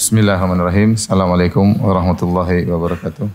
Bismillahirrahmanirrahim. 0.00 0.96
Assalamualaikum 0.96 1.76
warahmatullahi 1.76 2.64
wabarakatuh. 2.64 3.28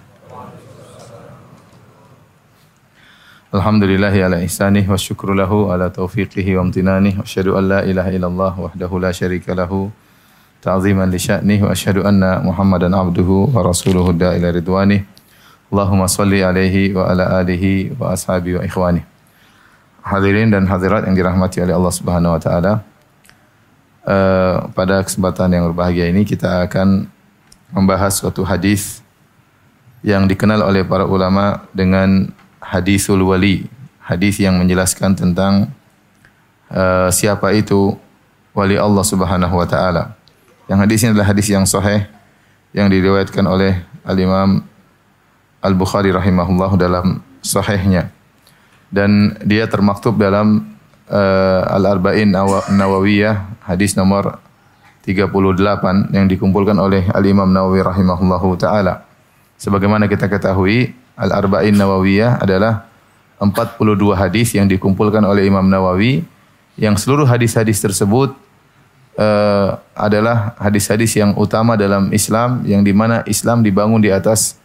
Alhamdulillahi 3.53 4.25
ala 4.25 4.41
ihsanih 4.41 4.81
wa 4.89 4.97
syukru 4.97 5.37
lahu 5.37 5.69
ala 5.69 5.93
taufiqihi 5.93 6.57
wa 6.57 6.65
amtinanih 6.65 7.13
wa 7.13 7.21
asyhadu 7.21 7.53
an 7.53 7.69
la 7.69 7.79
ilaha 7.85 8.09
illallah 8.09 8.53
wahdahu 8.57 8.97
la 8.97 9.13
syarika 9.13 9.53
lahu 9.53 9.93
ta'ziman 10.65 11.05
li 11.05 11.21
sya'nih 11.21 11.61
wa 11.61 11.69
asyhadu 11.69 12.01
anna 12.01 12.41
Muhammadan 12.41 12.97
abduhu 12.97 13.53
wa 13.53 13.61
rasuluhu 13.61 14.17
da 14.17 14.33
ila 14.33 14.49
ridwanih. 14.49 15.05
Allahumma 15.69 16.09
salli 16.09 16.41
alaihi 16.41 16.97
wa 16.97 17.13
ala 17.13 17.45
alihi 17.45 17.93
wa 17.93 18.17
ashabi 18.17 18.57
wa 18.57 18.65
ikhwani. 18.65 19.05
Hadirin 20.01 20.49
dan 20.49 20.65
hadirat 20.65 21.05
yang 21.05 21.13
dirahmati 21.13 21.61
oleh 21.61 21.77
Allah 21.77 21.93
Subhanahu 21.93 22.33
wa 22.33 22.41
taala. 22.41 22.94
Uh, 24.05 24.69
pada 24.77 25.01
kesempatan 25.01 25.49
yang 25.49 25.65
berbahagia 25.65 26.05
ini 26.13 26.29
kita 26.29 26.69
akan 26.69 27.09
membahas 27.73 28.21
suatu 28.21 28.45
hadis 28.45 29.01
yang 30.05 30.29
dikenal 30.29 30.61
oleh 30.61 30.85
para 30.85 31.09
ulama 31.09 31.65
dengan 31.73 32.29
hadisul 32.61 33.25
wali, 33.25 33.65
hadis 33.97 34.37
yang 34.37 34.61
menjelaskan 34.61 35.17
tentang 35.17 35.73
uh, 36.69 37.09
siapa 37.09 37.49
itu 37.57 37.97
wali 38.53 38.77
Allah 38.77 39.01
Subhanahu 39.01 39.57
wa 39.57 39.65
taala. 39.65 40.13
Yang 40.69 40.79
hadis 40.85 40.97
ini 41.01 41.09
adalah 41.17 41.29
hadis 41.33 41.47
yang 41.49 41.65
sahih 41.65 42.05
yang 42.77 42.93
diriwayatkan 42.93 43.41
oleh 43.41 43.81
Al-Imam 44.05 44.61
Al-Bukhari 45.65 46.13
rahimahullah 46.13 46.77
dalam 46.77 47.25
sahihnya. 47.41 48.13
Dan 48.93 49.33
dia 49.41 49.65
termaktub 49.65 50.13
dalam 50.21 50.74
uh, 51.09 51.61
Al-Arba'in 51.75 52.31
Nawawiyah 52.31 53.65
hadis 53.65 53.93
nomor 53.97 54.39
38 55.05 55.29
yang 56.09 56.25
dikumpulkan 56.25 56.73
oleh 56.81 57.05
Al-Imam 57.13 57.45
Nawawi 57.49 57.85
rahimahullahu 57.85 58.57
taala. 58.57 59.05
Sebagaimana 59.61 60.09
kita 60.09 60.25
ketahui, 60.25 60.97
Al-Arba'in 61.13 61.77
Nawawiyah 61.77 62.41
adalah 62.41 62.89
42 63.37 64.17
hadis 64.17 64.55
yang 64.57 64.65
dikumpulkan 64.65 65.21
oleh 65.21 65.45
Imam 65.45 65.63
Nawawi 65.67 66.25
yang 66.75 66.97
seluruh 66.97 67.27
hadis-hadis 67.27 67.79
tersebut 67.79 68.35
uh, 69.19 69.79
adalah 69.95 70.57
hadis-hadis 70.59 71.15
yang 71.15 71.35
utama 71.37 71.79
dalam 71.79 72.11
Islam 72.11 72.63
yang 72.67 72.83
di 72.83 72.91
mana 72.91 73.23
Islam 73.27 73.63
dibangun 73.63 74.01
di 74.03 74.11
atas 74.11 74.59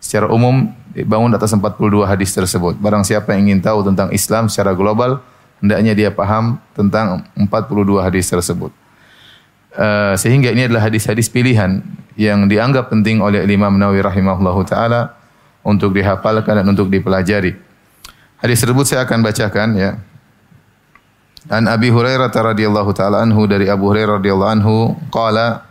secara 0.00 0.30
umum 0.32 0.72
dibangun 0.96 1.30
di 1.30 1.36
atas 1.36 1.52
42 1.52 2.06
hadis 2.08 2.30
tersebut. 2.32 2.78
Barang 2.80 3.04
siapa 3.04 3.36
yang 3.36 3.50
ingin 3.50 3.60
tahu 3.60 3.84
tentang 3.86 4.08
Islam 4.10 4.48
secara 4.48 4.72
global, 4.72 5.20
hendaknya 5.60 5.92
dia 5.96 6.10
paham 6.12 6.58
tentang 6.72 7.24
42 7.36 8.00
hadis 8.00 8.26
tersebut. 8.28 8.72
Uh, 9.70 10.18
sehingga 10.18 10.50
ini 10.50 10.66
adalah 10.66 10.90
hadis-hadis 10.90 11.30
pilihan 11.30 11.78
yang 12.18 12.50
dianggap 12.50 12.90
penting 12.90 13.22
oleh 13.22 13.46
Imam 13.46 13.70
Nawawi 13.78 14.02
rahimahullahu 14.02 14.66
taala 14.66 15.14
untuk 15.62 15.94
dihafalkan 15.94 16.58
dan 16.58 16.66
untuk 16.66 16.90
dipelajari. 16.90 17.54
Hadis 18.42 18.58
tersebut 18.64 18.84
saya 18.88 19.06
akan 19.06 19.22
bacakan 19.22 19.68
ya. 19.78 19.90
An 21.48 21.70
Abi 21.70 21.88
Hurairah 21.88 22.28
radhiyallahu 22.28 22.90
taala 22.92 23.22
anhu 23.22 23.46
dari 23.46 23.70
Abu 23.70 23.88
Hurairah 23.88 24.18
radhiyallahu 24.18 24.52
anhu 24.58 24.74
qala 25.08 25.70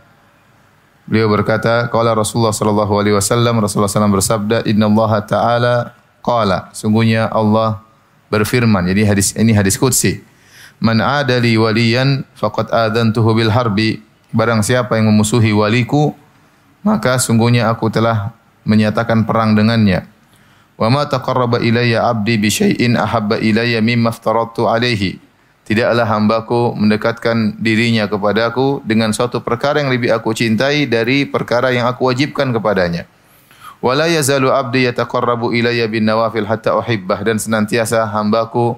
Beliau 1.10 1.26
berkata, 1.26 1.90
qala 1.90 2.14
Rasulullah 2.14 2.54
sallallahu 2.54 2.94
alaihi 3.02 3.17
wasallam 3.17 3.58
Rasulullah 3.58 3.90
SAW 3.90 4.14
bersabda, 4.14 4.62
"Inna 4.70 4.86
Allah 4.86 5.12
taala 5.26 5.76
qala." 6.22 6.70
Sungguhnya 6.70 7.26
Allah 7.34 7.82
berfirman. 8.30 8.88
Jadi 8.88 9.02
hadis 9.06 9.36
ini 9.36 9.52
hadis 9.52 9.76
qudsi. 9.76 10.24
Man 10.80 11.04
adali 11.04 11.60
waliyan 11.60 12.24
faqad 12.38 12.72
adantuhu 12.72 13.36
bil 13.36 13.52
harbi. 13.52 14.00
Barang 14.30 14.62
siapa 14.62 14.96
yang 14.96 15.10
memusuhi 15.10 15.50
waliku, 15.52 16.14
maka 16.86 17.18
sungguhnya 17.18 17.68
aku 17.68 17.90
telah 17.90 18.32
menyatakan 18.62 19.26
perang 19.26 19.58
dengannya. 19.58 20.06
Wa 20.80 20.88
ma 20.88 21.04
taqarraba 21.10 21.60
ilayya 21.60 22.08
'abdi 22.08 22.38
bi 22.39 22.48
syai'in 22.48 22.95
ahabba 22.95 23.42
ilayya 23.42 23.82
mimma 23.84 24.14
aftaradtu 24.14 24.70
alaihi. 24.70 25.20
Tidaklah 25.68 26.08
hambaku 26.08 26.73
mendekatkan 26.73 27.62
dirinya 27.62 28.10
kepadaku 28.10 28.82
dengan 28.86 29.14
suatu 29.14 29.44
perkara 29.45 29.78
yang 29.84 29.94
lebih 29.94 30.10
aku 30.10 30.34
cintai 30.34 30.89
dari 30.89 31.30
perkara 31.30 31.70
yang 31.70 31.86
aku 31.86 32.10
wajibkan 32.10 32.50
kepadanya. 32.50 33.06
Wala 33.80 34.12
yazalu 34.12 34.52
'abdi 34.52 34.92
yataqarrabu 34.92 35.56
ilayya 35.56 35.88
bin 35.88 36.04
nawafil 36.04 36.44
hatta 36.44 36.76
uhibbah 36.76 37.23
dan 37.23 37.40
senantiasa 37.40 38.04
hambaku 38.12 38.76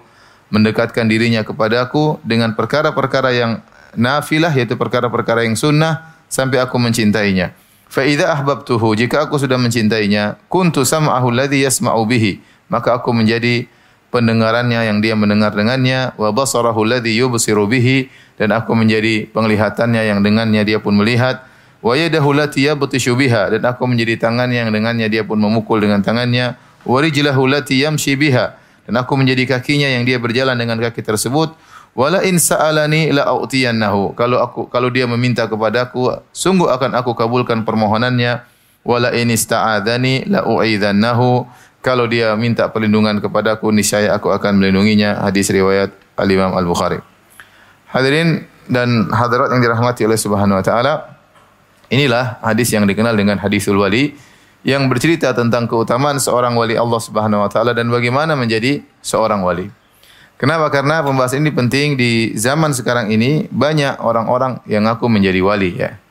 mendekatkan 0.53 1.09
dirinya 1.09 1.41
kepadaku 1.41 2.21
dengan 2.21 2.53
perkara-perkara 2.53 3.33
yang 3.33 3.51
nafilah 3.97 4.53
yaitu 4.53 4.77
perkara-perkara 4.77 5.47
yang 5.47 5.57
sunnah 5.57 6.13
sampai 6.29 6.61
aku 6.61 6.77
mencintainya. 6.77 7.55
Fa 7.91 8.07
idza 8.07 8.31
ahbabtuhu 8.31 8.95
jika 8.95 9.27
aku 9.27 9.35
sudah 9.35 9.59
mencintainya, 9.59 10.39
kuntu 10.47 10.87
sam'ahu 10.87 11.27
alladhi 11.27 11.67
yasma'u 11.67 12.07
bihi, 12.07 12.39
maka 12.71 12.95
aku 12.95 13.11
menjadi 13.11 13.67
pendengarannya 14.15 14.87
yang 14.87 15.03
dia 15.03 15.11
mendengar 15.11 15.51
dengannya, 15.51 16.15
wa 16.15 16.31
basarahu 16.31 16.87
alladhi 16.87 17.19
yubsiru 17.19 17.67
bihi 17.67 18.07
dan 18.39 18.55
aku 18.55 18.71
menjadi 18.77 19.27
penglihatannya 19.35 20.07
yang 20.07 20.19
dengannya 20.23 20.63
dia 20.63 20.79
pun 20.79 20.95
melihat, 20.95 21.43
wa 21.81 21.93
yadahu 21.97 22.37
allati 22.37 22.69
yabtishu 22.69 23.17
biha 23.17 23.57
dan 23.57 23.61
aku 23.65 23.85
menjadi 23.89 24.29
tangannya 24.29 24.65
yang 24.65 24.71
dengannya 24.71 25.09
dia 25.09 25.25
pun 25.25 25.37
memukul 25.41 25.81
dengan 25.81 26.01
tangannya, 26.05 26.55
wa 26.85 26.97
rijlahu 27.01 27.49
allati 27.49 27.81
yamshi 27.81 28.15
biha 28.15 28.57
dan 28.85 28.93
aku 28.97 29.13
menjadi 29.17 29.57
kakinya 29.57 29.89
yang 29.89 30.05
dia 30.05 30.17
berjalan 30.17 30.57
dengan 30.57 30.81
kaki 30.81 31.05
tersebut, 31.05 31.53
Wala 31.91 32.23
in 32.23 32.39
sa'alani 32.39 33.11
la 33.11 33.27
a'tiyannahu. 33.27 34.15
Kalau 34.15 34.39
aku 34.39 34.71
kalau 34.71 34.87
dia 34.87 35.03
meminta 35.03 35.43
kepadaku, 35.51 36.23
sungguh 36.31 36.71
akan 36.71 36.95
aku 36.95 37.11
kabulkan 37.19 37.67
permohonannya. 37.67 38.47
Wala 38.87 39.11
in 39.11 39.27
ista'adzani 39.27 40.31
la 40.31 40.47
u'idzannahu. 40.47 41.45
Kalau 41.83 42.07
dia 42.07 42.31
minta 42.39 42.71
perlindungan 42.71 43.19
kepadaku, 43.19 43.75
niscaya 43.75 44.15
aku 44.15 44.31
akan 44.31 44.63
melindunginya. 44.63 45.19
Hadis 45.19 45.51
riwayat 45.51 45.91
Al-Imam 46.15 46.55
Al-Bukhari. 46.55 47.03
Hadirin 47.91 48.47
dan 48.71 49.11
hadirat 49.11 49.51
yang 49.51 49.59
dirahmati 49.59 50.07
oleh 50.07 50.15
Subhanahu 50.15 50.63
wa 50.63 50.65
taala, 50.65 51.19
inilah 51.91 52.39
hadis 52.39 52.71
yang 52.71 52.87
dikenal 52.87 53.13
dengan 53.13 53.37
hadisul 53.37 53.75
wali 53.77 54.15
yang 54.63 54.87
bercerita 54.87 55.33
tentang 55.35 55.65
keutamaan 55.67 56.21
seorang 56.21 56.55
wali 56.55 56.79
Allah 56.79 57.01
Subhanahu 57.01 57.43
wa 57.43 57.49
taala 57.49 57.75
dan 57.75 57.91
bagaimana 57.91 58.33
menjadi 58.37 58.81
seorang 59.03 59.43
wali. 59.43 59.67
Kenapa? 60.41 60.73
Karena 60.73 61.05
pembahasan 61.05 61.45
ini 61.45 61.53
penting 61.53 61.93
di 61.93 62.33
zaman 62.33 62.73
sekarang 62.73 63.13
ini 63.13 63.45
banyak 63.53 64.01
orang-orang 64.01 64.57
yang 64.65 64.89
ngaku 64.89 65.05
menjadi 65.05 65.37
wali 65.45 65.69
ya. 65.77 66.01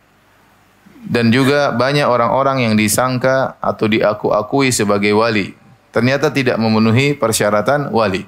Dan 1.01 1.35
juga 1.35 1.75
banyak 1.75 2.07
orang-orang 2.07 2.63
yang 2.63 2.75
disangka 2.79 3.59
atau 3.59 3.91
diaku-akui 3.91 4.71
sebagai 4.71 5.11
wali. 5.17 5.57
Ternyata 5.91 6.31
tidak 6.31 6.63
memenuhi 6.63 7.19
persyaratan 7.19 7.91
wali. 7.91 8.23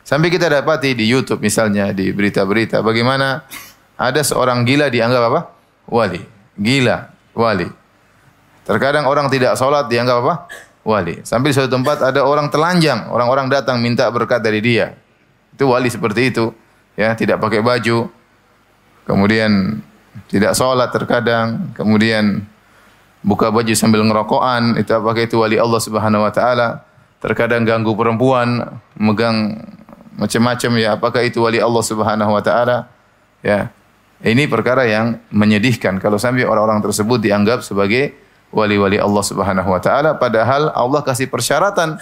Sampai 0.00 0.32
kita 0.32 0.48
dapati 0.48 0.96
di 0.96 1.04
YouTube 1.04 1.44
misalnya 1.44 1.92
di 1.92 2.08
berita-berita 2.16 2.80
bagaimana 2.80 3.44
ada 4.00 4.20
seorang 4.24 4.64
gila 4.64 4.88
dianggap 4.88 5.22
apa? 5.28 5.40
Wali. 5.84 6.31
Gila, 6.56 7.12
wali. 7.32 7.68
Terkadang 8.62 9.08
orang 9.08 9.26
tidak 9.32 9.58
sholat 9.58 9.88
dianggap 9.88 10.16
apa? 10.22 10.34
Wali. 10.82 11.22
Sampai 11.22 11.50
di 11.50 11.54
suatu 11.56 11.70
tempat 11.70 12.02
ada 12.02 12.26
orang 12.26 12.50
telanjang, 12.50 13.10
orang-orang 13.10 13.50
datang 13.50 13.78
minta 13.78 14.06
berkat 14.10 14.42
dari 14.42 14.58
dia. 14.62 14.94
Itu 15.54 15.70
wali 15.70 15.88
seperti 15.90 16.34
itu, 16.34 16.50
ya, 16.98 17.14
tidak 17.14 17.38
pakai 17.42 17.62
baju. 17.62 18.10
Kemudian 19.02 19.82
tidak 20.30 20.54
sholat 20.54 20.92
terkadang, 20.94 21.72
kemudian 21.74 22.46
buka 23.22 23.50
baju 23.50 23.72
sambil 23.74 24.02
ngerokokan, 24.06 24.78
itu 24.78 24.92
apakah 24.92 25.22
itu 25.22 25.38
wali 25.38 25.56
Allah 25.56 25.80
Subhanahu 25.80 26.22
wa 26.26 26.32
taala? 26.34 26.82
Terkadang 27.22 27.62
ganggu 27.62 27.94
perempuan, 27.94 28.78
megang 28.98 29.62
macam-macam 30.18 30.70
ya, 30.78 30.98
apakah 30.98 31.22
itu 31.22 31.38
wali 31.42 31.62
Allah 31.62 31.82
Subhanahu 31.82 32.34
wa 32.34 32.42
taala? 32.42 32.90
Ya. 33.42 33.70
Ini 34.22 34.46
perkara 34.46 34.86
yang 34.86 35.18
menyedihkan 35.34 35.98
kalau 35.98 36.14
sampai 36.14 36.46
orang-orang 36.46 36.78
tersebut 36.78 37.18
dianggap 37.18 37.66
sebagai 37.66 38.14
wali-wali 38.54 39.02
Allah 39.02 39.24
Subhanahu 39.26 39.66
wa 39.66 39.80
taala 39.82 40.14
padahal 40.14 40.70
Allah 40.70 41.02
kasih 41.02 41.26
persyaratan 41.26 41.98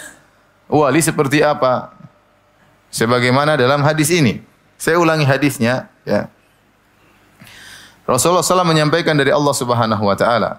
wali 0.68 1.00
seperti 1.00 1.40
apa? 1.40 2.00
sebagaimana 2.90 3.54
dalam 3.54 3.80
hadis 3.86 4.10
ini. 4.10 4.42
Saya 4.76 4.98
ulangi 4.98 5.24
hadisnya 5.24 5.88
ya. 6.02 6.26
Rasulullah 8.04 8.42
SAW 8.42 8.66
menyampaikan 8.66 9.14
dari 9.14 9.30
Allah 9.30 9.54
Subhanahu 9.54 10.02
wa 10.02 10.16
taala 10.18 10.58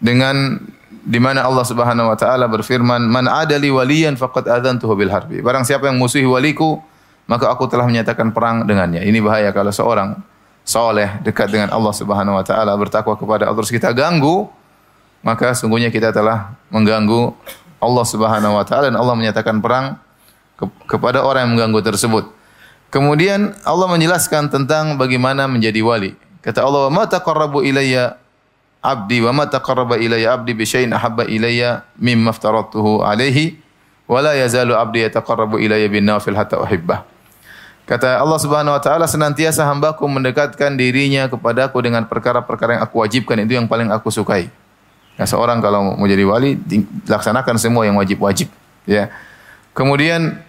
dengan 0.00 0.56
di 0.88 1.20
mana 1.20 1.44
Allah 1.44 1.66
Subhanahu 1.66 2.08
wa 2.08 2.16
taala 2.16 2.48
berfirman, 2.48 3.04
"Man 3.04 3.28
adali 3.28 3.68
waliyan 3.68 4.16
faqad 4.16 4.48
adzantuhu 4.48 4.96
bil 4.96 5.12
harbi." 5.12 5.44
Barang 5.44 5.68
siapa 5.68 5.92
yang 5.92 6.00
musuhi 6.00 6.24
waliku, 6.24 6.80
maka 7.28 7.52
aku 7.52 7.68
telah 7.68 7.84
menyatakan 7.84 8.32
perang 8.32 8.64
dengannya. 8.64 9.04
Ini 9.04 9.18
bahaya 9.20 9.52
kalau 9.52 9.74
seorang 9.74 10.16
soleh 10.62 11.18
dekat 11.26 11.50
dengan 11.50 11.70
Allah 11.74 11.94
Subhanahu 11.94 12.38
wa 12.38 12.44
taala 12.46 12.72
bertakwa 12.78 13.18
kepada 13.18 13.50
Allah 13.50 13.58
terus 13.62 13.74
kita 13.74 13.90
ganggu, 13.90 14.50
maka 15.22 15.54
sungguhnya 15.54 15.90
kita 15.90 16.14
telah 16.14 16.54
mengganggu 16.70 17.34
Allah 17.82 18.04
Subhanahu 18.06 18.54
wa 18.58 18.64
taala 18.66 18.90
dan 18.90 18.98
Allah 18.98 19.14
menyatakan 19.18 19.58
perang 19.58 19.98
kepada 20.86 21.26
orang 21.26 21.50
yang 21.50 21.52
mengganggu 21.58 21.94
tersebut. 21.94 22.30
Kemudian 22.92 23.56
Allah 23.66 23.88
menjelaskan 23.88 24.52
tentang 24.52 25.00
bagaimana 25.00 25.48
menjadi 25.48 25.80
wali. 25.80 26.12
Kata 26.44 26.62
Allah, 26.62 26.92
"Ma 26.92 27.08
taqarrabu 27.08 27.64
ilayya 27.64 28.20
abdi 28.82 29.22
wa 29.22 29.30
ma 29.30 29.44
taqarraba 29.46 29.96
ilayya 29.96 30.34
abdi 30.34 30.52
bi 30.58 30.66
syai'in 30.66 30.90
ahabba 30.90 31.24
ilayya 31.30 31.86
mimma 31.96 32.34
aftaratuhu 32.34 33.06
alaihi 33.06 33.62
wa 34.10 34.18
la 34.18 34.34
yazalu 34.34 34.74
abdi 34.74 35.06
yataqarrabu 35.06 35.62
ilayya 35.62 35.86
bin 35.86 36.02
nawafil 36.04 36.34
hatta 36.34 36.58
uhibbah. 36.58 37.06
Kata 37.82 38.22
Allah 38.22 38.38
Subhanahu 38.38 38.78
wa 38.78 38.82
taala 38.82 39.10
senantiasa 39.10 39.66
hambaku 39.66 40.06
mendekatkan 40.06 40.78
dirinya 40.78 41.26
kepadaku 41.26 41.82
dengan 41.82 42.06
perkara-perkara 42.06 42.78
yang 42.78 42.82
aku 42.86 43.02
wajibkan 43.02 43.42
itu 43.42 43.58
yang 43.58 43.66
paling 43.66 43.90
aku 43.90 44.06
sukai. 44.08 44.46
Nah, 45.18 45.26
seorang 45.26 45.58
kalau 45.58 45.98
mau 45.98 46.06
jadi 46.08 46.24
wali 46.24 46.56
laksanakan 47.04 47.58
semua 47.60 47.84
yang 47.84 47.98
wajib-wajib, 47.98 48.48
ya. 48.88 49.12
Kemudian 49.76 50.40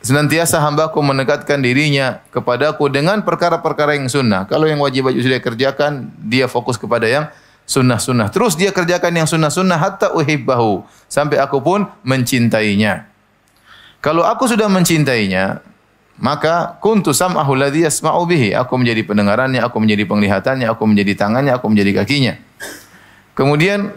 senantiasa 0.00 0.62
hambaku 0.62 1.02
mendekatkan 1.02 1.60
dirinya 1.60 2.22
kepadaku 2.30 2.88
dengan 2.88 3.20
perkara-perkara 3.26 3.98
yang 3.98 4.08
sunnah. 4.08 4.46
Kalau 4.46 4.64
yang 4.64 4.80
wajib-wajib 4.80 5.20
sudah 5.20 5.40
kerjakan, 5.42 6.14
dia 6.22 6.46
fokus 6.46 6.78
kepada 6.78 7.04
yang 7.10 7.28
sunnah-sunnah. 7.66 8.30
Terus 8.30 8.54
dia 8.54 8.70
kerjakan 8.70 9.10
yang 9.10 9.28
sunnah-sunnah 9.28 9.76
hatta 9.76 10.14
uhibbahu. 10.14 10.86
Sampai 11.10 11.42
aku 11.42 11.58
pun 11.60 11.90
mencintainya. 12.06 13.10
Kalau 13.98 14.22
aku 14.22 14.46
sudah 14.46 14.70
mencintainya, 14.70 15.60
maka 16.16 16.80
kuntu 16.80 17.12
sam'ahu 17.12 17.52
alladhi 17.56 17.84
yasma'u 17.84 18.24
bihi. 18.24 18.56
Aku 18.56 18.80
menjadi 18.80 19.04
pendengarannya, 19.04 19.60
aku 19.60 19.76
menjadi 19.80 20.04
penglihatannya, 20.08 20.66
aku 20.68 20.82
menjadi 20.88 21.12
tangannya, 21.12 21.52
aku 21.52 21.66
menjadi 21.68 22.02
kakinya. 22.02 22.34
Kemudian 23.36 23.92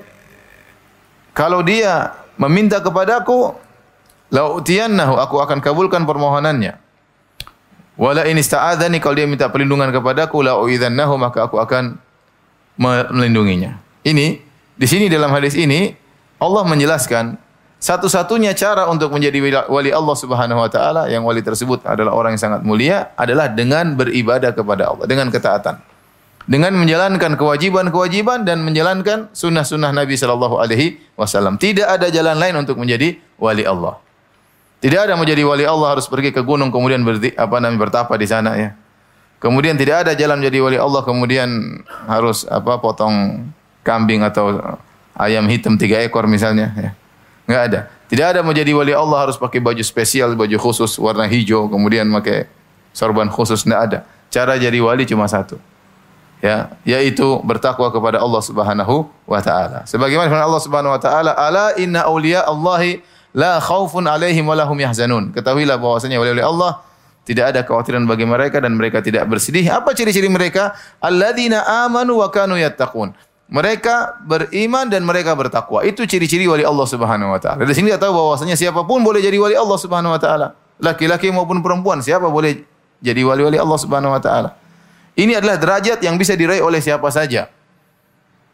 kalau 1.31 1.63
dia 1.63 2.12
meminta 2.36 2.83
kepadaku, 2.83 3.56
lautiyannahu, 4.36 5.16
aku 5.16 5.36
akan 5.39 5.63
kabulkan 5.63 6.04
permohonannya. 6.04 6.75
Wala 8.00 8.24
in 8.31 8.39
ista'adzani 8.39 9.04
kalau 9.04 9.15
dia 9.19 9.27
minta 9.27 9.51
perlindungan 9.51 9.92
kepadaku, 9.92 10.39
lau'idzannahu 10.39 11.19
maka 11.19 11.51
aku 11.51 11.60
akan 11.60 12.00
melindunginya. 12.80 13.75
Ini 14.07 14.39
di 14.80 14.88
sini 14.88 15.12
dalam 15.12 15.36
hadis 15.36 15.51
ini 15.60 15.92
Allah 16.39 16.63
menjelaskan 16.63 17.36
satu-satunya 17.80 18.52
cara 18.60 18.92
untuk 18.92 19.08
menjadi 19.16 19.64
wali 19.72 19.96
Allah 19.96 20.16
Subhanahu 20.20 20.60
wa 20.60 20.68
taala 20.68 21.08
yang 21.08 21.24
wali 21.24 21.40
tersebut 21.40 21.88
adalah 21.88 22.12
orang 22.12 22.36
yang 22.36 22.44
sangat 22.52 22.62
mulia 22.68 23.16
adalah 23.16 23.48
dengan 23.48 23.96
beribadah 23.96 24.52
kepada 24.52 24.92
Allah 24.92 25.08
dengan 25.08 25.31
ketaatan. 25.31 25.80
Dengan 26.50 26.76
menjalankan 26.76 27.40
kewajiban-kewajiban 27.40 28.44
dan 28.44 28.66
menjalankan 28.68 29.31
sunnah-sunnah 29.31 29.96
Nabi 29.96 30.18
sallallahu 30.18 30.60
alaihi 30.60 31.00
wasallam. 31.16 31.56
Tidak 31.56 31.86
ada 31.86 32.12
jalan 32.12 32.36
lain 32.36 32.58
untuk 32.60 32.76
menjadi 32.76 33.16
wali 33.40 33.64
Allah. 33.64 34.02
Tidak 34.84 35.00
ada 35.00 35.14
menjadi 35.16 35.46
wali 35.46 35.64
Allah 35.64 35.96
harus 35.96 36.10
pergi 36.10 36.36
ke 36.36 36.42
gunung 36.44 36.74
kemudian 36.74 37.06
berdi, 37.06 37.32
apa 37.38 37.64
namanya 37.64 37.80
bertapa 37.88 38.12
di 38.20 38.28
sana 38.28 38.60
ya. 38.60 38.75
Kemudian 39.40 39.80
tidak 39.80 40.04
ada 40.04 40.12
jalan 40.20 40.44
menjadi 40.44 40.60
wali 40.60 40.78
Allah 40.82 41.02
kemudian 41.08 41.80
harus 42.12 42.44
apa 42.50 42.75
potong 42.84 43.48
kambing 43.88 44.20
atau 44.25 44.75
ayam 45.16 45.48
hitam 45.48 45.80
tiga 45.80 46.04
ekor 46.04 46.28
misalnya 46.28 46.75
ya. 46.75 46.92
Enggak 47.50 47.63
ada. 47.66 47.80
Tidak 48.06 48.25
ada 48.30 48.40
menjadi 48.46 48.78
wali 48.78 48.94
Allah 48.94 49.25
harus 49.25 49.38
pakai 49.42 49.57
baju 49.57 49.81
spesial, 49.81 50.38
baju 50.38 50.54
khusus 50.62 50.94
warna 51.01 51.25
hijau, 51.25 51.66
kemudian 51.66 52.06
pakai 52.22 52.46
sorban 52.94 53.25
khusus 53.25 53.66
enggak 53.66 53.81
ada. 53.90 54.00
Cara 54.30 54.54
jadi 54.62 54.78
wali 54.78 55.10
cuma 55.10 55.25
satu. 55.25 55.57
Ya, 56.46 56.72
yaitu 56.86 57.25
bertakwa 57.42 57.90
kepada 57.90 58.22
Allah 58.22 58.40
Subhanahu 58.46 59.10
wa 59.25 59.42
taala. 59.42 59.84
Sebagaimana 59.90 60.30
firman 60.30 60.46
Allah 60.46 60.62
Subhanahu 60.62 60.94
wa 60.94 61.01
taala, 61.01 61.34
"Ala 61.34 61.74
inna 61.75 62.06
auliya 62.06 62.46
Allahi 62.46 63.01
la 63.34 63.57
khaufun 63.60 64.06
alaihim 64.06 64.46
wa 64.46 64.56
lahum 64.56 64.78
yahzanun." 64.78 65.34
Ketahuilah 65.34 65.81
bahwasanya 65.81 66.22
wali-wali 66.22 66.46
Allah 66.46 66.86
tidak 67.28 67.51
ada 67.51 67.60
kekhawatiran 67.66 68.06
bagi 68.07 68.24
mereka 68.30 68.57
dan 68.63 68.78
mereka 68.78 69.04
tidak 69.04 69.28
bersedih. 69.28 69.68
Apa 69.68 69.92
ciri-ciri 69.92 70.31
mereka? 70.31 70.78
Alladzina 71.01 71.62
amanu 71.84 72.22
wa 72.24 72.30
kanu 72.31 72.56
yattaqun. 72.56 73.12
Mereka 73.50 74.22
beriman 74.30 74.86
dan 74.88 75.01
mereka 75.01 75.34
bertakwa. 75.34 75.81
Itu 75.81 76.06
ciri-ciri 76.06 76.46
wali 76.46 76.62
Allah 76.62 76.86
Subhanahu 76.86 77.34
wa 77.34 77.40
taala. 77.42 77.66
Dari 77.66 77.74
sini 77.74 77.90
kita 77.90 78.06
tahu 78.06 78.13
bahwasanya 78.13 78.54
siapa 78.54 78.86
pun 78.86 79.01
boleh 79.01 79.19
jadi 79.25 79.42
wali 79.42 79.57
Allah 79.57 79.80
Subhanahu 79.81 80.13
wa 80.13 80.22
taala. 80.22 80.54
Laki-laki 80.78 81.34
maupun 81.34 81.66
perempuan, 81.66 82.00
siapa 82.06 82.30
boleh 82.30 82.62
jadi 83.01 83.25
wali-wali 83.25 83.57
Allah 83.57 83.80
Subhanahu 83.81 84.13
wa 84.13 84.22
taala. 84.22 84.54
Ini 85.18 85.42
adalah 85.42 85.57
derajat 85.57 86.00
yang 86.06 86.16
bisa 86.22 86.38
diraih 86.38 86.62
oleh 86.62 86.80
siapa 86.80 87.10
saja. 87.10 87.50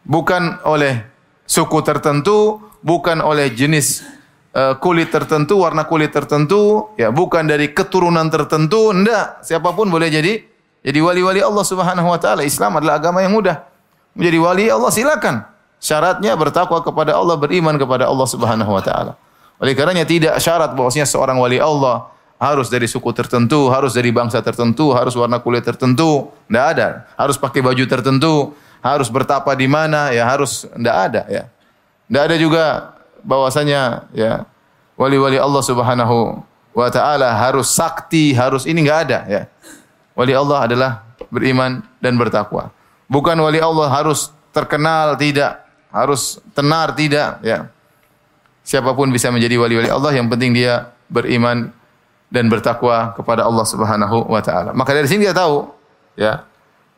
Bukan 0.02 0.64
oleh 0.64 1.04
suku 1.44 1.78
tertentu, 1.84 2.58
bukan 2.80 3.20
oleh 3.20 3.52
jenis 3.52 4.16
Eh, 4.56 4.74
kulit 4.80 5.12
tertentu, 5.12 5.60
warna 5.60 5.84
kulit 5.84 6.16
tertentu, 6.16 6.88
ya 6.96 7.12
bukan 7.12 7.44
dari 7.44 7.76
keturunan 7.76 8.24
tertentu, 8.32 8.88
enggak. 8.88 9.44
Siapa 9.44 9.76
pun 9.76 9.92
boleh 9.92 10.08
jadi 10.08 10.40
jadi 10.80 10.96
wali-wali 11.04 11.44
Allah 11.44 11.60
Subhanahu 11.60 12.08
wa 12.08 12.16
taala. 12.16 12.40
Islam 12.40 12.80
adalah 12.80 12.96
agama 12.96 13.20
yang 13.20 13.36
mudah. 13.36 13.68
Menjadi 14.16 14.38
wali 14.40 14.64
Allah 14.72 14.90
silakan. 14.90 15.44
Syaratnya 15.76 16.32
bertakwa 16.34 16.80
kepada 16.80 17.12
Allah, 17.14 17.36
beriman 17.36 17.76
kepada 17.76 18.08
Allah 18.08 18.24
Subhanahu 18.24 18.72
wa 18.72 18.80
taala. 18.80 19.12
Oleh 19.60 19.76
karenanya 19.76 20.08
tidak 20.08 20.40
syarat 20.40 20.72
bahwasanya 20.72 21.04
seorang 21.04 21.36
wali 21.36 21.60
Allah 21.60 22.08
harus 22.36 22.68
dari 22.68 22.88
suku 22.88 23.12
tertentu, 23.12 23.68
harus 23.68 23.92
dari 23.92 24.12
bangsa 24.12 24.40
tertentu, 24.40 24.92
harus 24.92 25.12
warna 25.16 25.40
kulit 25.40 25.64
tertentu, 25.64 26.32
tidak 26.48 26.64
ada. 26.76 26.88
Harus 27.16 27.36
pakai 27.36 27.60
baju 27.60 27.84
tertentu, 27.84 28.56
harus 28.80 29.08
bertapa 29.12 29.52
di 29.56 29.68
mana, 29.68 30.12
ya 30.12 30.24
harus 30.28 30.64
tidak 30.64 30.96
ada 30.96 31.22
ya. 31.28 31.44
Tidak 32.08 32.22
ada 32.22 32.36
juga 32.40 32.64
bahwasanya 33.24 34.08
ya 34.16 34.44
wali-wali 34.96 35.40
Allah 35.40 35.62
Subhanahu 35.64 36.40
wa 36.76 36.88
taala 36.92 37.32
harus 37.36 37.72
sakti, 37.72 38.36
harus 38.36 38.68
ini 38.68 38.84
enggak 38.84 39.00
ada 39.08 39.18
ya. 39.28 39.42
Wali 40.16 40.32
Allah 40.32 40.58
adalah 40.68 40.90
beriman 41.32 41.84
dan 42.00 42.16
bertakwa. 42.16 42.72
Bukan 43.06 43.38
wali 43.38 43.62
Allah 43.62 43.88
harus 43.90 44.34
terkenal 44.50 45.14
tidak, 45.14 45.62
harus 45.94 46.42
tenar 46.54 46.94
tidak 46.94 47.38
ya. 47.42 47.70
Siapa 48.66 48.98
pun 48.98 49.14
bisa 49.14 49.30
menjadi 49.30 49.62
wali-wali 49.62 49.86
Allah 49.86 50.10
yang 50.10 50.26
penting 50.26 50.50
dia 50.50 50.90
beriman 51.06 51.70
dan 52.34 52.50
bertakwa 52.50 53.14
kepada 53.14 53.46
Allah 53.46 53.62
Subhanahu 53.62 54.26
wa 54.26 54.42
taala. 54.42 54.74
Maka 54.74 54.90
dari 54.90 55.06
sini 55.06 55.22
kita 55.22 55.38
tahu 55.38 55.70
ya 56.18 56.42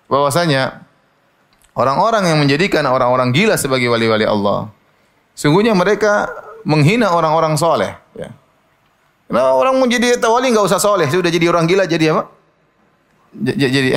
bahwasanya 0.09 0.81
orang-orang 1.77 2.33
yang 2.33 2.41
menjadikan 2.41 2.89
orang-orang 2.89 3.37
gila 3.37 3.61
sebagai 3.61 3.93
wali-wali 3.93 4.25
Allah 4.25 4.73
Sungguhnya 5.39 5.71
mereka 5.71 6.27
menghina 6.67 7.15
orang-orang 7.15 7.55
soleh. 7.55 7.95
Ya. 8.19 8.35
Nah, 9.31 9.55
orang 9.55 9.79
mau 9.79 9.87
jadi 9.87 10.19
tawali 10.19 10.51
nggak 10.51 10.67
usah 10.67 10.83
soleh, 10.83 11.07
sudah 11.07 11.31
jadi 11.31 11.47
orang 11.47 11.71
gila 11.71 11.87
jadi 11.87 12.11
apa? 12.11 12.27
Jadi 13.39 13.95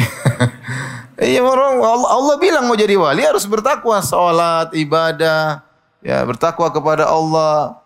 Iya 1.22 1.46
orang 1.46 1.78
Allah, 1.86 2.36
bilang 2.42 2.66
mau 2.66 2.74
jadi 2.74 2.98
wali 2.98 3.22
harus 3.22 3.46
bertakwa, 3.46 4.02
salat, 4.02 4.74
ibadah, 4.74 5.62
ya 6.02 6.26
bertakwa 6.26 6.66
kepada 6.74 7.06
Allah, 7.06 7.78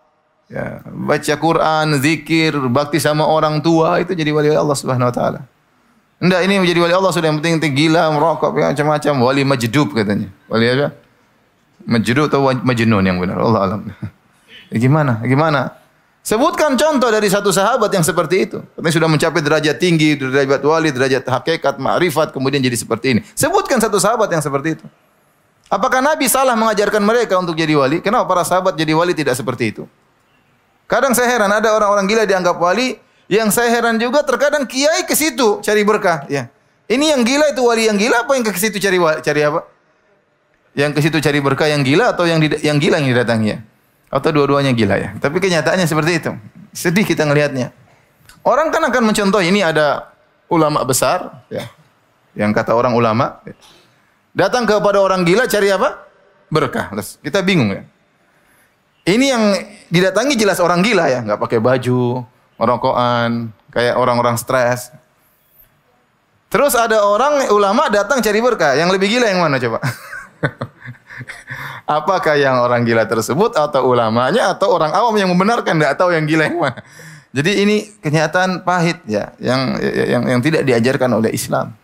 ya 0.48 0.80
baca 0.88 1.34
Quran, 1.36 2.00
zikir, 2.00 2.56
bakti 2.72 2.96
sama 2.96 3.28
orang 3.28 3.60
tua 3.60 4.00
itu 4.00 4.16
jadi 4.16 4.32
wali 4.32 4.56
Allah 4.56 4.72
Subhanahu 4.72 5.12
wa 5.12 5.16
taala. 5.16 5.44
Enggak 6.16 6.48
ini 6.48 6.64
menjadi 6.64 6.80
wali 6.80 6.94
Allah 6.96 7.12
sudah 7.12 7.28
yang 7.28 7.44
penting 7.44 7.60
gila, 7.76 8.08
merokok, 8.16 8.56
ya, 8.56 8.72
macam-macam, 8.72 9.14
wali 9.20 9.44
majdub 9.44 9.92
katanya. 9.92 10.32
Wali 10.48 10.66
apa? 10.72 10.88
Majnun 11.86 12.26
atau 12.32 12.40
majnun 12.64 13.04
yang 13.04 13.20
benar? 13.20 13.38
Allah 13.44 13.62
alam. 13.68 13.82
Ya, 14.74 14.82
gimana? 14.82 15.22
Gimana? 15.22 15.78
Sebutkan 16.26 16.74
contoh 16.74 17.14
dari 17.14 17.30
satu 17.30 17.54
sahabat 17.54 17.94
yang 17.94 18.02
seperti 18.02 18.50
itu. 18.50 18.58
Karena 18.74 18.90
sudah 18.90 19.06
mencapai 19.06 19.46
derajat 19.46 19.78
tinggi, 19.78 20.18
derajat 20.18 20.58
wali, 20.66 20.90
derajat 20.90 21.22
hakikat, 21.22 21.78
ma'rifat, 21.78 22.34
kemudian 22.34 22.66
jadi 22.66 22.74
seperti 22.74 23.06
ini. 23.14 23.22
Sebutkan 23.38 23.78
satu 23.78 24.02
sahabat 24.02 24.34
yang 24.34 24.42
seperti 24.42 24.82
itu. 24.82 24.86
Apakah 25.70 26.02
Nabi 26.02 26.26
salah 26.26 26.58
mengajarkan 26.58 27.06
mereka 27.06 27.38
untuk 27.38 27.54
jadi 27.54 27.78
wali? 27.78 28.02
Kenapa 28.02 28.26
para 28.26 28.42
sahabat 28.42 28.74
jadi 28.74 28.98
wali 28.98 29.14
tidak 29.14 29.38
seperti 29.38 29.70
itu? 29.70 29.86
Kadang 30.90 31.14
saya 31.14 31.30
heran 31.30 31.54
ada 31.54 31.70
orang-orang 31.78 32.10
gila 32.10 32.26
dianggap 32.26 32.58
wali, 32.58 32.98
yang 33.30 33.54
saya 33.54 33.70
heran 33.70 34.02
juga 34.02 34.26
terkadang 34.26 34.66
kiai 34.66 35.06
ke 35.06 35.14
situ 35.14 35.62
cari 35.62 35.86
berkah, 35.86 36.26
ya. 36.26 36.50
Ini 36.90 37.18
yang 37.18 37.22
gila 37.22 37.54
itu 37.54 37.62
wali 37.66 37.86
yang 37.86 37.98
gila 38.02 38.26
apa 38.26 38.34
yang 38.34 38.46
ke 38.46 38.54
situ 38.58 38.82
cari 38.82 38.98
cari 38.98 39.42
apa? 39.46 39.62
Yang 40.74 40.92
ke 40.98 41.00
situ 41.06 41.18
cari 41.22 41.38
berkah 41.42 41.70
yang 41.70 41.86
gila 41.86 42.18
atau 42.18 42.26
yang 42.30 42.42
yang 42.62 42.78
gila 42.78 42.98
yang 43.02 43.10
didatangi 43.14 43.48
ya? 43.54 43.58
Atau 44.16 44.32
dua-duanya 44.32 44.72
gila 44.72 44.96
ya? 44.96 45.10
Tapi 45.20 45.44
kenyataannya 45.44 45.84
seperti 45.84 46.12
itu. 46.24 46.32
Sedih 46.72 47.04
kita 47.04 47.28
ngelihatnya. 47.28 47.76
Orang 48.48 48.72
kan 48.72 48.80
akan 48.88 49.12
mencontoh 49.12 49.44
ini 49.44 49.60
ada 49.60 50.16
ulama 50.48 50.88
besar 50.88 51.44
ya. 51.52 51.68
Yang 52.32 52.52
kata 52.56 52.72
orang 52.72 52.96
ulama 52.96 53.44
ya. 53.44 53.56
datang 54.32 54.64
kepada 54.64 55.04
orang 55.04 55.28
gila 55.28 55.44
cari 55.52 55.68
apa? 55.68 56.08
Berkah. 56.48 56.96
Kita 57.20 57.44
bingung 57.44 57.76
ya. 57.76 57.84
Ini 59.06 59.26
yang 59.28 59.44
didatangi 59.94 60.34
jelas 60.34 60.58
orang 60.58 60.82
gila 60.82 61.06
ya, 61.06 61.22
nggak 61.22 61.38
pakai 61.38 61.62
baju, 61.62 62.26
merokokan, 62.58 63.54
kayak 63.70 64.02
orang-orang 64.02 64.34
stres. 64.34 64.90
Terus 66.50 66.74
ada 66.74 67.06
orang 67.06 67.46
ulama 67.54 67.86
datang 67.94 68.18
cari 68.18 68.42
berkah, 68.42 68.74
yang 68.74 68.90
lebih 68.90 69.14
gila 69.14 69.30
yang 69.30 69.46
mana 69.46 69.62
coba? 69.62 69.78
Apakah 71.86 72.36
yang 72.36 72.60
orang 72.60 72.84
gila 72.84 73.08
tersebut 73.08 73.56
atau 73.56 73.88
ulamanya 73.88 74.52
atau 74.56 74.74
orang 74.74 74.92
awam 74.92 75.16
yang 75.16 75.30
membenarkan 75.32 75.80
tidak 75.80 75.96
tahu 75.96 76.12
yang 76.12 76.26
gila 76.28 76.44
yang 76.50 76.60
mana. 76.60 76.82
Jadi 77.36 77.52
ini 77.68 77.76
kenyataan 78.00 78.64
pahit 78.64 79.04
ya 79.08 79.36
yang 79.44 79.76
yang 79.84 80.24
yang 80.24 80.40
tidak 80.40 80.64
diajarkan 80.64 81.12
oleh 81.20 81.36
Islam. 81.36 81.76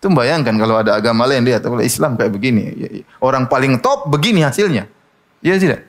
Itu 0.00 0.08
bayangkan 0.12 0.56
kalau 0.56 0.80
ada 0.80 0.96
agama 0.96 1.28
lain 1.28 1.44
lihat 1.44 1.64
kalau 1.64 1.80
Islam 1.84 2.16
kayak 2.16 2.32
begini. 2.32 2.62
Ya, 2.76 2.88
ya. 3.00 3.02
Orang 3.20 3.48
paling 3.48 3.80
top 3.84 4.08
begini 4.08 4.40
hasilnya. 4.44 4.88
Iya 5.44 5.60
tidak? 5.60 5.80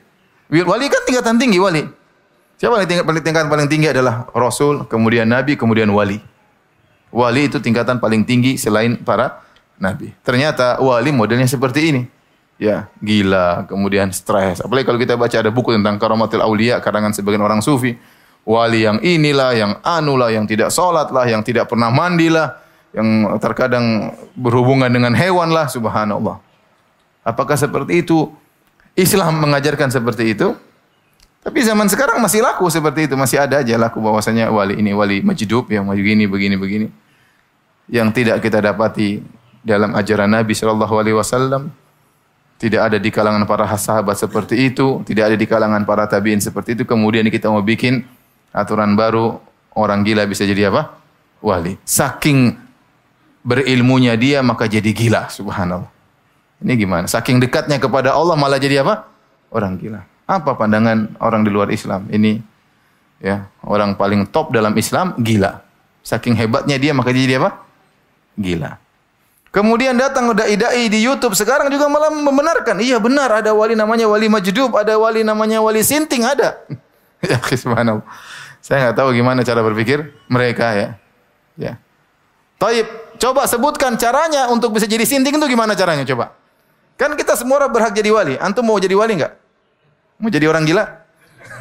Wali 0.52 0.86
kan 0.92 1.02
tingkatan 1.08 1.36
tinggi 1.40 1.56
wali. 1.56 1.84
Siapa 2.56 2.80
yang 2.80 2.88
tingkat 2.88 3.04
tingkatan 3.20 3.48
paling 3.52 3.68
tinggi 3.68 3.92
adalah 3.92 4.28
Rasul, 4.32 4.88
kemudian 4.88 5.28
Nabi, 5.28 5.60
kemudian 5.60 5.92
wali. 5.92 6.20
Wali 7.12 7.48
itu 7.48 7.60
tingkatan 7.60 8.00
paling 8.00 8.24
tinggi 8.24 8.56
selain 8.56 8.96
para 9.00 9.44
nabi. 9.80 10.12
Ternyata 10.24 10.80
wali 10.80 11.12
modelnya 11.12 11.48
seperti 11.48 11.92
ini. 11.92 12.02
Ya, 12.56 12.88
gila, 13.04 13.68
kemudian 13.68 14.08
stres. 14.16 14.64
Apalagi 14.64 14.88
kalau 14.88 14.96
kita 14.96 15.12
baca 15.12 15.36
ada 15.36 15.52
buku 15.52 15.76
tentang 15.76 16.00
karamatil 16.00 16.40
aulia 16.40 16.80
karangan 16.80 17.12
sebagian 17.12 17.44
orang 17.44 17.60
sufi. 17.60 17.96
Wali 18.46 18.86
yang 18.86 19.02
inilah, 19.02 19.52
yang 19.52 19.72
anulah, 19.82 20.32
yang 20.32 20.48
tidak 20.48 20.72
sholat 20.72 21.10
lah, 21.10 21.26
yang 21.28 21.42
tidak 21.42 21.68
pernah 21.68 21.90
mandi 21.90 22.30
lah, 22.30 22.56
yang 22.94 23.36
terkadang 23.42 24.14
berhubungan 24.38 24.88
dengan 24.88 25.12
hewan 25.12 25.52
lah, 25.52 25.68
subhanallah. 25.68 26.40
Apakah 27.26 27.58
seperti 27.58 28.06
itu? 28.06 28.30
Islam 28.96 29.42
mengajarkan 29.44 29.92
seperti 29.92 30.32
itu? 30.32 30.56
Tapi 31.46 31.62
zaman 31.62 31.86
sekarang 31.86 32.18
masih 32.18 32.42
laku 32.42 32.66
seperti 32.72 33.06
itu, 33.06 33.14
masih 33.14 33.38
ada 33.38 33.62
aja 33.62 33.78
laku 33.78 34.02
bahwasanya 34.02 34.50
wali 34.50 34.82
ini 34.82 34.90
wali 34.90 35.22
majdub 35.22 35.70
yang 35.70 35.86
begini 35.86 36.26
begini 36.26 36.56
begini. 36.58 36.88
Yang 37.86 38.08
tidak 38.18 38.42
kita 38.42 38.58
dapati 38.58 39.22
dalam 39.62 39.94
ajaran 39.94 40.26
Nabi 40.26 40.54
Shallallahu 40.58 40.94
alaihi 40.98 41.14
wasallam. 41.14 41.70
Tidak 42.56 42.80
ada 42.80 42.96
di 42.96 43.12
kalangan 43.12 43.44
para 43.44 43.68
sahabat 43.76 44.16
seperti 44.16 44.72
itu, 44.72 45.04
tidak 45.04 45.32
ada 45.32 45.36
di 45.36 45.44
kalangan 45.44 45.84
para 45.84 46.08
tabiin 46.08 46.40
seperti 46.40 46.72
itu. 46.72 46.88
Kemudian 46.88 47.28
kita 47.28 47.52
mau 47.52 47.60
bikin 47.60 48.00
aturan 48.48 48.96
baru, 48.96 49.36
orang 49.76 50.00
gila 50.00 50.24
bisa 50.24 50.48
jadi 50.48 50.72
apa? 50.72 50.96
Wali. 51.44 51.76
Saking 51.84 52.56
berilmunya 53.44 54.16
dia 54.16 54.40
maka 54.40 54.64
jadi 54.64 54.88
gila, 54.88 55.28
subhanallah. 55.28 55.92
Ini 56.64 56.72
gimana? 56.80 57.04
Saking 57.04 57.44
dekatnya 57.44 57.76
kepada 57.76 58.16
Allah 58.16 58.32
malah 58.40 58.56
jadi 58.56 58.80
apa? 58.80 59.04
Orang 59.52 59.76
gila. 59.76 60.08
Apa 60.24 60.56
pandangan 60.56 61.12
orang 61.20 61.44
di 61.44 61.52
luar 61.52 61.68
Islam? 61.68 62.08
Ini 62.08 62.40
ya, 63.20 63.52
orang 63.68 64.00
paling 64.00 64.32
top 64.32 64.56
dalam 64.56 64.72
Islam 64.80 65.12
gila. 65.20 65.60
Saking 66.00 66.40
hebatnya 66.40 66.80
dia 66.80 66.96
maka 66.96 67.12
jadi 67.12 67.36
apa? 67.36 67.60
Gila. 68.40 68.85
Kemudian 69.56 69.96
datang 69.96 70.36
dai-dai 70.36 70.84
di 70.92 71.00
YouTube 71.00 71.32
sekarang 71.32 71.72
juga 71.72 71.88
malah 71.88 72.12
membenarkan. 72.12 72.76
Iya 72.76 73.00
benar 73.00 73.40
ada 73.40 73.56
wali 73.56 73.72
namanya 73.72 74.04
wali 74.04 74.28
majdub, 74.28 74.68
ada 74.76 75.00
wali 75.00 75.24
namanya 75.24 75.64
wali 75.64 75.80
sinting 75.80 76.28
ada. 76.28 76.60
ya 77.24 77.40
subhanallah. 77.40 78.04
Saya 78.60 78.84
nggak 78.84 78.96
tahu 79.00 79.16
gimana 79.16 79.40
cara 79.40 79.64
berpikir 79.64 80.12
mereka 80.28 80.76
ya. 80.76 80.88
Ya. 81.56 81.72
Taib, 82.60 82.84
coba 83.16 83.48
sebutkan 83.48 83.96
caranya 83.96 84.52
untuk 84.52 84.76
bisa 84.76 84.84
jadi 84.84 85.08
sinting 85.08 85.40
itu 85.40 85.48
gimana 85.48 85.72
caranya 85.72 86.04
coba? 86.04 86.36
Kan 87.00 87.16
kita 87.16 87.32
semua 87.32 87.64
orang 87.64 87.72
berhak 87.72 87.96
jadi 87.96 88.12
wali. 88.12 88.36
Antum 88.36 88.60
mau 88.60 88.76
jadi 88.76 88.92
wali 88.92 89.16
enggak? 89.16 89.40
Mau 90.20 90.28
jadi 90.28 90.52
orang 90.52 90.68
gila? 90.68 90.84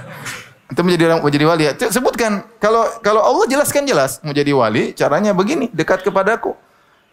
Itu 0.76 0.84
menjadi 0.84 1.16
orang 1.16 1.20
mau 1.24 1.32
jadi 1.32 1.46
wali. 1.48 1.64
Sebutkan 1.80 2.44
kalau 2.60 2.92
kalau 3.00 3.24
Allah 3.24 3.48
jelaskan 3.48 3.88
jelas 3.88 4.20
mau 4.20 4.36
jadi 4.36 4.52
wali 4.52 4.92
caranya 4.92 5.32
begini 5.32 5.72
dekat 5.72 6.04
kepadaku 6.04 6.60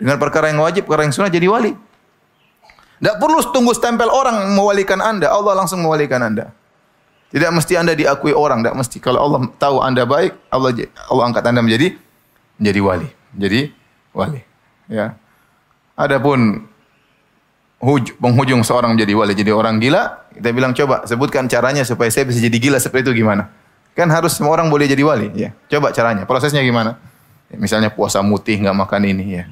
dengan 0.02 0.18
perkara 0.18 0.50
yang 0.50 0.58
wajib 0.58 0.90
perkara 0.90 1.06
yang 1.06 1.14
sunnah 1.14 1.30
jadi 1.30 1.46
wali. 1.46 1.78
Tidak 2.98 3.22
perlu 3.22 3.38
tunggu 3.54 3.70
stempel 3.70 4.10
orang 4.10 4.50
mewalikan 4.50 4.98
anda. 4.98 5.30
Allah 5.30 5.54
langsung 5.54 5.78
mewalikan 5.78 6.18
anda. 6.18 6.50
Tidak 7.30 7.50
mesti 7.54 7.78
anda 7.78 7.94
diakui 7.94 8.34
orang. 8.34 8.66
Tidak 8.66 8.74
mesti 8.74 8.98
kalau 8.98 9.22
Allah 9.22 9.40
tahu 9.62 9.78
anda 9.78 10.02
baik, 10.02 10.34
Allah 10.50 10.74
Allah 11.06 11.24
angkat 11.30 11.42
anda 11.46 11.62
menjadi 11.62 11.94
menjadi 12.58 12.80
wali. 12.82 13.08
Jadi 13.38 13.60
wali. 14.10 14.42
Ya. 14.90 15.14
Adapun 15.94 16.66
huj, 17.82 18.14
penghujung 18.18 18.62
seorang 18.62 18.94
menjadi 18.94 19.12
wali, 19.18 19.34
jadi 19.34 19.50
orang 19.50 19.82
gila, 19.82 20.30
kita 20.34 20.48
bilang 20.54 20.72
coba 20.72 21.02
sebutkan 21.04 21.50
caranya 21.50 21.82
supaya 21.82 22.08
saya 22.08 22.24
bisa 22.24 22.38
jadi 22.38 22.54
gila 22.58 22.78
seperti 22.78 23.10
itu 23.10 23.22
gimana? 23.22 23.50
Kan 23.92 24.08
harus 24.08 24.38
semua 24.38 24.56
orang 24.56 24.72
boleh 24.72 24.88
jadi 24.88 25.02
wali, 25.04 25.28
ya. 25.36 25.50
Coba 25.68 25.92
caranya, 25.92 26.24
prosesnya 26.24 26.64
gimana? 26.64 26.96
Ya, 27.52 27.60
misalnya 27.60 27.92
puasa 27.92 28.24
mutih 28.24 28.56
nggak 28.56 28.72
makan 28.72 29.02
ini 29.04 29.24
ya, 29.36 29.44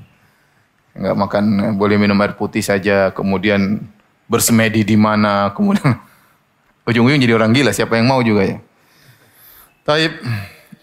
nggak 0.94 1.16
makan 1.16 1.44
boleh 1.78 1.96
minum 1.96 2.18
air 2.22 2.34
putih 2.34 2.62
saja, 2.62 3.14
kemudian 3.14 3.82
bersemedi 4.30 4.82
di 4.86 4.96
mana, 4.98 5.48
kemudian 5.56 5.98
ujung-ujung 6.86 7.20
jadi 7.22 7.34
orang 7.34 7.54
gila, 7.54 7.70
siapa 7.70 7.98
yang 7.98 8.10
mau 8.10 8.22
juga 8.22 8.46
ya? 8.46 8.58
Taib, 9.86 10.12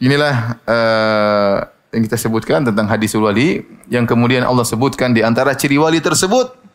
inilah 0.02 0.60
uh, 0.68 1.56
yang 1.96 2.04
kita 2.04 2.18
sebutkan 2.20 2.68
tentang 2.68 2.90
hadis 2.92 3.16
wali 3.16 3.64
yang 3.88 4.04
kemudian 4.04 4.44
Allah 4.44 4.68
sebutkan 4.68 5.16
di 5.16 5.24
antara 5.24 5.56
ciri 5.56 5.80
wali 5.80 6.04
tersebut 6.04 6.68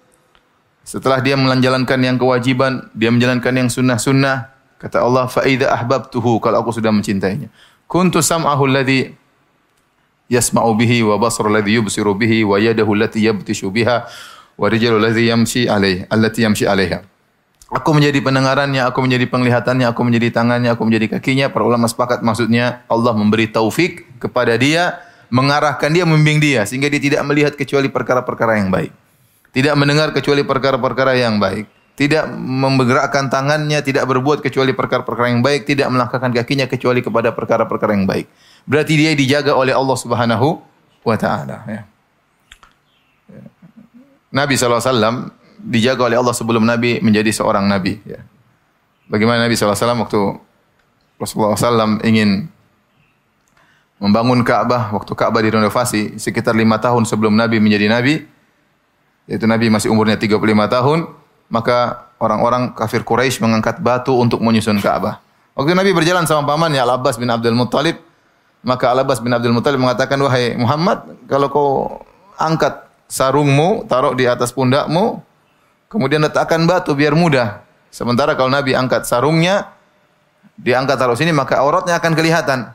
setelah 0.82 1.22
dia 1.22 1.38
menjalankan 1.38 1.98
yang 2.02 2.18
kewajiban, 2.18 2.90
dia 2.90 3.14
menjalankan 3.14 3.54
yang 3.54 3.68
sunnah-sunnah, 3.70 4.50
kata 4.82 4.98
Allah, 4.98 5.30
fa 5.30 5.46
idza 5.46 5.70
ahbabtuhu 5.70 6.42
kalau 6.42 6.66
aku 6.66 6.74
sudah 6.74 6.90
mencintainya. 6.90 7.46
Kuntu 7.86 8.18
sam'ahu 8.18 8.66
alladhi 8.66 9.14
yasma'u 10.30 10.74
bihi 10.78 11.02
wa 11.02 11.18
basru 11.18 11.48
alladhi 11.50 11.78
yubsiru 11.78 12.14
bihi 12.14 12.46
wa 12.46 12.60
yadahu 12.60 12.94
allati 12.94 13.24
yabtishu 13.24 13.70
biha 13.72 14.06
wa 14.58 14.66
rijalu 14.68 15.00
alladhi 15.02 15.32
yamshi 15.32 15.66
alaih, 15.66 16.06
allati 16.10 16.44
yamshi 16.44 16.68
alaiha. 16.68 17.02
Aku 17.72 17.96
menjadi 17.96 18.20
pendengarannya, 18.20 18.84
aku 18.84 19.00
menjadi 19.00 19.24
penglihatannya, 19.32 19.88
aku 19.88 20.04
menjadi 20.04 20.28
tangannya, 20.28 20.76
aku 20.76 20.84
menjadi 20.84 21.16
kakinya. 21.16 21.48
Para 21.48 21.64
ulama 21.64 21.88
sepakat 21.88 22.20
maksudnya 22.20 22.84
Allah 22.84 23.16
memberi 23.16 23.48
taufik 23.48 24.20
kepada 24.20 24.60
dia, 24.60 25.00
mengarahkan 25.32 25.88
dia, 25.88 26.04
membimbing 26.04 26.36
dia 26.36 26.68
sehingga 26.68 26.92
dia 26.92 27.00
tidak 27.00 27.24
melihat 27.24 27.56
kecuali 27.56 27.88
perkara-perkara 27.88 28.60
yang 28.60 28.68
baik. 28.68 28.92
Tidak 29.56 29.72
mendengar 29.72 30.12
kecuali 30.12 30.44
perkara-perkara 30.44 31.16
yang 31.16 31.40
baik. 31.40 31.64
Tidak 31.96 32.24
menggerakkan 32.40 33.32
tangannya, 33.32 33.80
tidak 33.80 34.04
berbuat 34.04 34.44
kecuali 34.44 34.76
perkara-perkara 34.76 35.32
yang 35.32 35.40
baik, 35.44 35.68
tidak 35.68 35.88
melangkahkan 35.92 36.32
kakinya 36.32 36.68
kecuali 36.68 37.00
kepada 37.00 37.32
perkara-perkara 37.32 37.92
yang 37.96 38.04
baik. 38.04 38.28
Berarti 38.66 38.94
dia 38.94 39.12
dijaga 39.14 39.54
oleh 39.58 39.74
Allah 39.74 39.96
Subhanahu 39.98 40.62
wa 41.02 41.16
taala 41.18 41.66
ya. 41.66 41.82
Nabi 44.32 44.56
SAW 44.56 45.28
dijaga 45.60 46.08
oleh 46.08 46.16
Allah 46.16 46.32
sebelum 46.32 46.64
Nabi 46.64 46.98
menjadi 47.04 47.28
seorang 47.30 47.68
Nabi. 47.68 48.00
Ya. 48.08 48.24
Bagaimana 49.12 49.44
Nabi 49.44 49.54
SAW 49.54 49.76
waktu 49.76 50.20
Rasulullah 51.20 51.54
SAW 51.54 52.00
ingin 52.02 52.48
membangun 54.02 54.42
Ka'bah, 54.42 54.90
waktu 54.90 55.12
Ka'bah 55.14 55.38
direnovasi 55.44 56.18
sekitar 56.18 56.58
lima 56.58 56.80
tahun 56.82 57.06
sebelum 57.06 57.36
Nabi 57.38 57.62
menjadi 57.62 57.86
Nabi, 57.86 58.26
yaitu 59.30 59.46
Nabi 59.46 59.70
masih 59.70 59.94
umurnya 59.94 60.18
35 60.18 60.42
tahun, 60.66 60.98
maka 61.52 62.10
orang-orang 62.18 62.74
kafir 62.74 63.06
Quraisy 63.06 63.38
mengangkat 63.38 63.78
batu 63.78 64.16
untuk 64.18 64.42
menyusun 64.42 64.82
Ka'bah. 64.82 65.22
Waktu 65.54 65.76
Nabi 65.76 65.92
berjalan 65.94 66.24
sama 66.26 66.42
pamannya 66.48 66.80
Al-Abbas 66.82 67.20
bin 67.20 67.30
Abdul 67.30 67.54
Muttalib, 67.54 68.00
maka 68.62 68.94
Al-Abbas 68.94 69.18
bin 69.18 69.34
Abdul 69.34 69.54
Muttalib 69.54 69.82
mengatakan, 69.82 70.18
"Wahai 70.22 70.54
Muhammad, 70.54 71.02
kalau 71.26 71.46
kau 71.50 71.70
angkat 72.38 72.86
sarungmu, 73.10 73.84
taruh 73.90 74.14
di 74.14 74.24
atas 74.24 74.54
pundakmu, 74.54 75.20
kemudian 75.90 76.22
letakkan 76.22 76.62
batu 76.64 76.94
biar 76.94 77.12
mudah. 77.12 77.60
Sementara 77.92 78.38
kalau 78.38 78.48
Nabi 78.48 78.72
angkat 78.72 79.04
sarungnya, 79.04 79.74
diangkat 80.56 80.96
taruh 80.96 81.18
sini, 81.18 81.34
maka 81.34 81.58
auratnya 81.58 81.98
akan 81.98 82.12
kelihatan." 82.14 82.70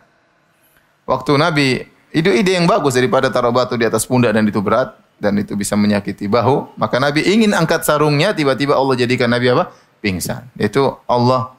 Waktu 1.07 1.31
Nabi, 1.39 1.87
itu 2.11 2.29
ide 2.35 2.59
yang 2.59 2.67
bagus 2.67 2.99
daripada 2.99 3.31
taruh 3.31 3.55
batu 3.55 3.79
di 3.79 3.87
atas 3.87 4.03
pundak 4.03 4.35
dan 4.35 4.43
itu 4.43 4.59
berat 4.59 4.91
dan 5.17 5.39
itu 5.39 5.55
bisa 5.55 5.73
menyakiti 5.79 6.27
bahu, 6.27 6.77
maka 6.77 6.99
Nabi 6.99 7.25
ingin 7.25 7.55
angkat 7.55 7.87
sarungnya, 7.87 8.35
tiba-tiba 8.35 8.75
Allah 8.75 8.93
jadikan 8.99 9.31
Nabi 9.31 9.55
apa? 9.55 9.71
Pingsan. 10.03 10.51
Itu 10.59 10.99
Allah 11.09 11.55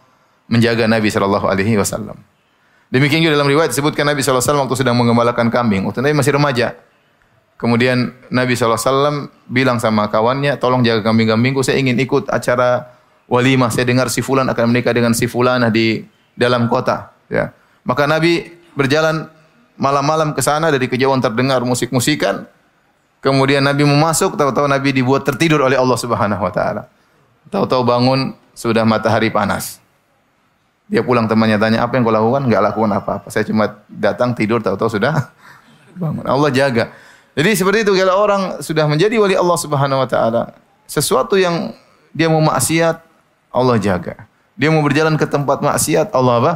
menjaga 0.46 0.86
Nabi 0.86 1.10
sallallahu 1.10 1.48
alaihi 1.48 1.74
wasallam. 1.80 2.20
Demikian 2.88 3.20
juga 3.20 3.36
dalam 3.36 3.48
riwayat 3.48 3.68
disebutkan 3.68 4.08
Nabi 4.08 4.24
wasallam 4.24 4.64
waktu 4.64 4.80
sedang 4.80 4.96
mengembalakan 4.96 5.52
kambing. 5.52 5.84
Waktu 5.84 6.00
Nabi 6.00 6.14
masih 6.16 6.32
remaja. 6.32 6.72
Kemudian 7.60 8.16
Nabi 8.32 8.56
wasallam 8.56 9.28
bilang 9.44 9.76
sama 9.76 10.08
kawannya, 10.08 10.56
"Tolong 10.56 10.80
jaga 10.80 11.04
kambing-kambingku, 11.04 11.60
saya 11.60 11.76
ingin 11.76 12.00
ikut 12.00 12.32
acara 12.32 12.88
walimah. 13.28 13.68
Saya 13.68 13.84
dengar 13.84 14.08
si 14.08 14.24
fulan 14.24 14.48
akan 14.48 14.72
menikah 14.72 14.96
dengan 14.96 15.12
si 15.12 15.28
fulanah 15.28 15.68
di 15.68 16.08
dalam 16.32 16.64
kota." 16.72 17.12
Ya. 17.28 17.52
Maka 17.84 18.08
Nabi 18.08 18.56
berjalan 18.72 19.28
malam-malam 19.76 20.32
ke 20.32 20.40
sana 20.40 20.72
dari 20.72 20.88
kejauhan 20.88 21.20
terdengar 21.20 21.60
musik-musikan. 21.68 22.48
Kemudian 23.18 23.66
Nabi 23.66 23.82
mau 23.84 23.98
masuk, 23.98 24.38
tahu-tahu 24.38 24.70
Nabi 24.70 24.94
dibuat 24.94 25.26
tertidur 25.26 25.66
oleh 25.66 25.74
Allah 25.74 25.98
Subhanahu 25.98 26.40
wa 26.40 26.52
taala. 26.54 26.86
Tahu-tahu 27.50 27.82
bangun 27.82 28.32
sudah 28.54 28.86
matahari 28.86 29.28
panas. 29.28 29.82
Dia 30.88 31.04
pulang 31.04 31.28
temannya 31.28 31.60
tanya, 31.60 31.84
"Apa 31.84 32.00
yang 32.00 32.02
kau 32.08 32.12
lakukan?" 32.12 32.48
Enggak 32.48 32.62
lakukan 32.72 32.90
apa-apa. 32.96 33.28
Saya 33.28 33.44
cuma 33.44 33.84
datang 33.86 34.32
tidur 34.32 34.64
tahu-tahu 34.64 34.88
sudah 34.88 35.28
bangun. 36.00 36.24
Allah 36.24 36.48
jaga. 36.48 36.90
Jadi 37.36 37.50
seperti 37.54 37.78
itu 37.86 37.92
kalau 37.94 38.18
orang 38.18 38.42
sudah 38.64 38.88
menjadi 38.88 39.14
wali 39.20 39.36
Allah 39.36 39.58
Subhanahu 39.60 40.02
wa 40.02 40.08
taala, 40.08 40.56
sesuatu 40.88 41.38
yang 41.38 41.70
dia 42.10 42.26
mau 42.26 42.40
maksiat, 42.42 43.04
Allah 43.52 43.76
jaga. 43.78 44.26
Dia 44.58 44.74
mau 44.74 44.82
berjalan 44.82 45.14
ke 45.14 45.22
tempat 45.28 45.62
maksiat, 45.62 46.10
Allah 46.10 46.34
apa? 46.42 46.52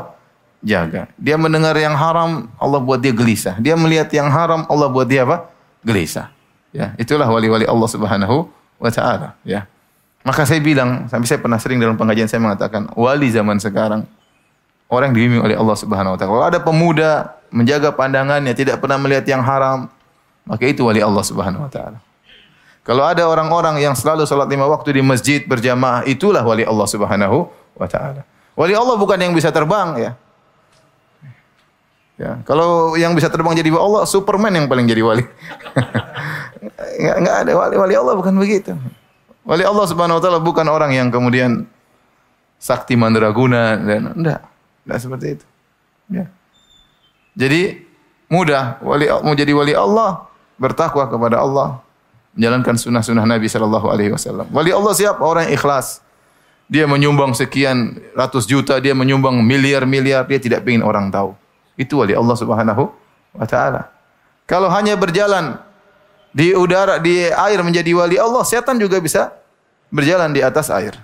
Jaga. 0.59 1.07
Dia 1.21 1.39
mendengar 1.39 1.79
yang 1.79 1.95
haram, 1.95 2.51
Allah 2.59 2.83
buat 2.83 2.99
dia 2.99 3.15
gelisah. 3.15 3.63
Dia 3.63 3.79
melihat 3.79 4.11
yang 4.11 4.27
haram, 4.27 4.67
Allah 4.67 4.91
buat 4.91 5.07
dia 5.07 5.23
apa? 5.23 5.47
Gelisah. 5.87 6.35
Ya, 6.75 6.97
itulah 6.99 7.29
wali-wali 7.29 7.69
Allah 7.69 7.89
Subhanahu 7.91 8.49
wa 8.81 8.91
taala, 8.91 9.39
ya. 9.47 9.69
Maka 10.27 10.47
saya 10.47 10.59
bilang, 10.59 11.07
sampai 11.07 11.27
saya 11.31 11.39
pernah 11.39 11.59
sering 11.63 11.79
dalam 11.79 11.95
pengajian 11.95 12.27
saya 12.27 12.43
mengatakan, 12.43 12.91
wali 12.99 13.29
zaman 13.31 13.59
sekarang 13.63 14.07
orang 14.93 15.11
yang 15.11 15.17
dibimbing 15.17 15.41
oleh 15.41 15.57
Allah 15.57 15.77
Subhanahu 15.81 16.13
wa 16.15 16.19
taala. 16.21 16.31
Kalau 16.37 16.47
ada 16.53 16.59
pemuda 16.61 17.11
menjaga 17.49 17.97
pandangannya, 17.97 18.53
tidak 18.53 18.77
pernah 18.85 19.01
melihat 19.01 19.25
yang 19.25 19.41
haram, 19.41 19.89
maka 20.45 20.69
itu 20.69 20.85
wali 20.85 21.01
Allah 21.01 21.25
Subhanahu 21.25 21.65
wa 21.65 21.73
taala. 21.73 21.99
Kalau 22.85 23.07
ada 23.09 23.25
orang-orang 23.25 23.81
yang 23.81 23.97
selalu 23.97 24.29
salat 24.29 24.53
lima 24.53 24.69
waktu 24.69 25.01
di 25.01 25.03
masjid 25.03 25.41
berjamaah, 25.49 26.05
itulah 26.05 26.45
wali 26.45 26.69
Allah 26.69 26.85
Subhanahu 26.85 27.49
wa 27.81 27.89
taala. 27.89 28.29
Wali 28.53 28.77
Allah 28.77 29.01
bukan 29.01 29.17
yang 29.17 29.33
bisa 29.33 29.49
terbang 29.49 29.97
ya. 29.97 30.13
Ya, 32.21 32.39
kalau 32.45 32.93
yang 33.01 33.17
bisa 33.17 33.33
terbang 33.33 33.57
jadi 33.57 33.73
wali 33.73 33.81
Allah, 33.81 34.03
Superman 34.05 34.53
yang 34.53 34.69
paling 34.69 34.85
jadi 34.85 35.01
wali. 35.01 35.25
enggak, 37.01 37.17
enggak 37.17 37.37
ada 37.49 37.53
wali 37.57 37.75
wali 37.81 37.95
Allah 37.97 38.15
bukan 38.19 38.35
begitu. 38.37 38.77
Wali 39.49 39.65
Allah 39.65 39.87
Subhanahu 39.89 40.21
wa 40.21 40.23
taala 40.23 40.39
bukan 40.39 40.67
orang 40.69 40.93
yang 40.93 41.09
kemudian 41.09 41.65
sakti 42.61 42.95
mandraguna 42.95 43.81
dan 43.81 44.13
enggak. 44.13 44.52
Enggak 44.83 44.99
seperti 44.99 45.27
itu. 45.39 45.47
Ya. 46.11 46.27
Jadi 47.33 47.87
mudah 48.29 48.81
wali 48.85 49.09
mau 49.09 49.33
jadi 49.33 49.53
wali 49.57 49.73
Allah 49.73 50.29
bertakwa 50.61 51.09
kepada 51.09 51.41
Allah, 51.41 51.81
menjalankan 52.37 52.77
sunnah-sunnah 52.77 53.25
Nabi 53.25 53.49
Shallallahu 53.49 53.87
Alaihi 53.89 54.13
Wasallam. 54.13 54.47
Wali 54.53 54.71
Allah 54.71 54.93
siapa? 54.93 55.21
Orang 55.23 55.49
yang 55.49 55.55
ikhlas. 55.57 56.05
Dia 56.73 56.89
menyumbang 56.89 57.37
sekian 57.37 58.01
ratus 58.17 58.49
juta, 58.49 58.81
dia 58.81 58.97
menyumbang 58.97 59.37
miliar-miliar, 59.45 60.25
dia 60.25 60.41
tidak 60.41 60.65
ingin 60.65 60.81
orang 60.81 61.13
tahu. 61.13 61.37
Itu 61.77 62.01
wali 62.01 62.17
Allah 62.17 62.37
Subhanahu 62.37 62.89
wa 63.37 63.45
taala. 63.45 63.93
Kalau 64.49 64.73
hanya 64.73 64.97
berjalan 64.97 65.61
di 66.33 66.57
udara, 66.57 66.97
di 66.97 67.29
air 67.29 67.61
menjadi 67.61 67.93
wali 67.93 68.17
Allah, 68.17 68.41
setan 68.45 68.81
juga 68.81 68.97
bisa 69.05 69.37
berjalan 69.93 70.33
di 70.33 70.41
atas 70.41 70.73
air. 70.73 70.97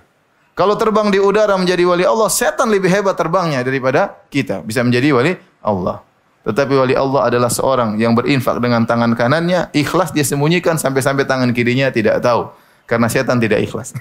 Kalau 0.59 0.75
terbang 0.75 1.07
di 1.07 1.23
udara 1.23 1.55
menjadi 1.55 1.87
wali 1.87 2.03
Allah, 2.03 2.27
setan 2.27 2.67
lebih 2.67 2.91
hebat 2.91 3.15
terbangnya 3.15 3.63
daripada 3.63 4.11
kita. 4.27 4.59
Bisa 4.59 4.83
menjadi 4.83 5.15
wali 5.15 5.31
Allah. 5.63 6.03
Tetapi 6.43 6.75
wali 6.75 6.99
Allah 6.99 7.31
adalah 7.31 7.47
seorang 7.47 7.95
yang 7.95 8.11
berinfak 8.11 8.59
dengan 8.59 8.83
tangan 8.83 9.15
kanannya, 9.15 9.71
ikhlas 9.71 10.11
dia 10.11 10.27
sembunyikan 10.27 10.75
sampai-sampai 10.75 11.23
tangan 11.23 11.55
kirinya 11.55 11.87
tidak 11.95 12.19
tahu. 12.19 12.51
Karena 12.83 13.07
setan 13.07 13.39
tidak 13.39 13.63
ikhlas. 13.63 13.95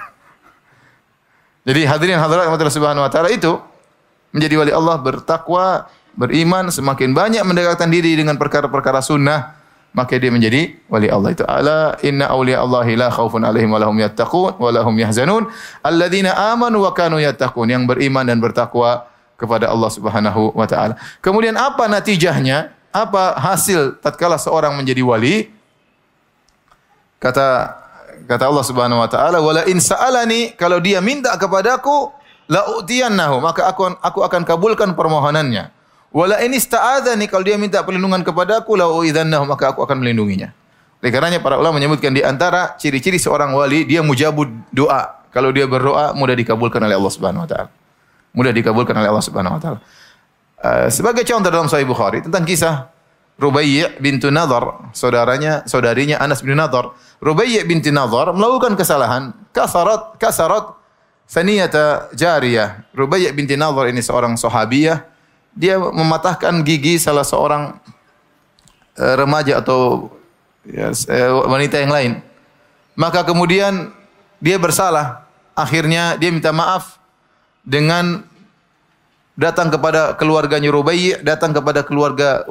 Jadi 1.68 1.86
hadirin 1.86 2.18
hadirat 2.18 2.50
Allah 2.50 2.74
Subhanahu 2.74 3.06
wa 3.06 3.10
taala 3.12 3.30
itu 3.30 3.54
menjadi 4.34 4.54
wali 4.58 4.72
Allah 4.74 4.98
bertakwa 4.98 5.86
beriman, 6.18 6.74
semakin 6.74 7.14
banyak 7.14 7.46
mendekatkan 7.46 7.86
diri 7.86 8.18
dengan 8.18 8.34
perkara-perkara 8.34 8.98
sunnah, 8.98 9.57
maka 9.97 10.14
dia 10.21 10.28
menjadi 10.28 10.76
wali 10.87 11.09
Allah 11.09 11.33
itu. 11.33 11.45
Ala 11.49 11.97
inna 12.04 12.28
awliya 12.28 12.62
Allahi 12.62 12.95
la 12.95 13.09
khaufun 13.09 13.42
alaihim 13.42 13.73
wa 13.73 13.80
lahum 13.80 13.97
yattaqun 13.97 14.61
wa 14.61 14.71
lahum 14.71 14.95
yahzanun 14.95 15.49
alladzina 15.80 16.37
amanu 16.52 16.85
wa 16.85 16.92
kanu 16.92 17.18
yattaqun 17.18 17.66
yang 17.73 17.88
beriman 17.88 18.28
dan 18.28 18.38
bertakwa 18.38 19.09
kepada 19.38 19.71
Allah 19.71 19.90
Subhanahu 19.90 20.52
wa 20.52 20.66
taala. 20.66 20.99
Kemudian 21.23 21.54
apa 21.54 21.87
natijahnya? 21.87 22.75
Apa 22.88 23.37
hasil 23.37 24.00
tatkala 24.00 24.40
seorang 24.40 24.75
menjadi 24.75 25.04
wali? 25.04 25.52
Kata 27.21 27.76
kata 28.26 28.45
Allah 28.49 28.64
Subhanahu 28.64 29.00
wa 29.00 29.09
taala, 29.11 29.38
"Wala 29.38 29.62
in 29.68 29.78
sa'alani" 29.78 30.57
kalau 30.57 30.80
dia 30.83 30.99
minta 30.99 31.37
kepadaku, 31.37 32.11
la 32.49 32.64
utiyannahu, 32.80 33.38
maka 33.45 33.68
aku 33.68 33.92
aku 34.00 34.21
akan 34.25 34.42
kabulkan 34.42 34.97
permohonannya. 34.97 35.77
Wala 36.08 36.40
ini 36.40 36.56
ista'adzani 36.56 37.28
kalau 37.28 37.44
dia 37.44 37.60
minta 37.60 37.84
perlindungan 37.84 38.24
kepadaku 38.24 38.80
la 38.80 38.88
uidzannahu 38.88 39.44
maka 39.44 39.76
aku 39.76 39.84
akan 39.84 40.00
melindunginya. 40.00 40.56
Oleh 40.98 41.10
karenanya 41.14 41.38
para 41.38 41.60
ulama 41.60 41.78
menyebutkan 41.78 42.10
di 42.10 42.24
antara 42.24 42.74
ciri-ciri 42.80 43.20
seorang 43.20 43.52
wali 43.54 43.84
dia 43.84 44.00
mujabud 44.00 44.48
doa. 44.72 45.20
Kalau 45.30 45.52
dia 45.52 45.68
berdoa 45.68 46.16
mudah 46.16 46.33
dikabulkan 46.33 46.80
oleh 46.80 46.96
Allah 46.96 47.12
Subhanahu 47.12 47.44
wa 47.44 47.48
taala. 47.48 47.68
Mudah 48.33 48.52
dikabulkan 48.56 48.96
oleh 48.96 49.09
Allah 49.12 49.24
Subhanahu 49.24 49.56
wa 49.56 49.61
taala. 49.61 49.78
Uh, 50.59 50.88
sebagai 50.90 51.22
contoh 51.22 51.52
dalam 51.52 51.70
Sahih 51.70 51.87
Bukhari 51.87 52.24
tentang 52.24 52.42
kisah 52.42 52.90
Rubayyi 53.38 54.02
bintu 54.02 54.35
Nadhar, 54.35 54.90
saudaranya, 54.90 55.62
saudarinya 55.62 56.18
Anas 56.18 56.42
bin 56.42 56.59
Nadhar. 56.59 56.90
Rubayyi 57.22 57.62
binti 57.62 57.94
Nadhar 57.94 58.35
melakukan 58.35 58.74
kesalahan, 58.74 59.30
kasarat 59.54 60.18
kasarat 60.18 60.74
saniyata 61.30 62.11
jariyah. 62.18 62.90
Rubayyi 62.90 63.30
binti 63.30 63.54
Nadhar 63.54 63.94
ini 63.94 64.02
seorang 64.02 64.35
sahabiyah 64.35 65.17
dia 65.59 65.75
mematahkan 65.75 66.62
gigi 66.62 67.03
salah 67.03 67.27
seorang 67.27 67.75
uh, 68.94 69.14
remaja 69.18 69.59
atau 69.59 70.07
ya, 70.62 70.94
uh, 70.94 71.51
wanita 71.51 71.83
yang 71.83 71.90
lain. 71.90 72.12
Maka 72.94 73.27
kemudian 73.27 73.90
dia 74.38 74.55
bersalah. 74.55 75.27
Akhirnya 75.59 76.14
dia 76.14 76.31
minta 76.31 76.55
maaf 76.55 77.03
dengan 77.66 78.23
datang 79.35 79.75
kepada 79.75 80.14
keluarganya 80.14 80.71
Rubai, 80.71 81.18
datang 81.27 81.51
kepada 81.51 81.83
keluarga 81.83 82.47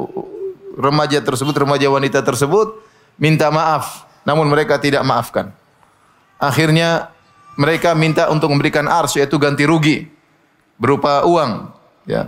remaja 0.75 1.23
tersebut, 1.23 1.55
remaja 1.55 1.87
wanita 1.87 2.19
tersebut, 2.19 2.83
minta 3.15 3.47
maaf. 3.47 4.03
Namun 4.27 4.51
mereka 4.51 4.75
tidak 4.75 5.07
maafkan. 5.07 5.55
Akhirnya 6.35 7.15
mereka 7.55 7.95
minta 7.95 8.27
untuk 8.27 8.51
memberikan 8.51 8.91
ars 8.91 9.15
yaitu 9.15 9.39
ganti 9.39 9.63
rugi 9.63 10.11
berupa 10.75 11.23
uang, 11.23 11.71
ya. 12.03 12.27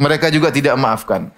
Mereka 0.00 0.32
juga 0.32 0.48
tidak 0.52 0.76
maafkan. 0.76 1.28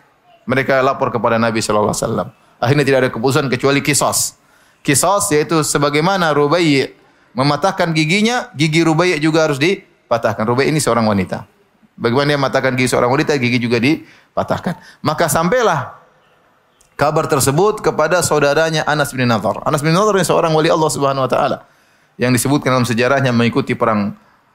Mereka 0.45 0.85
lapor 0.85 1.09
kepada 1.11 1.41
Nabi 1.41 1.65
sallallahu 1.65 1.95
alaihi 1.95 2.05
wasallam. 2.05 2.29
Akhirnya 2.61 2.85
tidak 2.85 2.99
ada 3.07 3.11
keputusan 3.11 3.47
kecuali 3.49 3.81
kisos. 3.81 4.37
Kisos 4.85 5.25
yaitu 5.33 5.65
sebagaimana 5.65 6.31
Rubai 6.37 6.93
mematahkan 7.33 7.91
giginya, 7.97 8.53
gigi 8.53 8.85
Rubai 8.85 9.17
juga 9.19 9.49
harus 9.49 9.57
dipatahkan. 9.59 10.45
Rubai 10.45 10.69
ini 10.69 10.79
seorang 10.79 11.09
wanita. 11.09 11.49
Bagaimana 11.95 12.35
dia 12.35 12.39
mematahkan 12.39 12.73
gigi 12.77 12.91
seorang 12.91 13.11
wanita, 13.11 13.39
gigi 13.41 13.59
juga 13.59 13.81
dipatahkan. 13.81 15.03
Maka 15.03 15.31
sampailah 15.31 16.05
kabar 16.95 17.27
tersebut 17.27 17.83
kepada 17.83 18.23
saudaranya 18.23 18.87
Anas 18.87 19.11
bin 19.15 19.27
Nadhar. 19.27 19.63
Anas 19.67 19.83
bin 19.83 19.95
Nadhar 19.95 20.15
ini 20.15 20.27
seorang 20.27 20.55
wali 20.55 20.71
Allah 20.71 20.91
Subhanahu 20.91 21.27
wa 21.27 21.31
taala 21.31 21.59
yang 22.19 22.31
disebutkan 22.31 22.71
dalam 22.71 22.87
sejarahnya 22.87 23.35
mengikuti 23.35 23.75
perang 23.75 24.15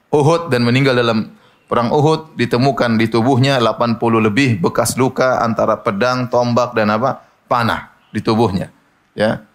Uhud 0.09 0.49
dan 0.49 0.63
meninggal 0.63 0.95
dalam 0.95 1.35
Perang 1.69 1.93
Uhud 1.93 2.34
ditemukan 2.34 2.97
di 2.97 3.05
tubuhnya 3.05 3.62
80 3.62 4.01
lebih 4.25 4.58
bekas 4.58 4.97
luka 4.97 5.38
antara 5.45 5.77
pedang, 5.77 6.25
tombak 6.25 6.73
dan 6.73 6.89
apa? 6.89 7.21
panah 7.45 7.93
di 8.10 8.21
tubuhnya. 8.25 8.73
Ya. 9.13 9.45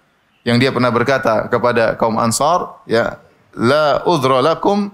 Yang 0.46 0.56
dia 0.62 0.70
pernah 0.70 0.94
berkata 0.94 1.50
kepada 1.50 1.98
kaum 1.98 2.14
Ansar, 2.18 2.82
ya, 2.86 3.18
la 3.54 4.02
udhra 4.06 4.42
lakum 4.42 4.90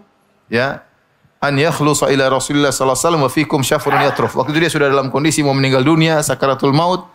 ya 0.53 0.85
an 1.41 1.57
yakhlusa 1.57 2.13
ila 2.13 2.29
Rasulillah 2.29 2.71
sallallahu 2.71 2.97
alaihi 2.97 3.09
wasallam 3.09 3.25
wa 3.25 3.33
fikum 3.33 3.61
syafrun 3.65 4.01
yatruf. 4.05 4.37
Waktu 4.37 4.53
itu 4.57 4.61
dia 4.61 4.73
sudah 4.73 4.89
dalam 4.93 5.09
kondisi 5.09 5.41
mau 5.41 5.57
meninggal 5.57 5.83
dunia, 5.83 6.21
sakaratul 6.21 6.77
maut, 6.77 7.09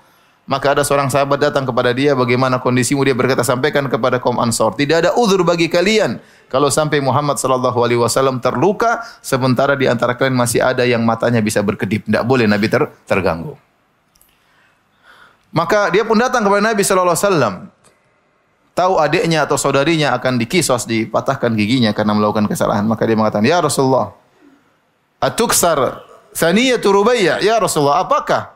maka 0.45 0.77
ada 0.77 0.85
seorang 0.85 1.09
sahabat 1.09 1.41
datang 1.41 1.65
kepada 1.65 1.89
dia, 1.89 2.13
bagaimana 2.13 2.61
kondisimu? 2.61 3.01
Dia 3.01 3.17
berkata, 3.17 3.41
sampaikan 3.41 3.89
kepada 3.89 4.21
kaum 4.21 4.37
Ansor. 4.37 4.77
Tidak 4.77 5.01
ada 5.01 5.11
uzur 5.17 5.41
bagi 5.41 5.65
kalian. 5.65 6.21
Kalau 6.53 6.69
sampai 6.69 7.01
Muhammad 7.01 7.41
sallallahu 7.41 7.81
alaihi 7.81 7.97
wasallam 7.97 8.37
terluka, 8.37 9.01
sementara 9.25 9.73
di 9.73 9.89
antara 9.89 10.13
kalian 10.13 10.37
masih 10.37 10.61
ada 10.61 10.85
yang 10.85 11.01
matanya 11.01 11.41
bisa 11.41 11.65
berkedip. 11.65 12.05
Tidak 12.05 12.21
boleh 12.21 12.45
Nabi 12.45 12.69
ter 12.69 12.85
terganggu. 13.09 13.57
Maka 15.49 15.89
dia 15.89 16.05
pun 16.05 16.21
datang 16.21 16.45
kepada 16.45 16.61
Nabi 16.61 16.81
sallallahu 16.85 17.17
alaihi 17.17 17.25
wasallam. 17.25 17.55
Tahu 18.77 18.93
adiknya 19.01 19.49
atau 19.49 19.57
saudarinya 19.57 20.13
akan 20.13 20.37
dikisos, 20.37 20.85
dipatahkan 20.85 21.57
giginya 21.57 21.89
karena 21.89 22.13
melakukan 22.13 22.45
kesalahan. 22.45 22.85
Maka 22.85 23.01
dia 23.09 23.17
mengatakan, 23.17 23.49
Ya 23.49 23.57
Rasulullah, 23.65 24.13
atuksar 25.17 26.05
saniyatu 26.37 26.93
rubayya. 26.93 27.41
Ya 27.41 27.57
Rasulullah, 27.57 28.05
apakah 28.05 28.54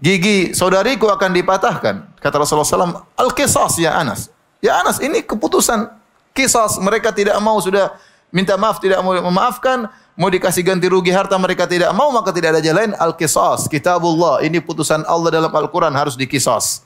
gigi 0.00 0.52
saudariku 0.52 1.08
akan 1.08 1.30
dipatahkan. 1.32 2.20
Kata 2.20 2.42
Rasulullah 2.42 2.66
SAW, 2.66 3.04
al-qisas 3.16 3.78
ya 3.80 3.96
Anas. 3.96 4.28
Ya 4.60 4.80
Anas, 4.80 4.98
ini 5.00 5.22
keputusan 5.22 5.88
kisas. 6.36 6.80
Mereka 6.80 7.12
tidak 7.12 7.36
mau 7.40 7.56
sudah 7.62 7.96
minta 8.34 8.58
maaf, 8.58 8.82
tidak 8.82 9.00
mau 9.00 9.14
memaafkan, 9.14 9.88
mau 10.18 10.28
dikasih 10.28 10.64
ganti 10.64 10.90
rugi 10.90 11.12
harta 11.12 11.36
mereka 11.40 11.64
tidak 11.64 11.92
mau, 11.96 12.10
maka 12.12 12.32
tidak 12.32 12.56
ada 12.56 12.60
jalan 12.64 12.92
al-qisas. 12.96 13.68
Kitabullah, 13.70 14.42
ini 14.42 14.60
putusan 14.60 15.04
Allah 15.06 15.30
dalam 15.32 15.52
Al-Quran 15.52 15.92
harus 15.94 16.16
dikisas. 16.18 16.82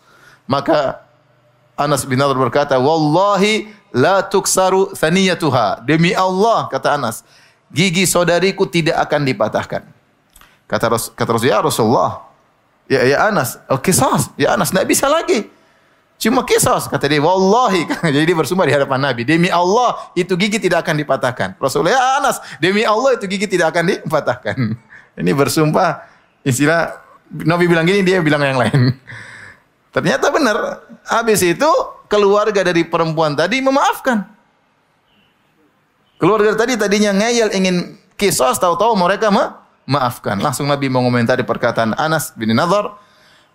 Maka 0.47 1.03
Anas 1.79 2.05
bin 2.05 2.21
Nadhr 2.21 2.37
berkata, 2.37 2.77
Wallahi 2.77 3.71
la 3.95 4.23
tuksaru 4.23 4.93
thaniyatuha. 4.95 5.83
Demi 5.87 6.13
Allah, 6.13 6.69
kata 6.69 7.01
Anas, 7.01 7.23
gigi 7.73 8.05
saudariku 8.05 8.69
tidak 8.69 8.99
akan 9.09 9.25
dipatahkan. 9.25 9.83
Kata, 10.71 10.87
kata 11.17 11.31
Rasulullah, 11.35 11.57
ya 11.57 11.67
Rasulullah, 11.67 12.11
Ya, 12.91 13.07
ya 13.07 13.31
Anas, 13.31 13.55
oh, 13.71 13.79
kisah. 13.79 14.35
Ya 14.35 14.59
Anas, 14.59 14.75
tidak 14.75 14.91
bisa 14.91 15.07
lagi. 15.07 15.47
Cuma 16.19 16.43
kisah 16.43 16.83
kata 16.91 17.07
dia, 17.07 17.23
wallahi. 17.23 17.87
Jadi 18.19 18.25
dia 18.27 18.35
bersumpah 18.35 18.67
di 18.67 18.75
hadapan 18.75 18.99
Nabi. 18.99 19.23
Demi 19.23 19.47
Allah, 19.47 20.11
itu 20.19 20.35
gigi 20.35 20.59
tidak 20.59 20.83
akan 20.83 20.99
dipatahkan. 20.99 21.55
Rasulullah, 21.63 21.95
ya 21.95 22.03
Anas, 22.19 22.43
demi 22.59 22.83
Allah 22.83 23.15
itu 23.15 23.31
gigi 23.31 23.47
tidak 23.47 23.71
akan 23.73 23.95
dipatahkan. 23.95 24.57
Ini 25.23 25.31
bersumpah, 25.33 26.03
istilah 26.43 26.99
Nabi 27.31 27.71
bilang 27.71 27.87
gini, 27.87 28.03
dia 28.03 28.19
bilang 28.19 28.43
yang 28.43 28.59
lain. 28.59 28.99
Ternyata 29.95 30.27
benar. 30.35 30.83
Habis 31.07 31.43
itu 31.43 31.71
keluarga 32.11 32.67
dari 32.67 32.87
perempuan 32.87 33.39
tadi 33.39 33.63
memaafkan. 33.63 34.23
Keluarga 36.19 36.59
tadi 36.59 36.75
tadinya 36.79 37.11
ngeyel 37.17 37.55
ingin 37.55 37.99
kisos 38.15 38.61
tahu-tahu 38.61 38.93
mereka 38.95 39.33
ma 39.33 39.67
maafkan. 39.91 40.39
Langsung 40.39 40.71
Nabi 40.71 40.87
mengomentari 40.87 41.43
perkataan 41.43 41.99
Anas 41.99 42.31
bin 42.39 42.55
Nadhr, 42.55 42.95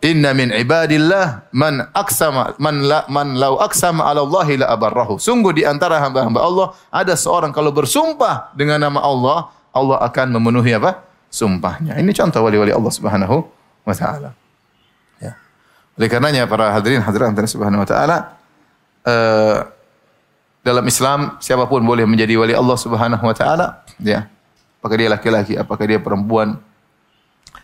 "Inna 0.04 0.36
min 0.36 0.52
ibadillah 0.52 1.48
man 1.56 1.88
aksama 1.96 2.60
man 2.60 2.84
la 2.84 3.08
man 3.08 3.40
lau 3.40 3.56
aksama 3.64 4.04
'ala 4.04 4.28
Allah 4.28 4.48
la 4.60 4.68
abarrahu." 4.76 5.16
Sungguh 5.16 5.56
di 5.56 5.64
antara 5.64 6.04
hamba-hamba 6.04 6.44
Allah 6.44 6.68
ada 6.92 7.16
seorang 7.16 7.56
kalau 7.56 7.72
bersumpah 7.72 8.52
dengan 8.52 8.84
nama 8.84 9.00
Allah, 9.00 9.48
Allah 9.72 10.04
akan 10.04 10.36
memenuhi 10.36 10.76
apa? 10.76 11.08
Sumpahnya. 11.32 11.96
Ini 11.96 12.12
contoh 12.12 12.44
wali-wali 12.44 12.76
Allah 12.76 12.92
Subhanahu 12.92 13.48
wa 13.88 13.96
taala. 13.96 14.36
Oleh 15.96 16.12
karenanya 16.12 16.44
para 16.44 16.76
hadirin 16.76 17.00
hadirat 17.00 17.32
Allah 17.32 17.48
Subhanahu 17.48 17.82
wa 17.84 17.88
taala 17.88 18.18
uh, 19.08 19.58
dalam 20.60 20.84
Islam 20.84 21.40
siapa 21.40 21.64
pun 21.72 21.80
boleh 21.88 22.04
menjadi 22.04 22.36
wali 22.36 22.52
Allah 22.52 22.76
Subhanahu 22.76 23.24
wa 23.24 23.36
taala 23.36 23.88
ya. 24.04 24.28
Apakah 24.86 25.02
dia 25.02 25.10
laki-laki, 25.10 25.58
apakah 25.58 25.90
dia 25.90 25.98
perempuan? 25.98 26.62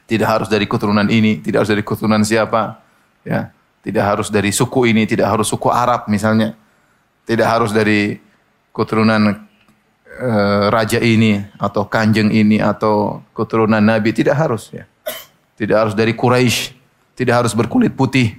Tidak 0.09 0.25
harus 0.25 0.49
dari 0.49 0.65
keturunan 0.65 1.05
ini, 1.05 1.37
tidak 1.37 1.61
harus 1.61 1.71
dari 1.77 1.85
keturunan 1.85 2.25
siapa, 2.25 2.81
ya. 3.21 3.53
Tidak 3.85 4.01
harus 4.01 4.33
dari 4.33 4.49
suku 4.49 4.89
ini, 4.89 5.05
tidak 5.05 5.29
harus 5.29 5.45
suku 5.45 5.69
Arab 5.69 6.09
misalnya. 6.09 6.57
Tidak 7.29 7.45
harus 7.45 7.69
dari 7.69 8.17
keturunan 8.73 9.45
uh, 10.17 10.65
raja 10.73 10.97
ini 10.97 11.37
atau 11.61 11.85
kanjeng 11.85 12.33
ini 12.33 12.57
atau 12.57 13.21
keturunan 13.37 13.81
nabi, 13.81 14.09
tidak 14.17 14.41
harus 14.41 14.73
ya. 14.73 14.89
Tidak 15.53 15.77
harus 15.77 15.93
dari 15.93 16.17
Quraisy 16.17 16.81
tidak 17.21 17.45
harus 17.45 17.53
berkulit 17.53 17.93
putih. 17.93 18.33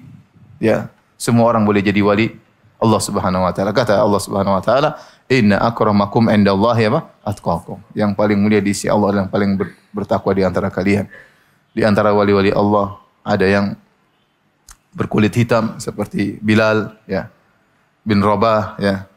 Ya, 0.58 0.90
semua 1.14 1.46
orang 1.46 1.62
boleh 1.62 1.78
jadi 1.78 2.02
wali 2.02 2.34
Allah 2.82 2.98
Subhanahu 2.98 3.46
wa 3.46 3.52
taala. 3.54 3.70
Kata 3.70 3.98
Allah 3.98 4.18
Subhanahu 4.18 4.58
wa 4.58 4.62
taala, 4.62 4.98
"Inna 5.32 5.56
akramakum 5.64 6.28
indallahi 6.28 6.92
apa? 6.92 7.08
Atqakum." 7.24 7.80
Yang 7.96 8.12
paling 8.12 8.36
mulia 8.36 8.60
di 8.60 8.76
sisi 8.76 8.92
Allah 8.92 9.08
adalah 9.08 9.22
yang 9.24 9.32
paling 9.32 9.50
bertakwa 9.88 10.32
di 10.36 10.42
antara 10.44 10.68
kalian. 10.68 11.08
Di 11.72 11.80
antara 11.88 12.12
wali-wali 12.12 12.52
Allah 12.52 13.00
ada 13.24 13.48
yang 13.48 13.72
berkulit 14.92 15.32
hitam 15.32 15.80
seperti 15.80 16.36
Bilal 16.44 16.92
ya 17.08 17.32
bin 18.04 18.20
Rabah 18.20 18.76
ya. 18.76 19.08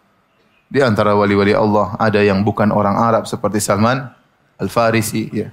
Di 0.71 0.79
antara 0.79 1.11
wali-wali 1.19 1.51
Allah 1.51 1.99
ada 1.99 2.23
yang 2.23 2.39
bukan 2.47 2.71
orang 2.71 2.95
Arab 2.95 3.27
seperti 3.27 3.59
Salman 3.59 4.07
Al-Farisi 4.55 5.27
ya. 5.35 5.51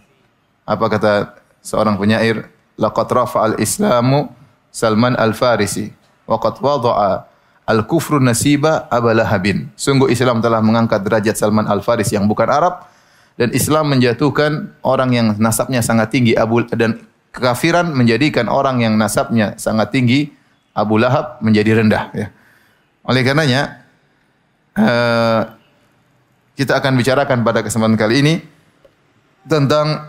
Apa 0.63 0.87
kata 0.87 1.43
seorang 1.59 1.99
penyair? 1.99 2.47
laqad 2.81 3.09
rafa'al 3.11 3.57
islamu 3.61 4.31
Salman 4.73 5.13
al-Farisi 5.21 5.93
wa 6.25 6.41
qad 6.41 6.57
wada'a 6.59 7.29
al-kufru 7.67 8.19
nasiba 8.19 8.91
abalahabin. 8.91 9.71
Sungguh 9.79 10.11
Islam 10.11 10.43
telah 10.43 10.59
mengangkat 10.59 11.03
derajat 11.03 11.39
Salman 11.39 11.67
al-Farisi 11.71 12.19
yang 12.19 12.27
bukan 12.27 12.49
Arab 12.51 12.87
dan 13.39 13.55
Islam 13.55 13.89
menjatuhkan 13.89 14.77
orang 14.85 15.11
yang 15.15 15.27
nasabnya 15.39 15.81
sangat 15.81 16.13
tinggi 16.13 16.37
Abu 16.37 16.67
dan 16.69 17.01
kekafiran 17.33 17.91
menjadikan 17.97 18.47
orang 18.51 18.85
yang 18.85 18.95
nasabnya 19.01 19.57
sangat 19.57 19.89
tinggi 19.95 20.31
Abu 20.77 21.01
Lahab 21.01 21.41
menjadi 21.41 21.81
rendah 21.81 22.13
ya. 22.13 22.27
Oleh 23.03 23.25
karenanya 23.27 23.83
uh, 24.77 25.43
kita 26.55 26.79
akan 26.79 26.93
bicarakan 26.95 27.43
pada 27.43 27.65
kesempatan 27.65 27.97
kali 27.97 28.23
ini 28.23 28.35
tentang 29.49 30.07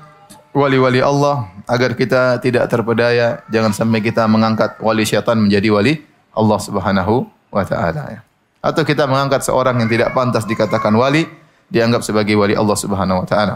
wali-wali 0.53 1.01
Allah 1.01 1.49
agar 1.65 1.97
kita 1.97 2.37
tidak 2.43 2.69
terpedaya 2.69 3.41
jangan 3.49 3.73
sampai 3.73 4.03
kita 4.03 4.27
mengangkat 4.29 4.77
wali 4.77 5.07
syaitan 5.07 5.39
menjadi 5.39 5.73
wali 5.73 5.93
Allah 6.35 6.59
Subhanahu 6.61 7.25
wa 7.53 7.65
taala 7.65 8.03
ya. 8.09 8.21
Atau 8.63 8.81
kita 8.87 9.05
mengangkat 9.05 9.43
seorang 9.43 9.77
yang 9.77 9.89
tidak 9.91 10.15
pantas 10.15 10.47
dikatakan 10.47 10.91
wali 10.95 11.27
dianggap 11.69 12.01
sebagai 12.01 12.33
wali 12.33 12.57
Allah 12.57 12.77
Subhanahu 12.77 13.23
wa 13.23 13.27
taala. 13.27 13.55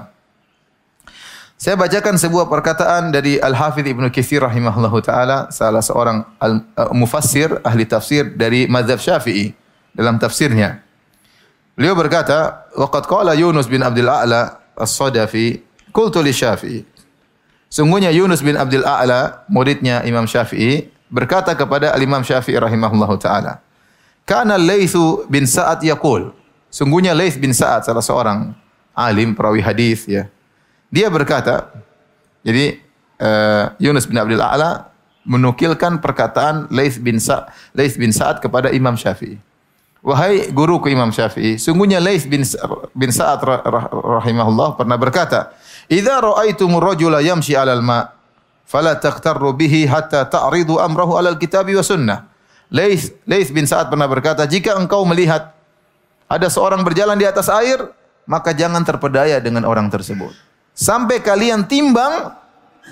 Saya 1.58 1.74
bacakan 1.74 2.22
sebuah 2.22 2.46
perkataan 2.54 3.10
dari 3.10 3.42
Al-Hafidh 3.42 3.90
Ibnu 3.90 4.14
Katsir 4.14 4.46
rahimahullahu 4.46 5.02
taala, 5.02 5.50
salah 5.50 5.82
seorang 5.82 6.22
al 6.38 6.62
uh, 6.78 6.94
mufassir 6.94 7.50
ahli 7.66 7.90
tafsir 7.90 8.38
dari 8.38 8.70
mazhab 8.70 9.02
Syafi'i 9.02 9.58
dalam 9.90 10.22
tafsirnya. 10.22 10.86
Beliau 11.74 11.98
berkata, 11.98 12.70
"Waqad 12.78 13.10
qala 13.10 13.34
Yunus 13.34 13.66
bin 13.66 13.82
Abdul 13.82 14.06
A'la 14.06 14.62
As-Sadafi 14.78 15.66
Qultu 15.90 16.22
Syafi'i. 16.22 16.86
Sungguhnya 17.74 18.14
Yunus 18.14 18.46
bin 18.46 18.54
Abdul 18.54 18.86
A'la, 18.86 19.44
muridnya 19.50 20.06
Imam 20.06 20.30
Syafi'i, 20.30 20.94
berkata 21.10 21.58
kepada 21.58 21.90
Al-Imam 21.90 22.22
Syafi'i 22.22 22.62
rahimahullahu 22.62 23.18
taala. 23.18 23.60
Kana 24.28 24.60
Laitsu 24.60 25.24
bin 25.32 25.48
Sa'ad 25.48 25.80
yaqul. 25.88 26.36
Sungguhnya 26.68 27.16
Laits 27.16 27.40
bin 27.40 27.56
Sa'ad 27.56 27.88
salah 27.88 28.04
seorang 28.04 28.52
alim 28.92 29.32
perawi 29.32 29.64
hadis 29.64 30.04
ya. 30.04 30.28
Dia 30.92 31.08
berkata, 31.08 31.72
jadi 32.44 32.84
uh, 33.24 33.72
Yunus 33.80 34.04
bin 34.04 34.20
Abdul 34.20 34.44
A'la 34.44 34.92
menukilkan 35.24 36.04
perkataan 36.04 36.68
Laits 36.76 37.00
bin 37.00 37.24
Sa'ad 37.24 37.56
Laits 37.72 37.96
bin 37.96 38.12
Sa'ad 38.12 38.44
kepada 38.44 38.68
Imam 38.76 39.00
Syafi'i. 39.00 39.40
Wahai 40.04 40.52
guruku 40.52 40.92
Imam 40.92 41.16
Syafi'i, 41.16 41.56
sungguhnya 41.56 42.04
Laits 42.04 42.28
bin 42.28 42.44
bin 42.92 43.10
Sa'ad 43.16 43.40
rahimahullah 44.20 44.76
pernah 44.76 45.00
berkata, 45.00 45.56
Idza 45.88 46.20
ra'aitumur 46.20 46.84
rajula 46.84 47.24
yamshi 47.24 47.56
'alal 47.56 47.80
ma' 47.80 48.12
fala 48.68 49.00
taghtarru 49.00 49.56
bihi 49.56 49.88
hatta 49.88 50.28
ta'ridu 50.28 50.84
amrahu 50.84 51.16
'alal 51.16 51.40
kitabi 51.40 51.80
wa 51.80 51.84
sunnah. 51.84 52.27
Lais 52.68 53.16
Lais 53.24 53.48
bin 53.48 53.64
Sa'ad 53.64 53.88
pernah 53.88 54.08
berkata, 54.08 54.44
jika 54.44 54.76
engkau 54.76 55.08
melihat 55.08 55.56
ada 56.28 56.48
seorang 56.52 56.84
berjalan 56.84 57.16
di 57.16 57.24
atas 57.24 57.48
air, 57.48 57.92
maka 58.28 58.52
jangan 58.52 58.84
terpedaya 58.84 59.40
dengan 59.40 59.64
orang 59.64 59.88
tersebut. 59.88 60.36
Sampai 60.76 61.24
kalian 61.24 61.66
timbang 61.66 62.36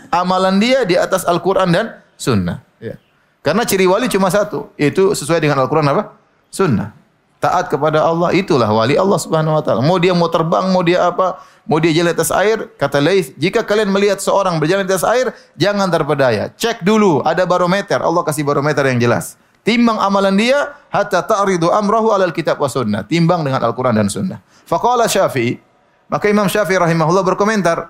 amalan 0.09 0.57
dia 0.57 0.87
di 0.87 0.95
atas 0.95 1.27
Al-Quran 1.27 1.69
dan 1.69 1.85
Sunnah. 2.15 2.63
Ya. 2.79 2.95
Karena 3.43 3.67
ciri 3.67 3.85
wali 3.85 4.07
cuma 4.07 4.31
satu, 4.31 4.71
itu 4.79 5.11
sesuai 5.11 5.43
dengan 5.43 5.59
Al-Quran 5.59 5.85
apa? 5.91 6.15
Sunnah. 6.47 6.95
Taat 7.43 7.69
kepada 7.69 8.01
Allah, 8.01 8.33
itulah 8.33 8.71
wali 8.71 8.95
Allah 8.95 9.19
subhanahu 9.19 9.59
wa 9.59 9.61
ta'ala. 9.61 9.83
Mau 9.83 9.99
dia 9.99 10.15
mau 10.15 10.31
terbang, 10.31 10.65
mau 10.71 10.81
dia 10.81 11.11
apa, 11.11 11.43
mau 11.67 11.77
dia 11.77 11.91
jalan 11.93 12.15
atas 12.15 12.31
air, 12.33 12.71
kata 12.79 12.97
Laith, 13.03 13.35
jika 13.37 13.61
kalian 13.61 13.91
melihat 13.91 14.17
seorang 14.23 14.57
berjalan 14.57 14.87
di 14.87 14.95
atas 14.95 15.05
air, 15.05 15.29
jangan 15.53 15.91
terpedaya. 15.91 16.49
Cek 16.55 16.81
dulu, 16.81 17.21
ada 17.21 17.43
barometer. 17.43 18.01
Allah 18.01 18.23
kasih 18.25 18.41
barometer 18.47 18.87
yang 18.87 18.97
jelas. 18.97 19.37
Timbang 19.65 19.97
amalan 19.97 20.37
dia 20.37 20.77
hatta 20.93 21.25
ta'ridu 21.25 21.73
amrahu 21.73 22.13
alal 22.13 22.29
kitab 22.29 22.61
wa 22.61 22.69
sunnah. 22.69 23.01
Timbang 23.01 23.41
dengan 23.41 23.65
Al-Quran 23.65 23.97
dan 23.97 24.05
sunnah. 24.13 24.37
Faqala 24.69 25.09
Syafi'i, 25.09 25.57
maka 26.05 26.29
Imam 26.29 26.45
Syafi'i 26.45 26.77
rahimahullah 26.77 27.25
berkomentar. 27.25 27.89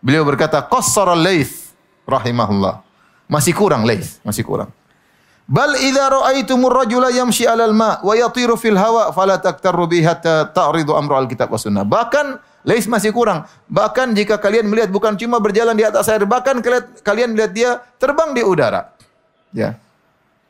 Beliau 0.00 0.24
berkata, 0.24 0.64
qassara 0.64 1.12
Laith 1.12 1.76
rahimahullah. 2.08 2.80
Masih 3.28 3.52
kurang 3.52 3.84
Laith, 3.84 4.24
masih 4.24 4.40
kurang. 4.40 4.72
Bal 5.44 5.76
idza 5.78 6.10
ra'aitumur 6.10 6.72
rajula 6.74 7.12
yamshi 7.12 7.46
'alal 7.46 7.76
ma 7.76 8.02
wa 8.02 8.16
yatiru 8.16 8.58
fil 8.58 8.74
hawa 8.74 9.14
fala 9.14 9.38
taktaru 9.38 9.86
bi 9.86 10.02
hatta 10.02 10.48
ta'ridu 10.50 10.96
amra 10.96 11.22
al-kitab 11.22 11.52
wa 11.52 11.60
sunnah. 11.60 11.84
Bahkan 11.84 12.56
Lais 12.66 12.82
masih 12.90 13.14
kurang. 13.14 13.46
Bahkan 13.70 14.10
jika 14.18 14.42
kalian 14.42 14.66
melihat 14.66 14.90
bukan 14.90 15.14
cuma 15.14 15.38
berjalan 15.38 15.78
di 15.78 15.86
atas 15.86 16.10
air, 16.10 16.26
bahkan 16.26 16.58
kalian 17.06 17.30
melihat 17.30 17.52
dia 17.54 17.70
terbang 17.94 18.34
di 18.34 18.42
udara. 18.42 18.90
Ya. 19.54 19.78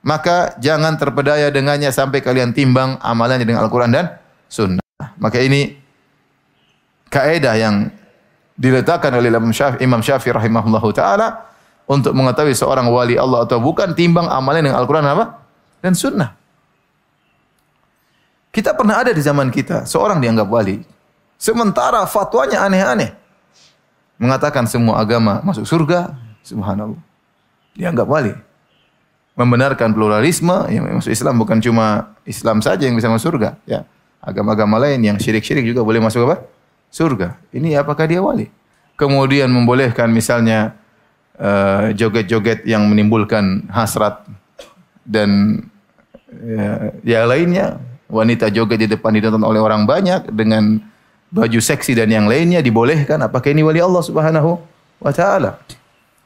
Maka 0.06 0.54
jangan 0.62 0.94
terpedaya 0.94 1.50
dengannya 1.50 1.90
sampai 1.90 2.22
kalian 2.22 2.54
timbang 2.54 2.94
amalannya 3.02 3.42
dengan 3.42 3.66
Al-Quran 3.66 3.90
dan 3.90 4.06
Sunnah. 4.46 4.86
Maka 5.18 5.42
ini 5.42 5.74
kaedah 7.10 7.54
yang 7.58 7.90
diletakkan 8.54 9.10
oleh 9.18 9.28
Imam 9.28 9.50
Syafi'i, 9.50 9.82
Imam 9.82 9.98
Syafi'i 9.98 10.30
rahimahullahu 10.30 10.94
taala 10.94 11.50
untuk 11.90 12.14
mengetahui 12.14 12.54
seorang 12.54 12.86
wali 12.86 13.18
Allah 13.18 13.42
atau 13.42 13.58
bukan 13.58 13.98
timbang 13.98 14.30
amalnya 14.30 14.70
dengan 14.70 14.78
Al-Quran 14.78 15.06
apa? 15.10 15.42
Dan 15.82 15.98
Sunnah. 15.98 16.30
Kita 18.54 18.78
pernah 18.78 19.02
ada 19.02 19.10
di 19.10 19.20
zaman 19.20 19.50
kita 19.50 19.84
seorang 19.84 20.22
dianggap 20.22 20.48
wali, 20.48 20.80
Sementara 21.36 22.08
fatwanya 22.08 22.64
aneh-aneh. 22.64 23.12
Mengatakan 24.16 24.64
semua 24.64 24.96
agama 25.04 25.44
masuk 25.44 25.68
surga. 25.68 26.16
Subhanallah. 26.40 27.00
Dianggap 27.76 28.08
wali. 28.08 28.32
Membenarkan 29.36 29.92
pluralisme. 29.92 30.66
Yang 30.72 30.82
masuk 31.04 31.12
Islam 31.12 31.34
bukan 31.36 31.58
cuma 31.60 32.16
Islam 32.24 32.64
saja 32.64 32.88
yang 32.88 32.96
bisa 32.96 33.12
masuk 33.12 33.36
surga. 33.36 33.60
Ya. 33.68 33.84
Agama-agama 34.24 34.80
lain 34.80 35.04
yang 35.04 35.16
syirik-syirik 35.20 35.62
juga 35.62 35.84
boleh 35.84 36.00
masuk 36.00 36.26
apa? 36.26 36.42
Surga. 36.90 37.36
Ini 37.52 37.78
apakah 37.78 38.08
dia 38.08 38.18
wali? 38.24 38.48
Kemudian 38.96 39.52
membolehkan 39.52 40.08
misalnya 40.08 40.74
uh, 41.36 41.92
joget-joget 41.92 42.64
yang 42.64 42.88
menimbulkan 42.88 43.68
hasrat 43.68 44.24
dan 45.04 45.62
uh, 46.32 46.90
ya 47.04 47.28
lainnya 47.28 47.78
wanita 48.08 48.50
joget 48.50 48.86
di 48.86 48.88
depan 48.90 49.14
ditonton 49.14 49.44
oleh 49.44 49.60
orang 49.60 49.84
banyak 49.84 50.30
dengan 50.32 50.80
baju 51.30 51.60
seksi 51.60 51.98
dan 51.98 52.08
yang 52.10 52.26
lainnya 52.30 52.62
dibolehkan 52.62 53.18
apakah 53.22 53.50
ini 53.50 53.66
wali 53.66 53.82
Allah 53.82 54.02
Subhanahu 54.02 54.58
wa 55.02 55.12
taala 55.12 55.58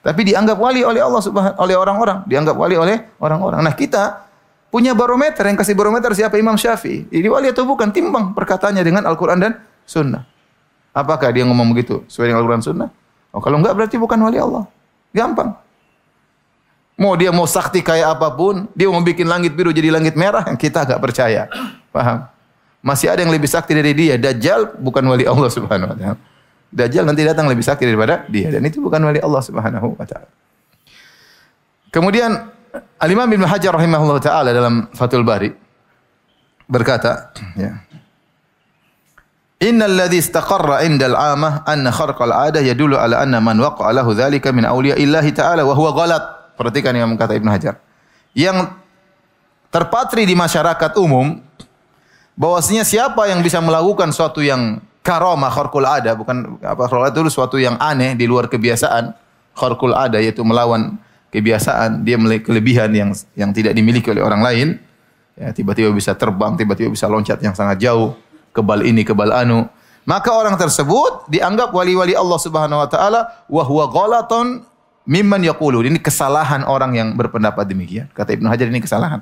Tapi 0.00 0.20
dianggap 0.32 0.56
wali 0.56 0.80
oleh 0.80 1.04
Allah 1.04 1.20
Subhanahu 1.20 1.60
oleh 1.60 1.76
orang-orang, 1.76 2.24
dianggap 2.24 2.56
wali 2.56 2.76
oleh 2.80 2.96
orang-orang. 3.20 3.60
Nah, 3.60 3.76
kita 3.76 4.24
punya 4.72 4.96
barometer 4.96 5.44
yang 5.44 5.58
kasih 5.60 5.76
barometer 5.76 6.08
siapa 6.16 6.40
Imam 6.40 6.56
Syafi'i. 6.56 7.04
Ini 7.12 7.28
wali 7.28 7.52
atau 7.52 7.68
bukan? 7.68 7.92
Timbang 7.92 8.32
perkataannya 8.32 8.80
dengan 8.80 9.04
Al-Qur'an 9.04 9.36
dan 9.36 9.60
Sunnah. 9.84 10.24
Apakah 10.96 11.28
dia 11.36 11.44
ngomong 11.44 11.76
begitu 11.76 12.00
sesuai 12.08 12.32
dengan 12.32 12.40
Al-Qur'an 12.40 12.64
Sunnah? 12.64 12.88
Oh, 13.36 13.44
kalau 13.44 13.60
enggak 13.60 13.76
berarti 13.76 14.00
bukan 14.00 14.16
wali 14.24 14.40
Allah. 14.40 14.64
Gampang. 15.12 15.52
Mau 16.96 17.12
dia 17.16 17.32
mau 17.32 17.44
sakti 17.44 17.84
kayak 17.84 18.16
apa 18.16 18.28
pun, 18.32 18.68
dia 18.72 18.88
mau 18.88 19.00
bikin 19.04 19.28
langit 19.28 19.52
biru 19.52 19.72
jadi 19.72 19.92
langit 19.92 20.16
merah, 20.16 20.48
kita 20.62 20.88
agak 20.88 20.98
percaya. 21.00 21.44
Paham? 21.92 22.24
Masih 22.80 23.12
ada 23.12 23.20
yang 23.20 23.28
lebih 23.28 23.52
sakti 23.52 23.76
dari 23.76 23.92
dia. 23.92 24.16
Dajjal 24.16 24.80
bukan 24.80 25.04
wali 25.04 25.28
Allah 25.28 25.52
Subhanahu 25.52 25.92
wa 25.92 25.96
taala. 25.96 26.29
Dajjal 26.70 27.02
nanti 27.02 27.26
datang 27.26 27.50
lebih 27.50 27.66
sakti 27.66 27.82
daripada 27.82 28.22
dia 28.30 28.46
dan 28.54 28.62
itu 28.62 28.78
bukan 28.78 29.02
wali 29.02 29.18
Allah 29.18 29.42
Subhanahu 29.42 29.98
wa 29.98 30.06
taala. 30.06 30.30
Kemudian 31.90 32.30
Al-Imam 33.02 33.26
Ibnu 33.26 33.46
Hajar 33.50 33.74
rahimahullah 33.74 34.22
taala 34.22 34.54
dalam 34.54 34.86
Fathul 34.94 35.26
Bari 35.26 35.50
berkata, 36.70 37.34
ya. 37.58 37.82
Innal 39.60 39.92
ladzi 39.92 40.22
istaqarra 40.22 40.86
'inda 40.86 41.10
al-'amah 41.10 41.66
anna 41.66 41.90
kharqa 41.90 42.22
al-'adah 42.24 42.62
yadullu 42.62 42.96
ala 42.96 43.20
anna 43.20 43.42
man 43.42 43.58
waqa'a 43.58 43.92
lahu 43.92 44.14
dzalika 44.14 44.54
min 44.54 44.64
awliya'illahi 44.64 45.30
ta'ala 45.34 45.66
wa 45.66 45.74
huwa 45.74 45.90
ghalat. 45.92 46.24
Perhatikan 46.54 46.94
yang 46.94 47.12
kata 47.18 47.36
Ibnu 47.36 47.50
Hajar. 47.50 47.76
Yang 48.32 48.72
terpatri 49.74 50.24
di 50.24 50.38
masyarakat 50.38 50.94
umum 50.96 51.42
bahwasanya 52.38 52.86
siapa 52.88 53.28
yang 53.28 53.44
bisa 53.44 53.60
melakukan 53.60 54.14
suatu 54.14 54.40
yang 54.40 54.80
karomah 55.00 55.48
kharqul 55.48 55.86
ada 55.86 56.12
bukan 56.12 56.60
apa 56.60 56.82
kharqul 56.86 57.06
ada 57.08 57.16
itu 57.16 57.32
suatu 57.32 57.56
yang 57.56 57.76
aneh 57.80 58.16
di 58.16 58.28
luar 58.28 58.46
kebiasaan 58.46 59.16
kharqul 59.56 59.96
ada 59.96 60.20
yaitu 60.20 60.44
melawan 60.44 61.00
kebiasaan 61.30 62.04
dia 62.04 62.18
memiliki 62.20 62.48
kelebihan 62.48 62.90
yang 62.92 63.10
yang 63.38 63.50
tidak 63.54 63.72
dimiliki 63.72 64.10
oleh 64.12 64.20
orang 64.20 64.42
lain 64.42 64.68
ya 65.38 65.54
tiba-tiba 65.54 65.94
bisa 65.94 66.12
terbang 66.12 66.58
tiba-tiba 66.58 66.90
bisa 66.92 67.08
loncat 67.08 67.40
yang 67.40 67.56
sangat 67.56 67.80
jauh 67.80 68.12
kebal 68.52 68.82
ini 68.82 69.06
kebal 69.06 69.30
anu 69.30 69.64
maka 70.08 70.32
orang 70.32 70.56
tersebut 70.56 71.28
dianggap 71.30 71.70
wali-wali 71.70 72.16
Allah 72.16 72.40
Subhanahu 72.40 72.82
wa 72.82 72.88
taala 72.88 73.20
wa 73.46 73.62
huwa 73.62 73.84
ghalaton 73.92 74.64
mimman 75.08 75.44
yaqulu. 75.44 75.84
Ini 75.84 76.00
kesalahan 76.00 76.64
orang 76.66 76.96
yang 76.96 77.08
berpendapat 77.14 77.66
demikian. 77.68 78.08
Kata 78.12 78.34
Ibnu 78.34 78.46
Hajar 78.48 78.68
ini 78.68 78.80
kesalahan. 78.82 79.20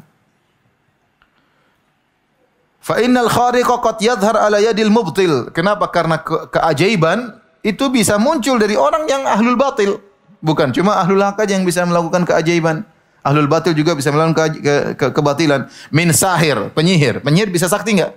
Fa 2.89 2.97
innal 3.05 3.29
khariqa 3.29 3.85
qad 3.85 4.01
yadhhar 4.01 4.41
ala 4.41 4.65
yadil 4.65 4.89
mubtil. 4.89 5.53
Kenapa? 5.53 5.93
Karena 5.93 6.25
ke 6.25 6.49
keajaiban 6.49 7.37
itu 7.61 7.93
bisa 7.93 8.17
muncul 8.17 8.57
dari 8.57 8.81
orang 8.81 9.05
yang 9.05 9.29
ahlul 9.29 9.61
batil. 9.61 10.01
Bukan 10.41 10.73
cuma 10.73 10.97
ahlul 10.97 11.21
hak 11.21 11.37
yang 11.53 11.69
bisa 11.69 11.85
melakukan 11.85 12.25
keajaiban. 12.25 12.89
Ahlul 13.21 13.45
batil 13.45 13.77
juga 13.77 13.93
bisa 13.93 14.09
melakukan 14.09 14.57
ke, 14.57 14.61
ke, 14.65 14.75
ke, 14.97 15.07
kebatilan. 15.13 15.69
Min 15.93 16.17
sahir, 16.17 16.73
penyihir. 16.73 17.21
Penyihir 17.21 17.53
bisa 17.53 17.69
sakti 17.69 18.01
enggak? 18.01 18.17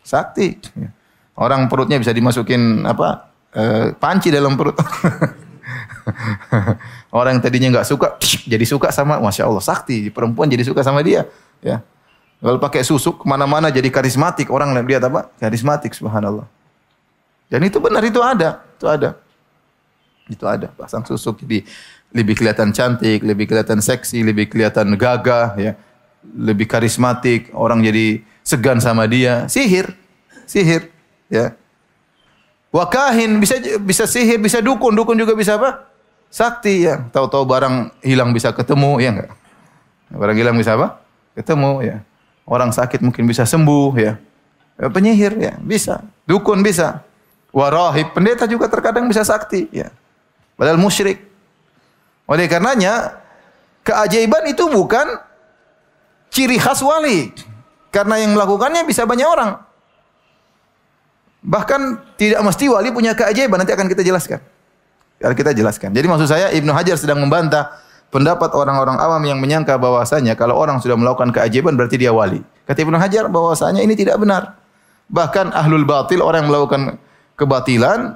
Sakti. 0.00 0.56
Orang 1.36 1.68
perutnya 1.68 2.00
bisa 2.00 2.16
dimasukin 2.16 2.88
apa? 2.88 3.28
E, 3.52 3.92
panci 4.00 4.32
dalam 4.32 4.56
perut. 4.56 4.80
Orang 7.20 7.36
yang 7.36 7.44
tadinya 7.44 7.68
nggak 7.76 7.86
suka, 7.86 8.16
jadi 8.48 8.64
suka 8.64 8.88
sama, 8.94 9.20
masya 9.20 9.44
Allah 9.44 9.60
sakti. 9.60 10.08
Perempuan 10.08 10.48
jadi 10.48 10.64
suka 10.64 10.80
sama 10.80 11.04
dia. 11.04 11.28
Ya. 11.60 11.84
Lalu 12.40 12.56
pakai 12.56 12.80
susuk 12.80 13.20
ke 13.20 13.24
mana-mana 13.28 13.68
jadi 13.68 13.92
karismatik. 13.92 14.48
Orang 14.48 14.72
lihat 14.72 15.04
apa? 15.04 15.28
Karismatik, 15.36 15.92
subhanallah. 15.92 16.48
Dan 17.52 17.60
itu 17.68 17.76
benar, 17.76 18.00
itu 18.00 18.20
ada. 18.24 18.64
Itu 18.80 18.86
ada. 18.88 19.10
Itu 20.24 20.44
ada. 20.48 20.72
Pasang 20.72 21.04
susuk 21.04 21.44
jadi 21.44 21.68
lebih 22.16 22.40
kelihatan 22.40 22.72
cantik, 22.72 23.20
lebih 23.20 23.44
kelihatan 23.44 23.84
seksi, 23.84 24.24
lebih 24.24 24.48
kelihatan 24.48 24.96
gagah, 24.96 25.52
ya. 25.60 25.72
lebih 26.24 26.64
karismatik. 26.64 27.52
Orang 27.52 27.84
jadi 27.84 28.24
segan 28.40 28.80
sama 28.80 29.04
dia. 29.04 29.44
Sihir. 29.44 29.92
Sihir. 30.48 30.88
Ya. 31.28 31.52
Wakahin 32.70 33.42
bisa 33.42 33.58
bisa 33.82 34.06
sihir, 34.06 34.38
bisa 34.38 34.62
dukun, 34.62 34.94
dukun 34.94 35.18
juga 35.18 35.34
bisa 35.34 35.58
apa? 35.58 35.90
Sakti 36.30 36.86
ya. 36.86 37.02
Tahu-tahu 37.10 37.42
barang 37.42 37.90
hilang 38.06 38.30
bisa 38.30 38.54
ketemu 38.54 39.02
ya 39.02 39.10
enggak? 39.10 39.30
Barang 40.14 40.38
hilang 40.38 40.56
bisa 40.56 40.78
apa? 40.78 41.02
Ketemu 41.34 41.82
ya. 41.82 41.96
Orang 42.50 42.74
sakit 42.74 42.98
mungkin 42.98 43.30
bisa 43.30 43.46
sembuh 43.46 43.94
ya. 43.94 44.18
ya 44.74 44.90
penyihir 44.90 45.38
ya, 45.38 45.54
bisa. 45.62 46.02
Dukun 46.26 46.66
bisa. 46.66 47.06
Warahib, 47.54 48.10
pendeta 48.10 48.50
juga 48.50 48.66
terkadang 48.66 49.06
bisa 49.06 49.22
sakti 49.22 49.70
ya. 49.70 49.86
Padahal 50.58 50.74
musyrik. 50.74 51.22
Oleh 52.26 52.50
karenanya 52.50 53.22
keajaiban 53.86 54.50
itu 54.50 54.66
bukan 54.66 55.06
ciri 56.34 56.58
khas 56.58 56.82
wali. 56.82 57.30
Karena 57.94 58.18
yang 58.18 58.34
melakukannya 58.34 58.82
bisa 58.82 59.06
banyak 59.06 59.26
orang. 59.30 59.62
Bahkan 61.46 61.80
tidak 62.18 62.42
mesti 62.42 62.66
wali 62.66 62.90
punya 62.90 63.14
keajaiban, 63.14 63.62
nanti 63.62 63.74
akan 63.74 63.86
kita 63.86 64.02
jelaskan. 64.02 64.42
Akan 65.22 65.38
kita 65.38 65.54
jelaskan. 65.54 65.94
Jadi 65.94 66.06
maksud 66.06 66.26
saya 66.26 66.50
Ibnu 66.50 66.70
Hajar 66.74 66.98
sedang 66.98 67.22
membantah 67.22 67.78
pendapat 68.10 68.50
orang-orang 68.52 68.98
awam 68.98 69.22
yang 69.22 69.38
menyangka 69.38 69.78
bahwasanya 69.78 70.34
kalau 70.34 70.58
orang 70.58 70.82
sudah 70.82 70.98
melakukan 70.98 71.30
keajaiban 71.30 71.78
berarti 71.78 71.96
dia 71.96 72.10
wali. 72.10 72.42
Kata 72.66 72.82
Ibnu 72.82 72.98
Hajar 72.98 73.30
bahwasanya 73.30 73.82
ini 73.82 73.94
tidak 73.98 74.18
benar. 74.18 74.58
Bahkan 75.10 75.54
ahlul 75.54 75.86
batil 75.86 76.22
orang 76.22 76.46
yang 76.46 76.50
melakukan 76.54 76.82
kebatilan, 77.34 78.14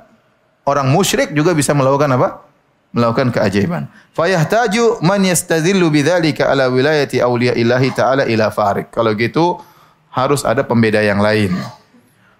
orang 0.66 0.87
musyrik 0.90 1.35
juga 1.35 1.54
bisa 1.54 1.74
melakukan 1.74 2.11
apa? 2.14 2.46
Melakukan 2.94 3.35
keajaiban. 3.35 3.90
Fayahtaju 4.14 5.02
man 5.02 5.26
yastadillu 5.26 5.90
bidzalika 5.90 6.46
ala 6.54 6.70
wilayati 6.70 7.18
auliya 7.18 7.59
ilahi 7.59 7.90
ta'ala 7.90 8.22
ila 8.30 8.54
farik. 8.54 8.94
Kalau 8.94 9.11
gitu 9.18 9.59
harus 10.14 10.46
ada 10.46 10.62
pembeda 10.62 11.02
yang 11.02 11.18
lain. 11.18 11.50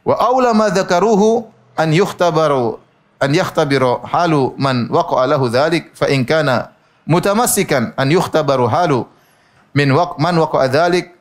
Wa 0.07 0.15
aula 0.23 0.55
ma 0.55 0.71
dzakaruhu 0.71 1.51
an 1.75 1.91
yukhtabaru 1.91 2.79
an 3.19 3.31
yakhtabiru 3.35 4.07
halu 4.07 4.55
man 4.55 4.87
waqa'a 4.87 5.35
lahu 5.35 5.51
dzalik 5.51 5.91
fa 5.97 6.07
in 6.07 6.23
kana 6.23 6.74
mutamassikan 7.05 7.93
an 7.97 8.09
yukhtabaru 8.09 8.69
halu 8.69 9.05
min 9.77 9.93
waq 9.93 10.17
man 10.21 10.37
waqa'a 10.37 10.69
dzalik 10.69 11.13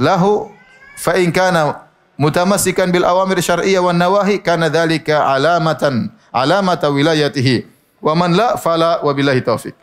lahu 0.00 0.48
fa 0.96 1.16
in 1.20 1.32
kana 1.32 1.88
mutamassikan 2.16 2.88
bil 2.88 3.04
awamir 3.04 3.40
syar'iyyah 3.40 3.84
wan 3.84 3.96
nawahi 3.96 4.40
kana 4.40 4.72
dzalika 4.72 5.28
alamatan 5.32 6.12
alamata 6.32 6.88
wilayatihi 6.88 7.68
wa 8.02 8.12
man 8.16 8.32
la 8.32 8.56
fala 8.56 9.00
wa 9.04 9.12
billahi 9.12 9.44
taufik 9.44 9.76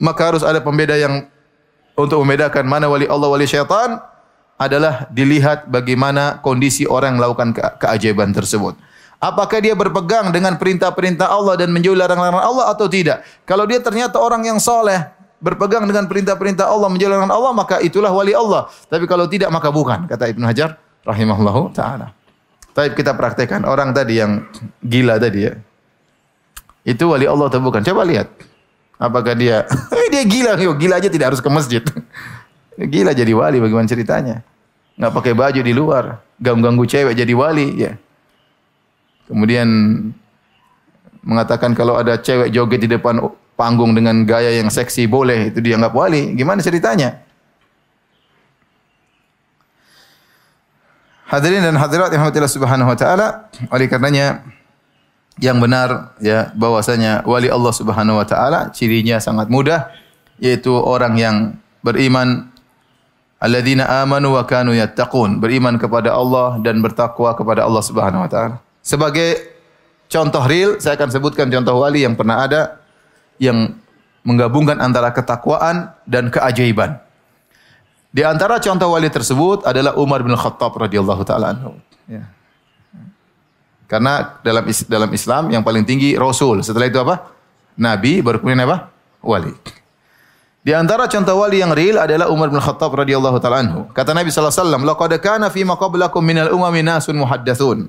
maka 0.00 0.32
harus 0.32 0.42
ada 0.42 0.64
pembeda 0.64 0.96
yang 0.96 1.28
untuk 1.94 2.16
membedakan 2.24 2.64
mana 2.64 2.88
wali 2.88 3.04
Allah 3.04 3.28
wali 3.28 3.44
syaitan 3.44 4.00
adalah 4.60 5.08
dilihat 5.08 5.68
bagaimana 5.68 6.40
kondisi 6.44 6.84
orang 6.84 7.16
yang 7.16 7.18
melakukan 7.24 7.48
ke 7.56 7.62
keajaiban 7.80 8.32
tersebut. 8.36 8.76
Apakah 9.20 9.60
dia 9.60 9.76
berpegang 9.76 10.32
dengan 10.32 10.56
perintah-perintah 10.56 11.28
Allah 11.28 11.52
dan 11.60 11.68
menjauhi 11.68 11.92
larangan-larangan 11.92 12.40
Allah 12.40 12.64
atau 12.72 12.88
tidak? 12.88 13.20
Kalau 13.44 13.68
dia 13.68 13.76
ternyata 13.76 14.16
orang 14.16 14.48
yang 14.48 14.56
soleh, 14.56 14.96
berpegang 15.44 15.84
dengan 15.84 16.08
perintah-perintah 16.08 16.64
Allah, 16.64 16.88
menjauhi 16.88 17.12
larangan 17.12 17.36
Allah, 17.36 17.52
maka 17.52 17.84
itulah 17.84 18.08
wali 18.08 18.32
Allah. 18.32 18.72
Tapi 18.88 19.04
kalau 19.04 19.28
tidak, 19.28 19.52
maka 19.52 19.68
bukan. 19.68 20.08
Kata 20.08 20.24
Ibn 20.32 20.40
Hajar, 20.48 20.80
rahimahullahu 21.04 21.68
ta'ala. 21.76 22.16
Tapi 22.72 22.96
kita 22.96 23.12
praktekkan. 23.12 23.68
Orang 23.68 23.92
tadi 23.92 24.24
yang 24.24 24.48
gila 24.80 25.20
tadi 25.20 25.52
ya. 25.52 25.52
Itu 26.88 27.12
wali 27.12 27.28
Allah 27.28 27.52
atau 27.52 27.60
bukan? 27.60 27.84
Coba 27.84 28.08
lihat. 28.08 28.32
Apakah 28.96 29.36
dia, 29.36 29.68
dia 30.12 30.24
gila. 30.24 30.56
Gila 30.56 30.96
aja 30.96 31.12
tidak 31.12 31.36
harus 31.36 31.44
ke 31.44 31.50
masjid. 31.52 31.84
Gila 32.80 33.12
jadi 33.12 33.36
wali 33.36 33.60
bagaimana 33.60 33.84
ceritanya? 33.84 34.40
nggak 35.00 35.16
pakai 35.16 35.32
baju 35.32 35.60
di 35.64 35.72
luar, 35.72 36.20
ganggu-ganggu 36.36 36.84
cewek 36.84 37.16
jadi 37.16 37.32
wali, 37.32 37.72
ya. 37.80 37.96
Kemudian 39.30 39.68
mengatakan 41.22 41.70
kalau 41.78 41.94
ada 41.94 42.18
cewek 42.18 42.50
joget 42.50 42.82
di 42.82 42.88
depan 42.90 43.22
panggung 43.54 43.94
dengan 43.94 44.26
gaya 44.26 44.58
yang 44.58 44.66
seksi 44.66 45.06
boleh, 45.06 45.54
itu 45.54 45.62
dianggap 45.62 45.94
wali. 45.94 46.34
Gimana 46.34 46.58
ceritanya? 46.58 47.22
Hadirin 51.30 51.62
dan 51.62 51.78
hadirat 51.78 52.10
yang 52.10 52.26
Allah 52.26 52.50
Subhanahu 52.50 52.90
wa 52.90 52.98
taala, 52.98 53.46
oleh 53.70 53.86
karenanya 53.86 54.42
yang 55.38 55.62
benar 55.62 56.18
ya 56.18 56.50
bahwasanya 56.58 57.22
wali 57.22 57.46
Allah 57.46 57.70
Subhanahu 57.70 58.18
wa 58.18 58.26
taala 58.26 58.68
cirinya 58.74 59.16
sangat 59.22 59.46
mudah 59.46 59.88
yaitu 60.42 60.74
orang 60.74 61.14
yang 61.16 61.36
beriman 61.80 62.50
alladzina 63.40 63.88
amanu 64.04 64.36
wa 64.36 64.44
kanu 64.44 64.76
yattaqun, 64.76 65.40
beriman 65.40 65.80
kepada 65.80 66.12
Allah 66.12 66.60
dan 66.60 66.82
bertakwa 66.84 67.32
kepada 67.32 67.64
Allah 67.64 67.82
Subhanahu 67.84 68.26
wa 68.26 68.30
taala. 68.30 68.56
Sebagai 68.80 69.56
contoh 70.08 70.42
real, 70.48 70.80
saya 70.80 70.96
akan 70.96 71.08
sebutkan 71.12 71.46
contoh 71.52 71.80
wali 71.80 72.02
yang 72.02 72.16
pernah 72.16 72.44
ada 72.44 72.80
yang 73.40 73.76
menggabungkan 74.24 74.80
antara 74.80 75.12
ketakwaan 75.12 75.92
dan 76.04 76.28
keajaiban. 76.28 77.00
Di 78.10 78.26
antara 78.26 78.58
contoh 78.58 78.90
wali 78.90 79.06
tersebut 79.06 79.62
adalah 79.62 79.94
Umar 79.94 80.20
bin 80.26 80.34
Khattab 80.34 80.74
radhiyallahu 80.74 81.22
taala 81.22 81.54
anhu. 81.54 81.78
Ya. 82.10 82.26
Karena 83.86 84.38
dalam 84.42 84.66
dalam 84.66 85.10
Islam 85.14 85.42
yang 85.50 85.62
paling 85.62 85.86
tinggi 85.86 86.18
Rasul. 86.18 86.62
Setelah 86.62 86.90
itu 86.90 86.98
apa? 86.98 87.30
Nabi, 87.78 88.18
baru 88.18 88.42
kemudian 88.42 88.66
apa? 88.66 88.90
wali. 89.22 89.52
Di 90.60 90.76
antara 90.76 91.08
contoh 91.08 91.40
wali 91.40 91.64
yang 91.64 91.72
real 91.72 91.96
adalah 91.96 92.28
Umar 92.28 92.52
bin 92.52 92.60
Khattab 92.60 92.92
radhiyallahu 92.92 93.40
taala 93.40 93.64
anhu. 93.64 93.80
Kata 93.96 94.12
Nabi 94.12 94.28
sallallahu 94.28 94.52
alaihi 94.52 94.64
wasallam, 94.64 94.82
"Laqad 94.84 95.12
kana 95.24 95.46
fi 95.48 95.64
ma 95.64 95.76
qablakum 95.80 96.20
minal 96.20 96.52
umami 96.52 96.84
nasun 96.84 97.16
muhaddatsun. 97.16 97.88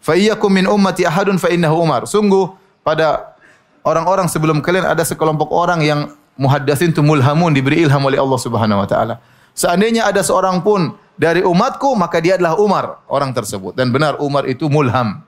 Fa 0.00 0.16
iyyakum 0.16 0.50
min 0.50 0.64
ummati 0.66 1.06
ahadun 1.06 1.36
fa 1.36 1.48
innahu 1.52 1.80
Umar." 1.80 2.04
Sungguh 2.08 2.50
pada 2.82 3.36
orang-orang 3.84 4.26
sebelum 4.28 4.60
kalian 4.64 4.88
ada 4.88 5.04
sekelompok 5.04 5.48
orang 5.52 5.80
yang 5.84 6.00
muhaddatsin 6.40 6.96
tu 6.96 7.04
mulhamun 7.04 7.52
diberi 7.52 7.84
ilham 7.84 8.00
oleh 8.00 8.16
Allah 8.16 8.40
Subhanahu 8.40 8.80
wa 8.80 8.88
taala. 8.88 9.20
Seandainya 9.52 10.08
ada 10.08 10.24
seorang 10.24 10.64
pun 10.64 10.96
dari 11.20 11.44
umatku 11.44 11.92
maka 11.98 12.16
dia 12.22 12.40
adalah 12.40 12.56
Umar 12.56 13.04
orang 13.12 13.36
tersebut 13.36 13.76
dan 13.76 13.92
benar 13.92 14.16
Umar 14.22 14.48
itu 14.48 14.70
mulham. 14.72 15.20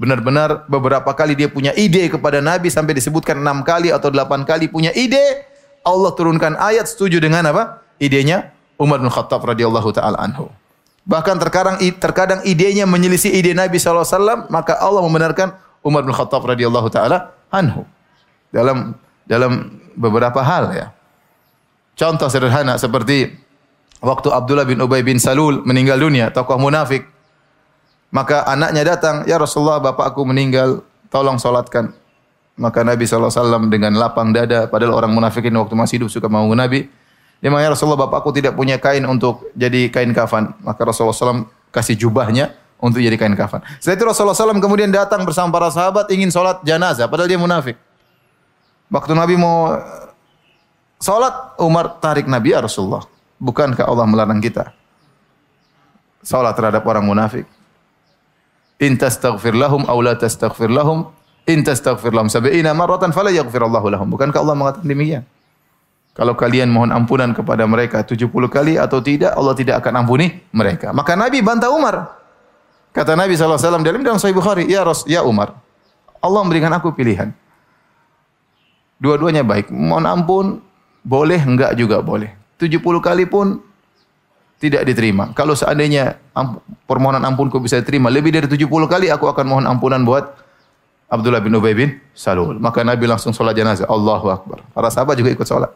Benar-benar 0.00 0.64
beberapa 0.64 1.12
kali 1.12 1.36
dia 1.36 1.48
punya 1.52 1.76
ide 1.76 2.08
kepada 2.08 2.40
Nabi 2.40 2.72
sampai 2.72 2.96
disebutkan 2.96 3.36
enam 3.36 3.60
kali 3.60 3.92
atau 3.92 4.08
delapan 4.08 4.48
kali 4.48 4.68
punya 4.68 4.92
ide 4.96 5.44
Allah 5.84 6.12
turunkan 6.12 6.56
ayat 6.56 6.88
setuju 6.88 7.20
dengan 7.20 7.48
apa? 7.52 7.84
Idenya 8.00 8.52
Umar 8.80 9.00
bin 9.00 9.12
Khattab 9.12 9.44
radhiyallahu 9.44 9.92
taala 9.92 10.16
anhu. 10.20 10.48
Bahkan 11.08 11.36
terkadang 11.40 11.76
terkadang 11.96 12.40
idenya 12.44 12.84
menyelisih 12.84 13.32
ide 13.32 13.56
Nabi 13.56 13.80
SAW, 13.80 14.46
maka 14.52 14.76
Allah 14.76 15.00
membenarkan 15.00 15.56
Umar 15.80 16.04
bin 16.04 16.12
Khattab 16.12 16.44
radhiyallahu 16.44 16.88
taala 16.92 17.32
anhu. 17.48 17.88
Dalam 18.52 18.94
dalam 19.24 19.80
beberapa 19.96 20.42
hal 20.44 20.74
ya. 20.74 20.86
Contoh 21.96 22.28
sederhana 22.32 22.80
seperti 22.80 23.32
waktu 24.00 24.28
Abdullah 24.32 24.64
bin 24.64 24.80
Ubay 24.80 25.04
bin 25.04 25.20
Salul 25.20 25.60
meninggal 25.64 26.00
dunia, 26.00 26.32
tokoh 26.32 26.56
munafik. 26.56 27.04
Maka 28.10 28.42
anaknya 28.42 28.96
datang, 28.96 29.22
"Ya 29.28 29.38
Rasulullah, 29.38 29.78
bapakku 29.78 30.26
meninggal, 30.26 30.82
tolong 31.12 31.38
solatkan." 31.38 31.94
Maka 32.60 32.84
Nabi 32.84 33.06
SAW 33.08 33.70
dengan 33.72 33.96
lapang 33.96 34.34
dada, 34.34 34.68
padahal 34.68 34.92
orang 34.92 35.12
munafikin 35.14 35.54
waktu 35.56 35.72
masih 35.78 35.94
hidup 36.02 36.10
suka 36.12 36.28
mau 36.28 36.44
Nabi. 36.52 36.90
Dia 37.40 37.48
mengatakan 37.48 37.72
Rasulullah 37.72 38.00
bapakku 38.04 38.30
tidak 38.36 38.52
punya 38.52 38.76
kain 38.76 39.04
untuk 39.08 39.48
jadi 39.56 39.88
kain 39.88 40.12
kafan. 40.12 40.52
Maka 40.60 40.80
Rasulullah 40.84 41.16
SAW 41.16 41.48
kasih 41.72 41.96
jubahnya 41.96 42.52
untuk 42.76 43.00
jadi 43.00 43.16
kain 43.16 43.32
kafan. 43.32 43.64
Setelah 43.80 43.96
itu 43.96 44.04
Rasulullah 44.12 44.36
SAW 44.36 44.60
kemudian 44.60 44.92
datang 44.92 45.24
bersama 45.24 45.48
para 45.48 45.72
sahabat 45.72 46.12
ingin 46.12 46.28
sholat 46.28 46.60
jenazah, 46.60 47.08
padahal 47.08 47.28
dia 47.28 47.40
munafik. 47.40 47.80
Waktu 48.92 49.12
Nabi 49.16 49.40
mau 49.40 49.72
sholat, 51.00 51.56
Umar 51.56 51.96
tarik 51.96 52.28
Nabi 52.28 52.52
ya 52.52 52.60
Rasulullah. 52.60 53.08
Bukankah 53.40 53.88
Allah 53.88 54.04
melarang 54.04 54.40
kita? 54.44 54.76
Sholat 56.20 56.52
terhadap 56.52 56.84
orang 56.84 57.08
munafik. 57.08 57.48
In 58.80 59.00
tastaghfir 59.00 59.56
lahum 59.56 59.88
aw 59.88 59.96
la 60.00 60.16
tastaghfir 60.16 60.68
lahum 60.68 61.08
In 61.48 61.64
tastaghfir 61.64 62.12
lahum 62.12 62.28
sab'ina 62.28 62.76
marratan 62.76 63.10
fala 63.10 63.32
yaghfirallahu 63.32 63.86
lahum. 63.88 64.06
Bukankah 64.12 64.38
Allah 64.44 64.54
mengatakan 64.54 64.86
demikian? 64.86 65.24
Kalau 66.10 66.34
kalian 66.34 66.68
mohon 66.68 66.90
ampunan 66.90 67.30
kepada 67.30 67.64
mereka 67.70 68.02
70 68.02 68.26
kali 68.50 68.74
atau 68.76 68.98
tidak, 68.98 69.30
Allah 69.30 69.54
tidak 69.54 69.78
akan 69.80 70.04
ampuni 70.04 70.42
mereka. 70.50 70.90
Maka 70.90 71.14
Nabi 71.14 71.38
bantah 71.40 71.70
Umar. 71.70 72.18
Kata 72.90 73.14
Nabi 73.14 73.38
SAW 73.38 73.56
dalam 73.86 74.02
dalam 74.02 74.18
Sahih 74.18 74.34
Bukhari, 74.34 74.66
Ya 74.66 74.82
Ras, 74.82 75.06
ya 75.06 75.22
Umar, 75.22 75.54
Allah 76.18 76.40
memberikan 76.42 76.74
aku 76.74 76.90
pilihan. 76.90 77.30
Dua-duanya 78.98 79.46
baik. 79.46 79.70
Mohon 79.70 80.06
ampun, 80.10 80.46
boleh, 81.06 81.40
enggak 81.40 81.78
juga 81.78 82.02
boleh. 82.02 82.34
70 82.58 82.82
kali 83.00 83.24
pun 83.24 83.62
tidak 84.60 84.84
diterima. 84.84 85.32
Kalau 85.32 85.56
seandainya 85.56 86.20
permohonan 86.84 87.24
ampunku 87.24 87.56
bisa 87.64 87.80
diterima 87.80 88.12
lebih 88.12 88.34
dari 88.34 88.44
70 88.44 88.68
kali, 88.68 89.08
aku 89.08 89.24
akan 89.24 89.44
mohon 89.48 89.64
ampunan 89.64 90.04
buat 90.04 90.36
Abdullah 91.08 91.40
bin 91.40 91.56
Ubay 91.56 91.72
bin 91.72 91.96
Salul. 92.12 92.60
Maka 92.60 92.84
Nabi 92.84 93.08
langsung 93.08 93.32
sholat 93.32 93.56
jenazah. 93.56 93.88
Allahu 93.88 94.28
Akbar. 94.28 94.60
Para 94.76 94.92
sahabat 94.92 95.16
juga 95.16 95.32
ikut 95.32 95.48
sholat. 95.48 95.72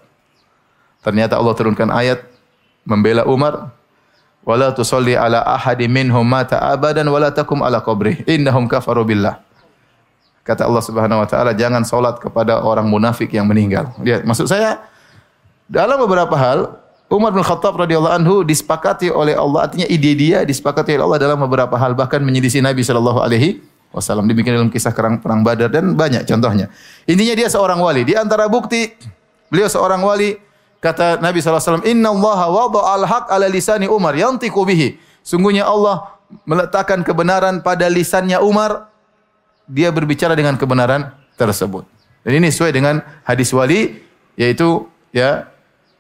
Ternyata 1.04 1.36
Allah 1.36 1.52
turunkan 1.52 1.92
ayat 1.92 2.24
membela 2.88 3.28
Umar. 3.28 3.70
Wala 4.44 4.72
tusalli 4.76 5.16
ala 5.16 5.40
ahadi 5.40 5.88
minhum 5.88 6.24
mata 6.24 6.60
abadan 6.60 7.04
wala 7.08 7.32
takum 7.32 7.60
ala 7.60 7.80
qabrih. 7.84 8.24
Innahum 8.28 8.64
kafaru 8.68 9.04
billah. 9.04 9.40
Kata 10.44 10.68
Allah 10.68 10.84
Subhanahu 10.84 11.24
wa 11.24 11.28
taala, 11.28 11.56
jangan 11.56 11.80
salat 11.88 12.20
kepada 12.20 12.60
orang 12.60 12.84
munafik 12.84 13.32
yang 13.32 13.48
meninggal. 13.48 13.88
Lihat, 14.04 14.28
maksud 14.28 14.44
saya 14.44 14.84
dalam 15.64 15.96
beberapa 16.04 16.36
hal 16.36 16.76
Umar 17.08 17.32
bin 17.32 17.40
Khattab 17.40 17.80
radhiyallahu 17.80 18.12
anhu 18.12 18.34
disepakati 18.44 19.08
oleh 19.08 19.32
Allah, 19.32 19.64
artinya 19.64 19.88
ide 19.88 20.12
dia 20.12 20.44
disepakati 20.44 21.00
oleh 21.00 21.04
Allah 21.08 21.20
dalam 21.32 21.40
beberapa 21.40 21.72
hal 21.80 21.96
bahkan 21.96 22.20
menyelisih 22.20 22.60
Nabi 22.60 22.84
sallallahu 22.84 23.24
alaihi 23.24 23.64
wasallam. 23.88 24.28
Demikian 24.28 24.60
dalam 24.60 24.68
kisah 24.68 24.92
perang, 24.92 25.16
perang 25.16 25.40
Badar 25.40 25.72
dan 25.72 25.96
banyak 25.96 26.28
contohnya. 26.28 26.68
Intinya 27.08 27.32
dia 27.32 27.48
seorang 27.48 27.80
wali. 27.80 28.04
Di 28.04 28.12
antara 28.12 28.44
bukti 28.44 28.92
beliau 29.48 29.72
seorang 29.72 30.04
wali 30.04 30.36
kata 30.85 31.25
Nabi 31.25 31.40
SAW, 31.40 31.81
Inna 31.88 32.12
Allah 32.12 32.40
al 32.92 33.05
haq 33.09 33.33
ala 33.33 33.49
lisani 33.49 33.88
Umar, 33.88 34.12
yantiku 34.12 34.68
bihi. 34.68 35.01
Sungguhnya 35.25 35.64
Allah 35.64 36.12
meletakkan 36.44 37.01
kebenaran 37.01 37.64
pada 37.64 37.88
lisannya 37.88 38.37
Umar, 38.44 38.92
dia 39.64 39.88
berbicara 39.88 40.37
dengan 40.37 40.61
kebenaran 40.61 41.09
tersebut. 41.40 41.88
Dan 42.20 42.44
ini 42.44 42.53
sesuai 42.53 42.77
dengan 42.77 43.01
hadis 43.25 43.49
wali, 43.57 43.97
yaitu 44.37 44.85
ya 45.09 45.49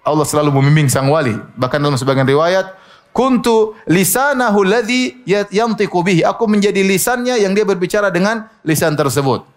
Allah 0.04 0.28
selalu 0.28 0.52
membimbing 0.60 0.92
sang 0.92 1.08
wali. 1.08 1.32
Bahkan 1.56 1.80
dalam 1.80 1.96
sebagian 1.96 2.28
riwayat, 2.28 2.76
kuntu 3.16 3.72
lisanahu 3.88 4.68
alladhi 4.68 5.24
yantiqu 5.28 5.96
bihi. 6.04 6.20
Aku 6.28 6.44
menjadi 6.44 6.84
lisannya 6.84 7.40
yang 7.40 7.56
dia 7.56 7.64
berbicara 7.64 8.12
dengan 8.12 8.52
lisan 8.68 8.92
tersebut. 8.92 9.48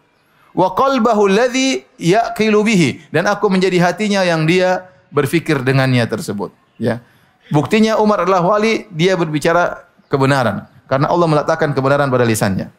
Wa 0.56 0.72
qalbahu 0.72 1.28
alladhi 1.28 1.84
yaqilu 2.00 2.64
bihi 2.64 3.12
dan 3.12 3.28
aku 3.28 3.52
menjadi 3.52 3.78
hatinya 3.84 4.24
yang 4.24 4.48
dia 4.48 4.88
berfikir 5.10 5.62
dengannya 5.64 6.04
tersebut. 6.06 6.52
Ya. 6.78 7.02
Buktinya 7.48 7.96
Umar 7.98 8.28
adalah 8.28 8.44
wali, 8.44 8.88
dia 8.92 9.16
berbicara 9.16 9.88
kebenaran 10.12 10.68
karena 10.88 11.08
Allah 11.12 11.28
meletakkan 11.28 11.72
kebenaran 11.72 12.08
pada 12.12 12.28
lisannya. 12.28 12.72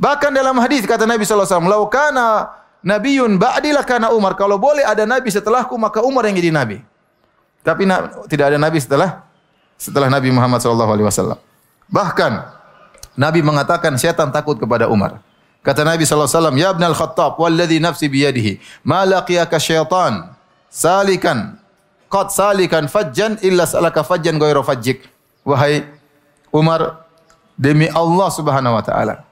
Bahkan 0.00 0.32
dalam 0.32 0.56
hadis 0.60 0.88
kata 0.88 1.04
Nabi 1.04 1.28
wasallam, 1.28 1.68
"Lau 1.68 1.88
kana 1.92 2.56
nabiyyun 2.80 3.36
ba'di 3.36 3.72
kana 3.84 4.12
Umar." 4.12 4.32
Kalau 4.36 4.56
boleh 4.56 4.84
ada 4.84 5.04
nabi 5.04 5.28
setelahku 5.28 5.76
maka 5.76 6.00
Umar 6.00 6.24
yang 6.28 6.40
jadi 6.40 6.52
nabi. 6.52 6.80
Tapi 7.60 7.84
na 7.84 8.08
tidak 8.24 8.56
ada 8.56 8.58
nabi 8.60 8.80
setelah 8.80 9.28
setelah 9.76 10.08
Nabi 10.12 10.28
Muhammad 10.32 10.60
SAW. 10.60 11.40
Bahkan 11.88 12.32
Nabi 13.16 13.40
mengatakan 13.44 13.96
setan 14.00 14.32
takut 14.32 14.56
kepada 14.56 14.88
Umar. 14.88 15.20
Kata 15.60 15.84
Nabi 15.84 16.08
SAW, 16.08 16.56
Ya 16.56 16.72
Ibn 16.72 16.84
al-Khattab, 16.88 17.36
walladhi 17.36 17.80
nafsi 17.80 18.08
biyadihi, 18.08 18.60
ma 18.80 19.04
laqiyaka 19.04 19.60
syaitan, 19.60 20.32
salikan, 20.72 21.59
qad 22.10 22.28
salikan 22.34 22.90
fajjan, 22.90 23.38
illa 23.46 23.64
salaka 23.64 24.02
fajjan 24.02 24.36
goyro 24.36 24.66
fajjik. 24.66 25.06
Wahai 25.46 25.86
Umar, 26.50 27.06
demi 27.54 27.86
Allah 27.86 28.28
subhanahu 28.28 28.76
wa 28.76 28.84
ta'ala. 28.84 29.24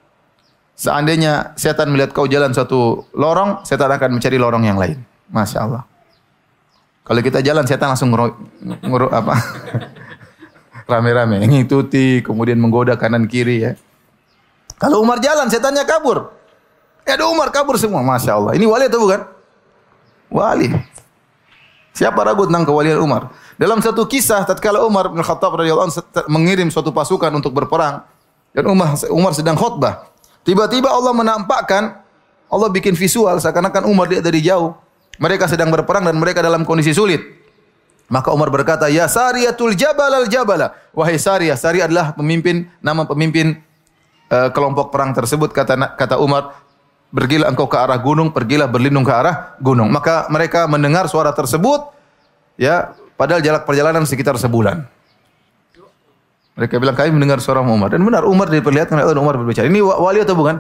Seandainya 0.79 1.59
setan 1.59 1.91
melihat 1.91 2.15
kau 2.15 2.31
jalan 2.31 2.55
satu 2.55 3.11
lorong, 3.13 3.67
setan 3.67 3.91
akan 3.91 4.17
mencari 4.17 4.39
lorong 4.39 4.63
yang 4.63 4.79
lain. 4.79 5.03
Masya 5.29 5.59
Allah. 5.67 5.83
Kalau 7.03 7.21
kita 7.21 7.43
jalan, 7.43 7.67
setan 7.67 7.91
langsung 7.91 8.15
nguruk, 8.15 8.39
nguruk 8.87 9.11
apa? 9.21 9.35
rame-rame 10.89 11.45
ngikuti 11.45 12.25
kemudian 12.25 12.57
menggoda 12.57 12.97
kanan 12.97 13.29
kiri 13.29 13.61
ya. 13.61 13.73
Kalau 14.81 15.05
Umar 15.05 15.21
jalan 15.21 15.53
setannya 15.53 15.85
kabur. 15.85 16.33
Ya 17.05 17.21
ada 17.21 17.29
Umar 17.29 17.53
kabur 17.53 17.77
semua. 17.77 18.01
Masya 18.01 18.41
Allah. 18.41 18.53
Ini 18.57 18.65
wali 18.65 18.89
atau 18.89 19.05
bukan? 19.05 19.21
Wali. 20.33 20.73
Siapa 21.99 22.23
ragu 22.23 22.47
tentang 22.47 22.63
kewalian 22.63 23.03
Umar? 23.03 23.35
Dalam 23.59 23.83
satu 23.83 24.07
kisah 24.07 24.47
tatkala 24.47 24.87
Umar 24.87 25.11
bin 25.11 25.19
Khattab 25.19 25.59
radhiyallahu 25.59 25.91
mengirim 26.31 26.71
suatu 26.71 26.95
pasukan 26.95 27.27
untuk 27.35 27.51
berperang 27.51 28.07
dan 28.55 28.71
Umar 28.71 28.95
Umar 29.11 29.35
sedang 29.35 29.59
khutbah. 29.59 30.07
Tiba-tiba 30.47 30.95
Allah 30.95 31.11
menampakkan 31.11 31.99
Allah 32.47 32.71
bikin 32.71 32.95
visual 32.95 33.35
seakan-akan 33.43 33.91
Umar 33.91 34.07
lihat 34.15 34.23
dari 34.23 34.39
jauh. 34.39 34.79
Mereka 35.19 35.51
sedang 35.51 35.75
berperang 35.75 36.07
dan 36.07 36.15
mereka 36.15 36.39
dalam 36.39 36.63
kondisi 36.63 36.95
sulit. 36.95 37.19
Maka 38.07 38.31
Umar 38.31 38.55
berkata, 38.55 38.87
"Ya 38.87 39.11
Sariyatul 39.11 39.75
Jabal 39.75 40.23
al-Jabala." 40.23 40.79
Wahai 40.95 41.19
Sariyah, 41.19 41.59
Sariyah 41.59 41.91
adalah 41.91 42.15
pemimpin 42.15 42.71
nama 42.79 43.11
pemimpin 43.11 43.59
uh, 44.31 44.55
kelompok 44.55 44.95
perang 44.95 45.11
tersebut 45.19 45.51
kata 45.51 45.99
kata 45.99 46.15
Umar, 46.23 46.63
"Pergilah 47.11 47.51
engkau 47.51 47.67
ke 47.67 47.75
arah 47.75 47.99
gunung, 47.99 48.31
pergilah 48.31 48.71
berlindung 48.71 49.03
ke 49.03 49.11
arah 49.11 49.59
gunung." 49.59 49.91
Maka 49.91 50.31
mereka 50.31 50.71
mendengar 50.71 51.11
suara 51.11 51.35
tersebut 51.35 51.98
ya, 52.59 52.93
padahal 53.15 53.41
jarak 53.41 53.65
perjalanan 53.65 54.03
sekitar 54.05 54.35
sebulan. 54.37 54.85
Mereka 56.59 56.75
bilang 56.83 56.99
kami 56.99 57.15
mendengar 57.15 57.39
suara 57.39 57.63
Umar 57.63 57.95
dan 57.95 58.03
benar 58.03 58.27
Umar 58.27 58.51
diperlihatkan 58.51 58.99
oleh 58.99 59.15
Umar 59.15 59.39
berbicara. 59.39 59.71
Ini 59.71 59.79
wali 59.79 60.19
atau 60.19 60.35
bukan? 60.35 60.59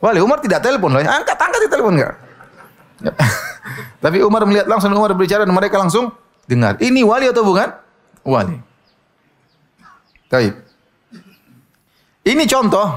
Wali 0.00 0.18
Umar 0.24 0.40
tidak 0.40 0.64
telepon, 0.64 0.96
angkat 0.96 1.36
angkat 1.36 1.60
di 1.60 1.68
telepon 1.68 1.92
enggak? 2.00 2.14
Tapi 4.04 4.24
Umar 4.24 4.48
melihat 4.48 4.64
langsung 4.64 4.88
Umar 4.96 5.12
berbicara 5.12 5.44
dan 5.44 5.52
mereka 5.52 5.76
langsung 5.76 6.08
dengar. 6.48 6.80
Ini 6.80 7.04
wali 7.04 7.28
atau 7.28 7.44
bukan? 7.44 7.68
Wali. 8.24 8.56
Baik. 10.32 10.56
Ini 12.24 12.44
contoh 12.48 12.88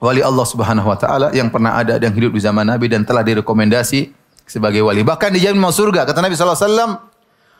wali 0.00 0.24
Allah 0.24 0.46
Subhanahu 0.48 0.88
wa 0.88 0.96
taala 0.96 1.28
yang 1.36 1.52
pernah 1.52 1.76
ada 1.76 2.00
dan 2.00 2.16
hidup 2.16 2.32
di 2.32 2.40
zaman 2.40 2.64
Nabi 2.64 2.88
dan 2.88 3.04
telah 3.04 3.20
direkomendasi 3.20 4.17
sebagai 4.48 4.80
wali. 4.82 5.04
Bahkan 5.04 5.36
dijamin 5.36 5.60
masuk 5.60 5.92
surga. 5.92 6.08
Kata 6.08 6.24
Nabi 6.24 6.34
SAW, 6.34 6.98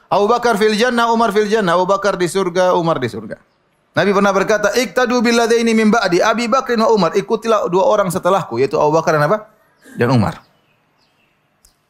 Abu 0.08 0.26
Bakar 0.26 0.56
fil 0.56 0.74
jannah, 0.74 1.12
Umar 1.12 1.30
fil 1.36 1.46
jannah. 1.46 1.76
Abu 1.76 1.84
Bakar 1.84 2.16
di 2.16 2.24
surga, 2.26 2.72
Umar 2.74 2.96
di 2.96 3.12
surga. 3.12 3.36
Nabi 3.92 4.10
pernah 4.14 4.32
berkata, 4.32 4.72
"Iktadu 4.78 5.20
billadaini 5.20 5.74
min 5.74 5.90
ba'di 5.90 6.22
Abi 6.22 6.46
Bakr 6.46 6.78
wa 6.80 6.88
Umar." 6.94 7.10
Ikutilah 7.18 7.66
dua 7.66 7.82
orang 7.82 8.08
setelahku, 8.08 8.56
yaitu 8.62 8.78
Abu 8.80 8.94
Bakar 8.94 9.18
dan 9.18 9.26
apa? 9.26 9.52
Dan 9.98 10.14
Umar. 10.14 10.40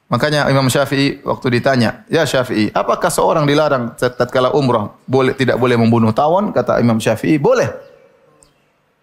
Makanya 0.08 0.48
Imam 0.48 0.72
Syafi'i 0.72 1.20
waktu 1.20 1.60
ditanya, 1.60 2.08
"Ya 2.08 2.24
Syafi'i, 2.24 2.72
apakah 2.72 3.12
seorang 3.12 3.44
dilarang 3.44 3.92
tatkala 4.00 4.56
umrah 4.56 4.88
boleh 5.04 5.36
tidak 5.36 5.60
boleh 5.60 5.76
membunuh 5.76 6.16
tawon?" 6.16 6.48
Kata 6.48 6.80
Imam 6.80 6.96
Syafi'i, 6.96 7.36
"Boleh." 7.36 7.68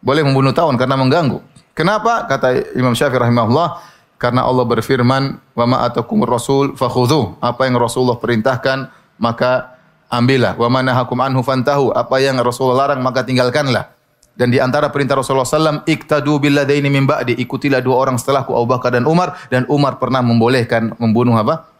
Boleh 0.02 0.26
membunuh 0.26 0.50
tawon 0.50 0.74
karena 0.74 0.98
mengganggu. 0.98 1.46
Kenapa? 1.78 2.26
Kata 2.26 2.74
Imam 2.74 2.98
Syafi'i 2.98 3.22
rahimahullah, 3.22 3.68
karena 4.16 4.48
Allah 4.48 4.64
berfirman, 4.64 5.40
"Wa 5.54 5.66
ma 5.68 5.84
atakumur 5.84 6.30
rasul 6.32 6.74
fakhudhu." 6.80 7.40
Apa 7.44 7.68
yang 7.68 7.76
Rasulullah 7.76 8.16
perintahkan, 8.16 8.88
maka 9.20 9.76
ambillah. 10.08 10.56
Wa 10.56 10.72
mana 10.72 10.96
hakum 10.96 11.20
anhu 11.20 11.44
fantahu. 11.44 11.92
Apa 11.92 12.24
yang 12.24 12.40
Rasulullah 12.40 12.88
larang 12.88 13.04
maka 13.04 13.28
tinggalkanlah. 13.28 13.92
Dan 14.36 14.52
di 14.52 14.60
antara 14.60 14.92
perintah 14.92 15.16
Rasulullah 15.16 15.48
SAW, 15.48 15.88
iktadu 15.88 16.44
billadaini 16.44 16.92
min 16.92 17.08
ba'di. 17.08 17.40
Ikutilah 17.40 17.80
dua 17.80 18.04
orang 18.04 18.20
setelahku 18.20 18.52
Abu 18.52 18.68
Bakar 18.68 18.92
dan 18.92 19.08
Umar. 19.08 19.40
Dan 19.48 19.64
Umar 19.72 19.96
pernah 19.96 20.20
membolehkan 20.20 20.92
membunuh 21.00 21.40
apa? 21.40 21.72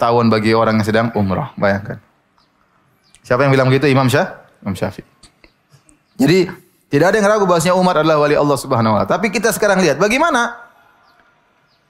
Tawon 0.00 0.32
bagi 0.32 0.56
orang 0.56 0.80
yang 0.80 0.88
sedang 0.88 1.06
umrah. 1.12 1.52
Bayangkan. 1.52 2.00
Siapa 3.20 3.44
yang 3.44 3.52
bilang 3.52 3.68
begitu? 3.68 3.92
Imam 3.92 4.08
Syah? 4.08 4.40
Imam 4.64 4.72
Syafi'i. 4.72 5.04
Jadi, 6.16 6.48
tidak 6.88 7.12
ada 7.12 7.16
yang 7.20 7.28
ragu 7.28 7.44
bahasanya 7.44 7.76
Umar 7.76 8.00
adalah 8.00 8.20
wali 8.20 8.36
Allah 8.40 8.56
Subhanahu 8.56 8.96
wa 8.96 9.04
taala. 9.04 9.12
Tapi 9.16 9.28
kita 9.28 9.52
sekarang 9.52 9.80
lihat 9.84 10.00
bagaimana 10.00 10.71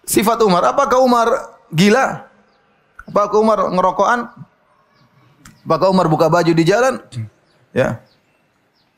sifat 0.07 0.39
Umar. 0.43 0.63
Apakah 0.67 0.99
Umar 1.03 1.29
gila? 1.73 2.27
Apakah 3.07 3.39
Umar 3.39 3.59
ngerokokan? 3.71 4.21
Apakah 5.63 5.89
Umar 5.91 6.07
buka 6.11 6.27
baju 6.27 6.53
di 6.53 6.65
jalan? 6.67 6.99
Ya. 7.71 8.03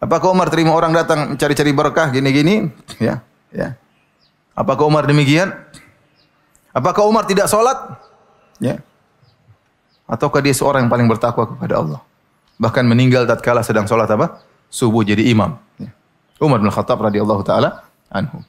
Apakah 0.01 0.33
Umar 0.37 0.53
terima 0.53 0.77
orang 0.77 0.93
datang 0.93 1.33
cari-cari 1.41 1.73
berkah 1.73 2.13
gini-gini? 2.13 2.69
Ya, 3.01 3.25
ya. 3.49 3.77
Apakah 4.53 4.85
Umar 4.85 5.09
demikian? 5.09 5.51
Apakah 6.75 7.09
Umar 7.09 7.25
tidak 7.25 7.49
sholat? 7.49 7.77
Ya. 8.61 8.85
Ataukah 10.05 10.45
dia 10.45 10.53
seorang 10.53 10.85
yang 10.85 10.93
paling 10.93 11.09
bertakwa 11.09 11.49
kepada 11.49 11.81
Allah? 11.81 12.01
Bahkan 12.61 12.85
meninggal 12.85 13.25
tatkala 13.25 13.65
sedang 13.65 13.89
sholat 13.89 14.07
apa? 14.13 14.45
Subuh 14.69 15.01
jadi 15.01 15.25
imam. 15.33 15.57
Ya. 15.81 15.91
Umar 16.43 16.61
bin 16.61 16.69
Khattab 16.69 17.01
radhiyallahu 17.01 17.43
taala 17.47 17.89
anhu. 18.13 18.45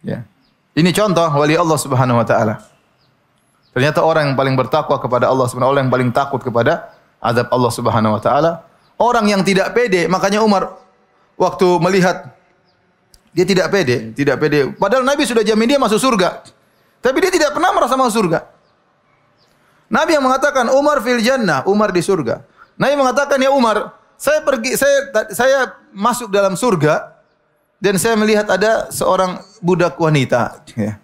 Ya. 0.00 0.24
Ini 0.72 0.90
contoh 0.96 1.28
wali 1.36 1.52
Allah 1.52 1.78
Subhanahu 1.78 2.20
wa 2.20 2.26
taala. 2.26 2.64
Ternyata 3.72 4.04
orang 4.04 4.32
yang 4.32 4.36
paling 4.36 4.56
bertakwa 4.56 4.96
kepada 4.96 5.28
Allah 5.28 5.44
Subhanahu 5.48 5.72
taala, 5.72 5.84
yang 5.84 5.92
paling 5.92 6.10
takut 6.12 6.40
kepada 6.40 6.92
azab 7.20 7.48
Allah 7.52 7.72
Subhanahu 7.72 8.16
wa 8.16 8.22
taala. 8.24 8.50
Orang 8.96 9.28
yang 9.28 9.44
tidak 9.44 9.76
pede, 9.76 10.08
makanya 10.08 10.40
Umar 10.40 10.80
waktu 11.36 11.66
melihat 11.80 12.32
dia 13.32 13.44
tidak 13.48 13.72
pede, 13.72 14.12
tidak 14.12 14.36
pede. 14.40 14.72
Padahal 14.76 15.04
Nabi 15.04 15.24
sudah 15.24 15.40
jamin 15.44 15.76
dia 15.76 15.80
masuk 15.80 16.00
surga. 16.00 16.44
Tapi 17.00 17.16
dia 17.20 17.32
tidak 17.32 17.50
pernah 17.56 17.72
merasa 17.72 17.96
masuk 17.96 18.24
surga. 18.24 18.48
Nabi 19.92 20.16
yang 20.16 20.24
mengatakan 20.24 20.72
Umar 20.72 21.04
fil 21.04 21.20
jannah, 21.20 21.64
Umar 21.68 21.92
di 21.92 22.00
surga. 22.00 22.44
Nabi 22.80 22.96
mengatakan 22.96 23.36
ya 23.36 23.52
Umar, 23.52 23.92
saya 24.16 24.40
pergi 24.40 24.72
saya 24.76 25.28
saya 25.36 25.58
masuk 25.92 26.32
dalam 26.32 26.56
surga 26.56 27.11
dan 27.82 27.98
saya 27.98 28.14
melihat 28.14 28.46
ada 28.46 28.86
seorang 28.94 29.42
budak 29.58 29.98
wanita 29.98 30.62
ya. 30.78 31.02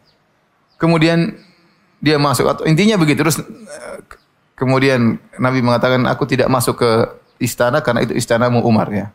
Kemudian 0.78 1.34
dia 1.98 2.14
masuk 2.22 2.46
atau 2.46 2.62
intinya 2.62 2.94
begitu 2.94 3.26
terus 3.26 3.42
Kemudian 4.58 5.22
Nabi 5.38 5.62
mengatakan 5.62 6.02
aku 6.10 6.26
tidak 6.26 6.50
masuk 6.50 6.82
ke 6.82 6.90
istana 7.38 7.78
karena 7.78 8.02
itu 8.02 8.18
istanamu 8.18 8.58
Umar 8.66 8.90
ya. 8.90 9.14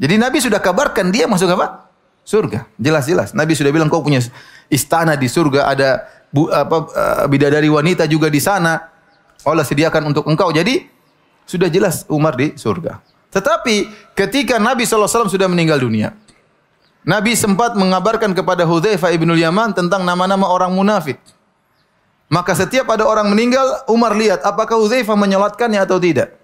Jadi 0.00 0.16
Nabi 0.16 0.40
sudah 0.40 0.56
kabarkan 0.64 1.12
dia 1.12 1.28
masuk 1.28 1.52
apa? 1.52 1.92
Surga. 2.24 2.64
Jelas-jelas. 2.80 3.36
Nabi 3.36 3.52
sudah 3.52 3.68
bilang 3.68 3.92
kau 3.92 4.00
punya 4.00 4.24
istana 4.72 5.12
di 5.12 5.28
surga, 5.28 5.68
ada 5.68 6.08
bu, 6.32 6.48
apa 6.48 6.76
uh, 6.88 7.24
bidadari 7.28 7.68
wanita 7.68 8.08
juga 8.08 8.32
di 8.32 8.40
sana. 8.40 8.80
Allah 9.44 9.64
sediakan 9.64 10.08
untuk 10.08 10.24
engkau. 10.24 10.48
Jadi 10.56 10.88
sudah 11.44 11.68
jelas 11.68 12.08
Umar 12.08 12.32
di 12.32 12.56
surga. 12.56 12.96
Tetapi 13.28 13.92
ketika 14.16 14.56
Nabi 14.56 14.88
SAW 14.88 15.28
sudah 15.28 15.52
meninggal 15.52 15.84
dunia, 15.84 16.16
Nabi 17.00 17.32
sempat 17.32 17.72
mengabarkan 17.76 18.36
kepada 18.36 18.68
Hudzaifah 18.68 19.10
ibnul 19.16 19.40
Yaman 19.40 19.72
tentang 19.72 20.04
nama-nama 20.04 20.44
orang 20.52 20.72
munafik. 20.76 21.16
Maka 22.30 22.54
setiap 22.54 22.86
ada 22.92 23.08
orang 23.08 23.26
meninggal, 23.32 23.82
Umar 23.90 24.14
lihat 24.14 24.44
apakah 24.44 24.78
Hudzaifah 24.78 25.16
menyolatkannya 25.16 25.80
atau 25.80 25.98
tidak. 25.98 26.36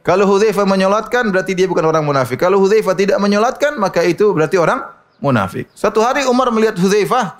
Kalau 0.00 0.24
Hudzaifah 0.24 0.64
menyolatkan 0.64 1.28
berarti 1.28 1.52
dia 1.52 1.68
bukan 1.68 1.84
orang 1.84 2.06
munafik. 2.06 2.40
Kalau 2.40 2.56
Hudzaifah 2.62 2.96
tidak 2.96 3.18
menyolatkan 3.20 3.76
maka 3.76 4.00
itu 4.00 4.32
berarti 4.32 4.56
orang 4.56 4.80
munafik. 5.20 5.68
Satu 5.76 6.00
hari 6.00 6.24
Umar 6.24 6.48
melihat 6.48 6.78
Hudzaifah 6.80 7.36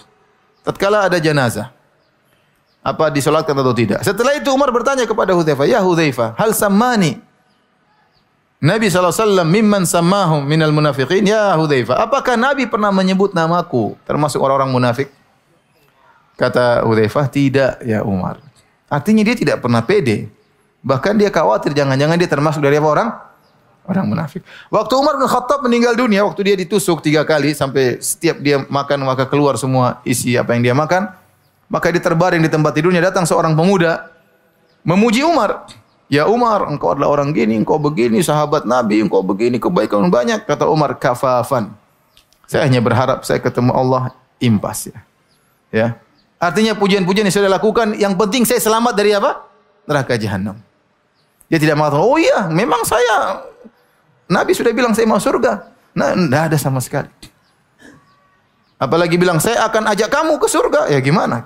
tatkala 0.61 1.09
ada 1.09 1.17
jenazah. 1.17 1.73
Apa 2.85 3.09
disolatkan 3.13 3.57
atau 3.57 3.73
tidak? 3.73 4.01
Setelah 4.05 4.37
itu 4.37 4.49
Umar 4.53 4.69
bertanya 4.73 5.05
kepada 5.09 5.33
Hudzaifah, 5.33 5.69
"Ya 5.69 5.81
Hudzaifah, 5.81 6.37
hal 6.37 6.53
sammani?" 6.53 7.30
Nabi 8.61 8.93
SAW 8.93 9.41
mimman 9.49 9.89
sammahum 9.89 10.45
minal 10.45 10.69
munafiqin 10.69 11.25
ya 11.25 11.57
Hudzaifah. 11.57 11.97
Apakah 12.05 12.37
Nabi 12.37 12.69
pernah 12.69 12.93
menyebut 12.93 13.33
namaku 13.33 13.97
termasuk 14.05 14.37
orang-orang 14.37 14.69
munafik? 14.69 15.09
Kata 16.37 16.85
Hudzaifah, 16.85 17.27
tidak 17.33 17.81
ya 17.81 18.05
Umar. 18.05 18.37
Artinya 18.93 19.25
dia 19.25 19.33
tidak 19.33 19.65
pernah 19.65 19.81
pede. 19.81 20.29
Bahkan 20.85 21.17
dia 21.17 21.33
khawatir 21.33 21.73
jangan-jangan 21.73 22.17
dia 22.21 22.29
termasuk 22.29 22.61
dari 22.61 22.77
apa 22.77 22.89
orang? 22.89 23.09
Orang 23.89 24.13
munafik. 24.13 24.45
Waktu 24.69 24.93
Umar 24.93 25.17
bin 25.17 25.25
Khattab 25.25 25.65
meninggal 25.65 25.97
dunia, 25.97 26.21
waktu 26.29 26.53
dia 26.53 26.57
ditusuk 26.57 27.01
tiga 27.01 27.25
kali 27.25 27.57
sampai 27.57 27.97
setiap 28.01 28.45
dia 28.45 28.61
makan 28.69 29.09
maka 29.09 29.25
keluar 29.25 29.57
semua 29.57 30.05
isi 30.05 30.37
apa 30.37 30.53
yang 30.53 30.63
dia 30.69 30.77
makan, 30.77 31.09
maka 31.73 31.89
dia 31.89 32.05
terbaring 32.05 32.45
di 32.45 32.51
tempat 32.53 32.77
tidurnya 32.77 33.09
datang 33.09 33.25
seorang 33.25 33.57
pemuda 33.57 34.13
memuji 34.85 35.25
Umar. 35.25 35.65
Ya 36.11 36.27
Umar, 36.27 36.67
engkau 36.67 36.91
adalah 36.91 37.15
orang 37.15 37.31
gini, 37.31 37.55
engkau 37.55 37.79
begini, 37.79 38.19
sahabat 38.19 38.67
Nabi, 38.67 38.99
engkau 39.07 39.23
begini, 39.23 39.63
kebaikan 39.63 40.11
banyak. 40.11 40.43
Kata 40.43 40.67
Umar, 40.67 40.99
kafafan. 40.99 41.71
Saya 42.51 42.67
hanya 42.67 42.83
berharap 42.83 43.23
saya 43.23 43.39
ketemu 43.39 43.71
Allah 43.71 44.11
impas 44.43 44.91
ya. 44.91 44.99
Ya, 45.71 45.89
Artinya 46.41 46.73
pujian-pujian 46.73 47.29
yang 47.29 47.37
saya 47.37 47.53
lakukan, 47.53 48.01
yang 48.01 48.17
penting 48.17 48.49
saya 48.49 48.57
selamat 48.57 48.97
dari 48.97 49.13
apa? 49.13 49.45
Neraka 49.85 50.17
jahanam. 50.17 50.57
Dia 51.53 51.61
tidak 51.61 51.77
mengatakan, 51.77 52.01
oh 52.01 52.17
iya, 52.17 52.49
memang 52.49 52.81
saya, 52.83 53.45
Nabi 54.25 54.57
sudah 54.57 54.73
bilang 54.73 54.97
saya 54.97 55.05
mau 55.05 55.21
surga. 55.21 55.69
Nah, 55.93 56.17
tidak 56.17 56.43
ada 56.49 56.57
sama 56.57 56.81
sekali. 56.81 57.13
Apalagi 58.81 59.21
bilang, 59.21 59.37
saya 59.37 59.69
akan 59.69 59.93
ajak 59.93 60.09
kamu 60.09 60.41
ke 60.41 60.49
surga. 60.49 60.89
Ya 60.89 60.99
gimana? 61.05 61.45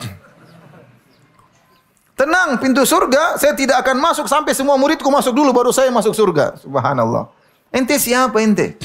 Tenang, 2.14 2.62
pintu 2.62 2.86
surga, 2.86 3.34
saya 3.42 3.58
tidak 3.58 3.82
akan 3.82 3.98
masuk 3.98 4.30
sampai 4.30 4.54
semua 4.54 4.78
muridku 4.78 5.10
masuk 5.10 5.34
dulu, 5.34 5.50
baru 5.50 5.74
saya 5.74 5.90
masuk 5.90 6.14
surga. 6.14 6.54
Subhanallah. 6.62 7.26
Ente 7.74 7.98
siapa 7.98 8.38
ente? 8.38 8.78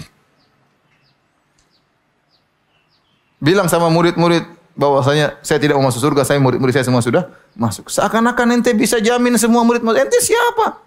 Bilang 3.37 3.69
sama 3.69 3.85
murid-murid, 3.93 4.49
bahwasanya 4.73 5.37
saya 5.45 5.61
tidak 5.61 5.77
mau 5.77 5.93
masuk 5.93 6.01
surga, 6.01 6.25
saya 6.25 6.41
murid-murid 6.41 6.73
saya 6.73 6.89
semua 6.89 7.05
sudah 7.05 7.29
masuk. 7.53 7.85
Seakan-akan 7.93 8.59
ente 8.59 8.73
bisa 8.73 8.97
jamin 8.97 9.37
semua 9.37 9.61
murid 9.61 9.85
masuk. 9.85 10.09
Ente 10.09 10.17
siapa? 10.25 10.81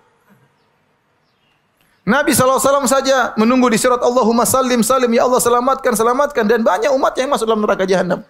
Nabi 2.03 2.34
SAW 2.34 2.59
saja 2.90 3.30
menunggu 3.38 3.70
di 3.70 3.78
surat 3.78 4.03
Allahumma 4.03 4.43
salim 4.43 4.82
salim. 4.82 5.14
Ya 5.14 5.22
Allah 5.22 5.38
selamatkan, 5.38 5.95
selamatkan. 5.95 6.45
Dan 6.51 6.66
banyak 6.66 6.90
umat 6.90 7.14
yang 7.14 7.30
masuk 7.30 7.47
dalam 7.47 7.62
neraka 7.62 7.86
jahanam. 7.86 8.26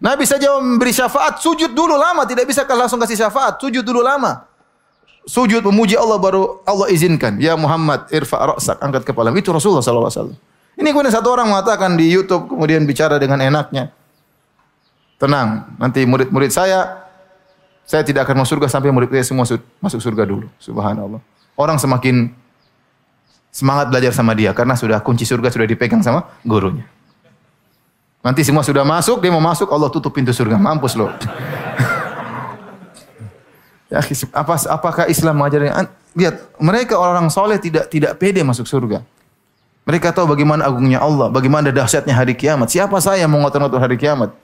Nabi 0.00 0.24
saja 0.24 0.56
memberi 0.56 0.96
syafaat. 0.96 1.44
Sujud 1.44 1.76
dulu 1.76 1.94
lama. 1.94 2.24
Tidak 2.24 2.48
bisa 2.48 2.64
langsung 2.64 2.96
kasih 2.96 3.20
syafaat. 3.20 3.60
Sujud 3.60 3.84
dulu 3.84 4.00
lama. 4.00 4.48
Sujud 5.28 5.60
memuji 5.60 5.94
Allah 5.94 6.16
baru 6.16 6.64
Allah 6.64 6.88
izinkan. 6.88 7.36
Ya 7.36 7.52
Muhammad 7.54 8.08
irfa 8.08 8.40
ra'sak. 8.40 8.80
Angkat 8.80 9.04
kepala. 9.04 9.28
Itu 9.36 9.52
Rasulullah 9.52 9.84
SAW. 9.84 10.32
Ini 10.80 10.88
kemudian 10.96 11.12
satu 11.12 11.28
orang 11.28 11.52
mengatakan 11.52 12.00
di 12.00 12.08
Youtube. 12.08 12.48
Kemudian 12.48 12.88
bicara 12.88 13.20
dengan 13.20 13.44
enaknya. 13.44 13.92
Tenang, 15.20 15.76
nanti 15.76 16.00
murid-murid 16.08 16.48
saya 16.48 17.04
saya 17.84 18.00
tidak 18.00 18.24
akan 18.24 18.40
masuk 18.40 18.56
surga 18.56 18.72
sampai 18.72 18.88
murid 18.88 19.12
saya 19.12 19.26
semua 19.28 19.44
masuk 19.84 20.00
surga 20.00 20.24
dulu. 20.24 20.48
Subhanallah. 20.56 21.20
Orang 21.60 21.76
semakin 21.76 22.32
semangat 23.52 23.92
belajar 23.92 24.16
sama 24.16 24.32
dia 24.32 24.56
karena 24.56 24.78
sudah 24.78 25.02
kunci 25.04 25.28
surga 25.28 25.52
sudah 25.52 25.68
dipegang 25.68 26.00
sama 26.00 26.24
gurunya. 26.40 26.88
Nanti 28.20 28.44
semua 28.44 28.60
sudah 28.60 28.84
masuk, 28.84 29.24
dia 29.24 29.32
mau 29.32 29.40
masuk, 29.40 29.64
Allah 29.72 29.88
tutup 29.88 30.12
pintu 30.12 30.28
surga. 30.28 30.60
Mampus 30.60 30.92
loh. 30.92 31.08
ya, 33.92 34.04
apa, 34.36 34.54
apakah 34.68 35.04
Islam 35.08 35.40
mengajarkan? 35.40 35.88
Lihat, 36.12 36.60
mereka 36.60 37.00
orang-orang 37.00 37.32
soleh 37.32 37.56
tidak 37.56 37.88
tidak 37.88 38.20
pede 38.20 38.44
masuk 38.44 38.68
surga. 38.68 39.00
Mereka 39.88 40.12
tahu 40.12 40.36
bagaimana 40.36 40.68
agungnya 40.68 41.00
Allah, 41.00 41.32
bagaimana 41.32 41.72
dahsyatnya 41.72 42.12
hari 42.12 42.36
kiamat. 42.36 42.68
Siapa 42.68 43.00
saya 43.00 43.24
mau 43.24 43.40
ngotot-ngotot 43.40 43.80
hari 43.80 43.96
kiamat? 43.96 44.36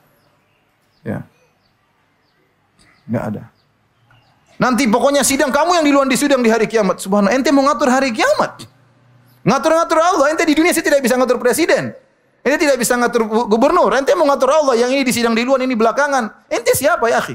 Ya. 1.04 1.28
Enggak 3.04 3.24
ada. 3.28 3.42
Nanti 4.56 4.88
pokoknya 4.88 5.20
sidang 5.20 5.52
kamu 5.52 5.76
yang 5.76 5.84
di 5.84 5.92
luar 5.92 6.08
di 6.08 6.16
sidang 6.16 6.40
di 6.40 6.48
hari 6.48 6.64
kiamat. 6.64 6.96
Subhanallah, 6.96 7.36
ente 7.36 7.52
mau 7.52 7.60
ngatur 7.68 7.92
hari 7.92 8.08
kiamat. 8.08 8.64
Ngatur-ngatur 9.44 9.98
Allah, 10.00 10.32
ente 10.32 10.48
di 10.48 10.56
dunia 10.56 10.72
sih 10.72 10.80
tidak 10.80 11.04
bisa 11.04 11.12
ngatur 11.20 11.36
presiden. 11.36 12.05
Ente 12.46 12.62
tidak 12.62 12.78
bisa 12.78 12.94
ngatur 12.94 13.26
gubernur. 13.50 13.90
Ente 13.90 14.14
mau 14.14 14.22
ngatur 14.30 14.46
Allah, 14.54 14.78
yang 14.78 14.94
ini 14.94 15.02
di 15.02 15.10
sidang 15.10 15.34
di 15.34 15.42
luar, 15.42 15.66
ini 15.66 15.74
belakangan. 15.74 16.46
Ente 16.46 16.78
siapa 16.78 17.10
ya, 17.10 17.18
akhi? 17.18 17.34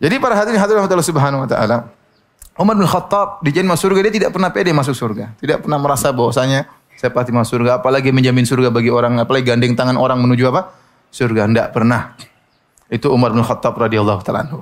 Jadi 0.00 0.14
para 0.20 0.36
hadirin 0.36 0.60
hadirin 0.60 0.84
Allah 0.84 1.00
Subhanahu 1.00 1.44
wa 1.44 1.48
taala, 1.48 1.88
Umar 2.60 2.76
bin 2.76 2.84
Khattab 2.84 3.40
di 3.40 3.56
masuk 3.64 3.88
surga 3.88 4.00
dia 4.08 4.14
tidak 4.20 4.30
pernah 4.36 4.52
pede 4.52 4.72
masuk 4.76 4.92
surga. 4.92 5.32
Tidak 5.40 5.64
pernah 5.64 5.80
merasa 5.80 6.12
bahwasanya 6.12 6.68
saya 7.00 7.08
pasti 7.08 7.32
masuk 7.32 7.56
surga, 7.56 7.80
apalagi 7.80 8.12
menjamin 8.12 8.44
surga 8.44 8.68
bagi 8.68 8.92
orang, 8.92 9.16
apalagi 9.16 9.48
gandeng 9.48 9.72
tangan 9.72 9.96
orang 9.96 10.20
menuju 10.20 10.44
apa? 10.52 10.76
Surga. 11.08 11.48
Tidak 11.48 11.68
pernah. 11.72 12.20
Itu 12.92 13.08
Umar 13.16 13.32
bin 13.32 13.40
Khattab 13.40 13.80
radhiyallahu 13.80 14.20
taala. 14.20 14.60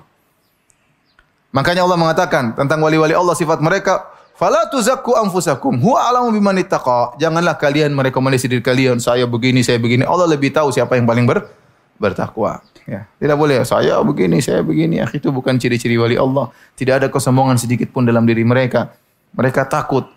Makanya 1.50 1.82
Allah 1.82 1.98
mengatakan 1.98 2.54
tentang 2.54 2.78
wali-wali 2.86 3.18
Allah 3.18 3.34
sifat 3.34 3.58
mereka, 3.58 4.14
"Fala 4.38 4.70
tuzakku 4.70 5.18
anfusakum, 5.18 5.74
huwa 5.82 5.98
a'lamu 5.98 6.30
biman 6.30 6.62
ittaqa." 6.62 7.18
Janganlah 7.18 7.58
kalian 7.58 7.90
merekomendasi 7.90 8.46
diri 8.46 8.62
kalian, 8.62 9.02
saya 9.02 9.26
begini, 9.26 9.66
saya 9.66 9.82
begini. 9.82 10.06
Allah 10.06 10.30
lebih 10.30 10.54
tahu 10.54 10.70
siapa 10.70 10.94
yang 10.94 11.10
paling 11.10 11.26
ber 11.26 11.50
bertakwa. 11.98 12.62
Ya, 12.88 13.04
tidak 13.20 13.36
boleh 13.36 13.60
saya 13.68 14.00
begini, 14.00 14.40
saya 14.40 14.64
begini. 14.64 15.04
Ya, 15.04 15.06
itu 15.12 15.28
bukan 15.28 15.60
ciri-ciri 15.60 16.00
wali 16.00 16.16
Allah. 16.16 16.48
Tidak 16.78 17.04
ada 17.04 17.06
kesombongan 17.12 17.60
sedikit 17.60 17.92
pun 17.92 18.08
dalam 18.08 18.24
diri 18.24 18.46
mereka. 18.46 18.96
Mereka 19.36 19.68
takut. 19.68 20.08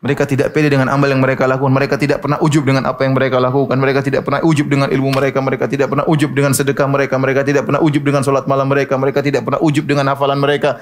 Mereka 0.00 0.24
tidak 0.24 0.54
pede 0.54 0.72
dengan 0.72 0.88
amal 0.88 1.12
yang 1.12 1.20
mereka 1.20 1.44
lakukan. 1.44 1.72
Mereka 1.72 2.00
tidak 2.00 2.24
pernah 2.24 2.40
ujub 2.40 2.64
dengan 2.64 2.88
apa 2.88 3.04
yang 3.04 3.12
mereka 3.12 3.36
lakukan. 3.36 3.76
Mereka 3.76 4.00
tidak 4.00 4.22
pernah 4.24 4.40
ujub 4.40 4.64
dengan 4.64 4.88
ilmu 4.88 5.12
mereka. 5.12 5.44
Mereka 5.44 5.66
tidak 5.68 5.92
pernah 5.92 6.06
ujub 6.08 6.30
dengan 6.32 6.52
sedekah 6.56 6.88
mereka. 6.88 7.20
Mereka 7.20 7.40
tidak 7.44 7.62
pernah 7.68 7.80
ujub 7.84 8.00
dengan 8.00 8.22
solat 8.24 8.48
malam 8.48 8.70
mereka. 8.70 8.96
Mereka 8.96 9.20
tidak 9.20 9.42
pernah 9.44 9.60
ujub 9.60 9.84
dengan 9.84 10.08
hafalan 10.08 10.40
mereka. 10.40 10.80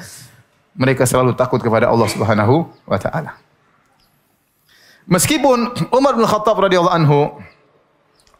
Mereka 0.74 1.06
selalu 1.06 1.38
takut 1.38 1.62
kepada 1.62 1.86
Allah 1.86 2.08
Subhanahu 2.10 2.66
wa 2.86 2.98
taala. 2.98 3.38
Meskipun 5.04 5.88
Umar 5.92 6.16
bin 6.16 6.24
Khattab 6.24 6.56
radhiyallahu 6.58 6.96
anhu 6.96 7.20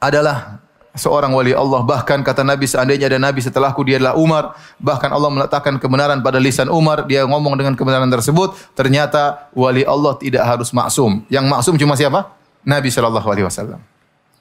adalah 0.01 0.64
seorang 0.97 1.35
wali 1.35 1.53
Allah. 1.53 1.82
Bahkan 1.85 2.22
kata 2.24 2.47
Nabi 2.47 2.64
seandainya 2.64 3.11
ada 3.11 3.18
Nabi 3.20 3.43
setelahku 3.43 3.85
dia 3.85 4.01
adalah 4.01 4.16
Umar. 4.16 4.57
Bahkan 4.80 5.11
Allah 5.11 5.30
meletakkan 5.30 5.76
kebenaran 5.76 6.22
pada 6.24 6.41
lisan 6.41 6.70
Umar. 6.70 7.05
Dia 7.05 7.26
ngomong 7.28 7.59
dengan 7.59 7.74
kebenaran 7.76 8.09
tersebut. 8.09 8.57
Ternyata 8.72 9.51
wali 9.53 9.85
Allah 9.85 10.16
tidak 10.16 10.47
harus 10.47 10.72
maksum. 10.72 11.26
Yang 11.28 11.45
maksum 11.51 11.74
cuma 11.76 11.99
siapa? 11.99 12.32
Nabi 12.64 12.89
Shallallahu 12.89 13.28
Alaihi 13.28 13.47
Wasallam. 13.47 13.80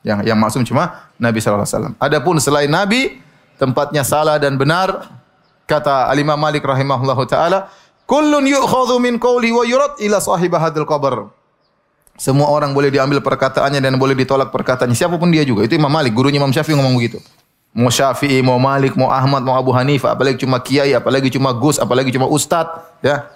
Yang 0.06 0.20
yang 0.24 0.39
maksum 0.39 0.62
cuma 0.64 1.12
Nabi 1.20 1.44
Shallallahu 1.44 1.68
Alaihi 1.68 1.76
Wasallam. 1.76 1.94
Adapun 2.00 2.36
selain 2.39 2.72
Nabi 2.72 3.20
tempatnya 3.60 4.08
salah 4.08 4.39
dan 4.39 4.56
benar 4.56 5.12
kata 5.68 6.08
Al 6.08 6.18
Imam 6.20 6.39
Malik 6.39 6.64
rahimahullah 6.64 7.18
taala 7.28 7.72
kullun 8.10 8.45
yu'khadhu 8.45 8.99
min 8.99 9.20
qawli 9.20 9.51
wa 9.51 9.64
yurad 9.64 9.97
ila 9.99 10.18
sahib 10.20 10.54
hadil 10.56 10.88
qabr 10.88 11.32
semua 12.14 12.45
orang 12.54 12.78
boleh 12.78 12.93
diambil 12.93 13.26
perkataannya 13.26 13.82
dan 13.82 13.97
boleh 13.97 14.14
ditolak 14.14 14.54
perkataannya. 14.54 14.93
Siapa 14.93 15.18
pun 15.18 15.34
dia 15.34 15.41
juga. 15.41 15.66
Itu 15.66 15.74
Imam 15.74 15.89
Malik, 15.89 16.14
gurunya 16.14 16.38
Imam 16.38 16.54
Syafi'i 16.54 16.78
ngomong 16.78 16.93
begitu. 17.01 17.18
Mau 17.74 17.89
Syafi'i, 17.89 18.38
mau 18.45 18.62
Malik, 18.62 18.93
mau 18.93 19.10
Ahmad, 19.10 19.41
mau 19.41 19.58
Abu 19.58 19.74
Hanifah, 19.74 20.14
apalagi 20.14 20.38
cuma 20.45 20.62
kiai, 20.62 20.93
apalagi 20.93 21.34
cuma 21.34 21.49
gus, 21.58 21.82
apalagi 21.82 22.14
cuma 22.14 22.30
ustad, 22.30 22.70
ya. 23.01 23.34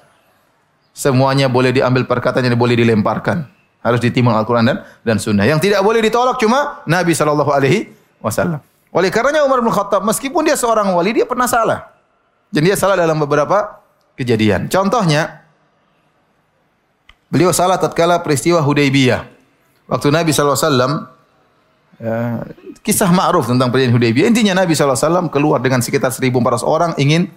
Semuanya 0.93 1.49
boleh 1.49 1.74
diambil 1.74 2.05
perkataannya 2.05 2.53
dan 2.53 2.59
boleh 2.59 2.78
dilemparkan. 2.78 3.49
Harus 3.82 3.97
ditimbang 3.97 4.38
Al-Quran 4.38 4.65
dan, 4.65 4.78
dan 5.01 5.18
Sunnah. 5.18 5.45
Yang 5.49 5.70
tidak 5.70 5.82
boleh 5.82 6.01
ditolak 6.01 6.38
cuma 6.38 6.86
Nabi 6.86 7.18
Shallallahu 7.18 7.49
Alaihi 7.49 7.89
Wasallam. 8.22 8.61
Oleh 8.93 9.09
karenanya 9.09 9.45
Umar 9.45 9.61
bin 9.61 9.74
Khattab, 9.74 10.05
meskipun 10.05 10.45
dia 10.45 10.57
seorang 10.57 10.93
wali, 10.93 11.18
dia 11.18 11.26
pernah 11.26 11.49
salah. 11.49 11.89
Dan 12.53 12.61
dia 12.61 12.78
salah 12.78 12.93
dalam 12.93 13.18
beberapa 13.18 13.82
kejadian. 14.18 14.68
Contohnya, 14.68 15.47
Beliau 17.28 17.51
salah 17.51 17.76
tatkala 17.76 18.24
peristiwa 18.24 18.63
Hudaybiyah. 18.63 19.28
Waktu 19.88 20.07
Nabi 20.11 20.32
SAW, 20.32 21.11
ya, 21.99 22.43
kisah 22.84 23.11
ma'ruf 23.11 23.51
tentang 23.51 23.68
perjanjian 23.68 23.95
Hudaybiyah. 23.99 24.28
Intinya 24.32 24.63
Nabi 24.63 24.76
SAW 24.76 25.28
keluar 25.28 25.59
dengan 25.59 25.84
sekitar 25.84 26.11
1.400 26.11 26.63
orang 26.63 26.91
ingin 26.95 27.28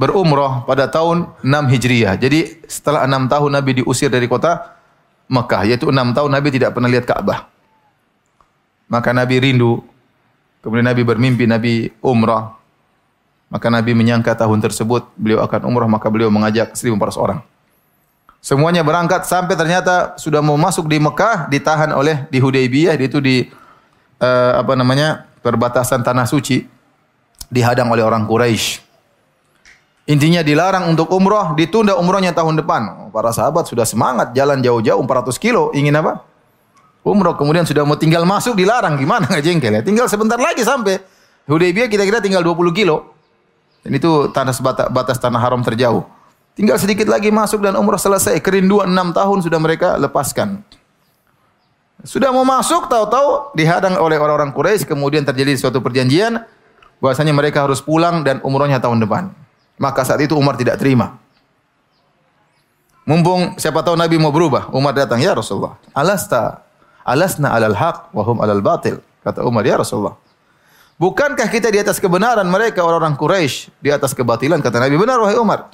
berumrah 0.00 0.64
pada 0.64 0.88
tahun 0.88 1.28
6 1.44 1.72
Hijriah. 1.76 2.16
Jadi 2.16 2.64
setelah 2.64 3.04
6 3.04 3.28
tahun 3.28 3.50
Nabi 3.52 3.84
diusir 3.84 4.08
dari 4.08 4.24
kota 4.24 4.80
Mekah. 5.28 5.68
Yaitu 5.68 5.92
6 5.92 6.16
tahun 6.16 6.30
Nabi 6.32 6.48
tidak 6.48 6.72
pernah 6.72 6.88
lihat 6.88 7.04
Ka'bah. 7.04 7.52
Maka 8.88 9.12
Nabi 9.12 9.44
rindu. 9.44 9.84
Kemudian 10.64 10.88
Nabi 10.88 11.04
bermimpi 11.04 11.44
Nabi 11.44 11.92
umrah. 12.00 12.56
Maka 13.52 13.68
Nabi 13.68 13.92
menyangka 13.92 14.32
tahun 14.32 14.64
tersebut 14.64 15.12
beliau 15.20 15.44
akan 15.44 15.68
umrah. 15.68 15.84
Maka 15.84 16.08
beliau 16.08 16.32
mengajak 16.32 16.72
1.400 16.72 17.20
orang. 17.20 17.44
Semuanya 18.40 18.80
berangkat 18.82 19.28
sampai 19.28 19.54
ternyata 19.54 20.16
sudah 20.16 20.40
mau 20.40 20.56
masuk 20.56 20.88
di 20.88 20.98
Mekah 20.98 21.46
ditahan 21.52 21.92
oleh 21.94 22.26
di 22.26 22.42
Hudaybiyah 22.42 22.98
itu 22.98 23.22
di 23.22 23.46
uh, 24.18 24.52
apa 24.58 24.74
namanya 24.74 25.30
perbatasan 25.44 26.02
tanah 26.02 26.26
suci 26.26 26.66
dihadang 27.52 27.92
oleh 27.92 28.02
orang 28.02 28.26
Quraisy. 28.26 28.82
Intinya 30.10 30.42
dilarang 30.42 30.90
untuk 30.90 31.14
umroh, 31.14 31.54
ditunda 31.54 31.94
umrohnya 31.94 32.34
tahun 32.34 32.58
depan. 32.58 33.14
Para 33.14 33.30
sahabat 33.30 33.70
sudah 33.70 33.86
semangat 33.86 34.34
jalan 34.34 34.58
jauh-jauh 34.58 34.98
400 34.98 35.38
kilo, 35.38 35.70
ingin 35.70 35.94
apa? 35.94 36.26
Umroh. 37.06 37.38
Kemudian 37.38 37.62
sudah 37.62 37.86
mau 37.86 37.94
tinggal 37.94 38.26
masuk 38.26 38.58
dilarang, 38.58 38.98
gimana 38.98 39.30
nggak 39.30 39.44
jengkel 39.46 39.70
ya? 39.70 39.82
Tinggal 39.86 40.10
sebentar 40.10 40.42
lagi 40.42 40.66
sampai 40.66 40.98
Hudaybiyah 41.46 41.86
kita 41.86 42.02
kira 42.02 42.18
tinggal 42.18 42.42
20 42.42 42.74
kilo. 42.74 43.14
Dan 43.82 43.98
itu 43.98 44.30
tanah 44.30 44.54
batas, 44.62 44.86
batas 44.90 45.18
tanah 45.18 45.42
haram 45.42 45.60
terjauh. 45.60 46.06
Tinggal 46.54 46.78
sedikit 46.78 47.10
lagi 47.10 47.34
masuk 47.34 47.64
dan 47.64 47.74
umrah 47.74 47.98
selesai. 47.98 48.38
Kerinduan 48.38 48.86
enam 48.86 49.10
tahun 49.10 49.42
sudah 49.42 49.58
mereka 49.58 49.98
lepaskan. 49.98 50.62
Sudah 52.02 52.34
mau 52.34 52.42
masuk, 52.42 52.90
tahu-tahu 52.90 53.54
dihadang 53.54 53.94
oleh 53.98 54.18
orang-orang 54.18 54.50
Quraisy. 54.54 54.86
Kemudian 54.86 55.22
terjadi 55.22 55.54
suatu 55.54 55.78
perjanjian 55.78 56.42
bahwasanya 57.02 57.34
mereka 57.34 57.66
harus 57.66 57.82
pulang 57.82 58.22
dan 58.22 58.38
umrohnya 58.46 58.78
tahun 58.78 59.02
depan. 59.02 59.34
Maka 59.78 60.06
saat 60.06 60.22
itu 60.22 60.38
Umar 60.38 60.54
tidak 60.54 60.78
terima. 60.78 61.18
Mumpung 63.02 63.58
siapa 63.58 63.82
tahu 63.82 63.98
Nabi 63.98 64.14
mau 64.14 64.30
berubah, 64.30 64.70
Umar 64.70 64.94
datang, 64.94 65.18
"Ya 65.18 65.34
Rasulullah, 65.34 65.74
alasta 65.90 66.62
alasna 67.02 67.50
alal 67.50 67.74
haq 67.74 68.14
wa 68.14 68.22
hum 68.22 68.38
alal 68.38 68.62
batil." 68.62 69.02
Kata 69.26 69.42
Umar, 69.42 69.66
"Ya 69.66 69.74
Rasulullah, 69.74 70.14
bukankah 71.02 71.50
kita 71.50 71.66
di 71.74 71.82
atas 71.82 71.98
kebenaran 71.98 72.46
mereka 72.46 72.86
orang-orang 72.86 73.18
Quraisy 73.18 73.74
di 73.82 73.90
atas 73.90 74.14
kebatilan?" 74.14 74.62
Kata 74.62 74.78
Nabi, 74.78 74.94
"Benar 74.94 75.18
wahai 75.18 75.34
Umar." 75.34 75.66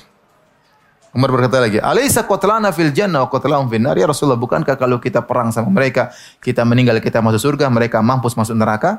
Umar 1.12 1.28
berkata 1.32 1.60
lagi, 1.60 1.76
"Alaisa 1.80 2.24
qatlana 2.24 2.72
fil 2.72 2.92
jannah 2.92 3.24
wa 3.24 3.28
qatlahum 3.28 3.68
fin 3.68 3.80
nar?" 3.80 3.96
Ya 3.96 4.08
Rasulullah, 4.08 4.40
bukankah 4.40 4.76
kalau 4.76 4.96
kita 5.00 5.24
perang 5.24 5.52
sama 5.52 5.68
mereka, 5.68 6.12
kita 6.40 6.64
meninggal 6.64 7.00
kita 7.04 7.20
masuk 7.20 7.52
surga, 7.52 7.68
mereka 7.68 8.00
mampus 8.00 8.36
masuk 8.36 8.56
neraka? 8.56 8.96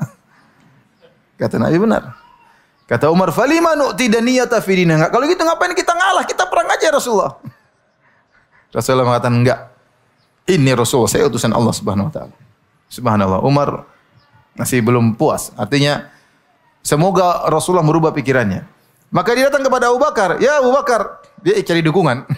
Kata 1.37 1.57
Nabi 1.57 1.77
benar. 1.77 2.17
Kata 2.89 3.13
Umar, 3.13 3.29
"Falima 3.29 3.77
nu'ti 3.77 4.09
daniyata 4.09 4.57
fi 4.65 4.81
dinina?" 4.81 5.13
Kalau 5.13 5.29
gitu 5.29 5.45
ngapain 5.45 5.77
kita 5.77 5.93
ngalah? 5.93 6.25
Kita 6.25 6.49
perang 6.49 6.67
aja 6.73 6.89
Rasulullah. 6.89 7.37
Rasulullah 8.73 9.05
mengatakan, 9.05 9.37
"Enggak. 9.37 9.59
Ini 10.49 10.73
Rasul, 10.73 11.05
saya 11.05 11.29
utusan 11.29 11.53
Allah 11.53 11.69
Subhanahu 11.69 12.09
wa 12.09 12.13
taala." 12.13 12.35
Subhanallah. 12.89 13.45
Umar 13.45 13.85
masih 14.57 14.81
belum 14.81 15.13
puas. 15.13 15.53
Artinya 15.53 16.09
semoga 16.81 17.47
Rasulullah 17.49 17.85
merubah 17.85 18.11
pikirannya. 18.15 18.65
Maka 19.09 19.33
dia 19.33 19.49
datang 19.49 19.65
kepada 19.65 19.89
Abu 19.89 19.97
Bakar, 19.97 20.37
"Ya 20.37 20.61
Abu 20.61 20.69
Bakar, 20.69 21.25
dia 21.41 21.57
cari 21.63 21.81
dukungan. 21.81 22.25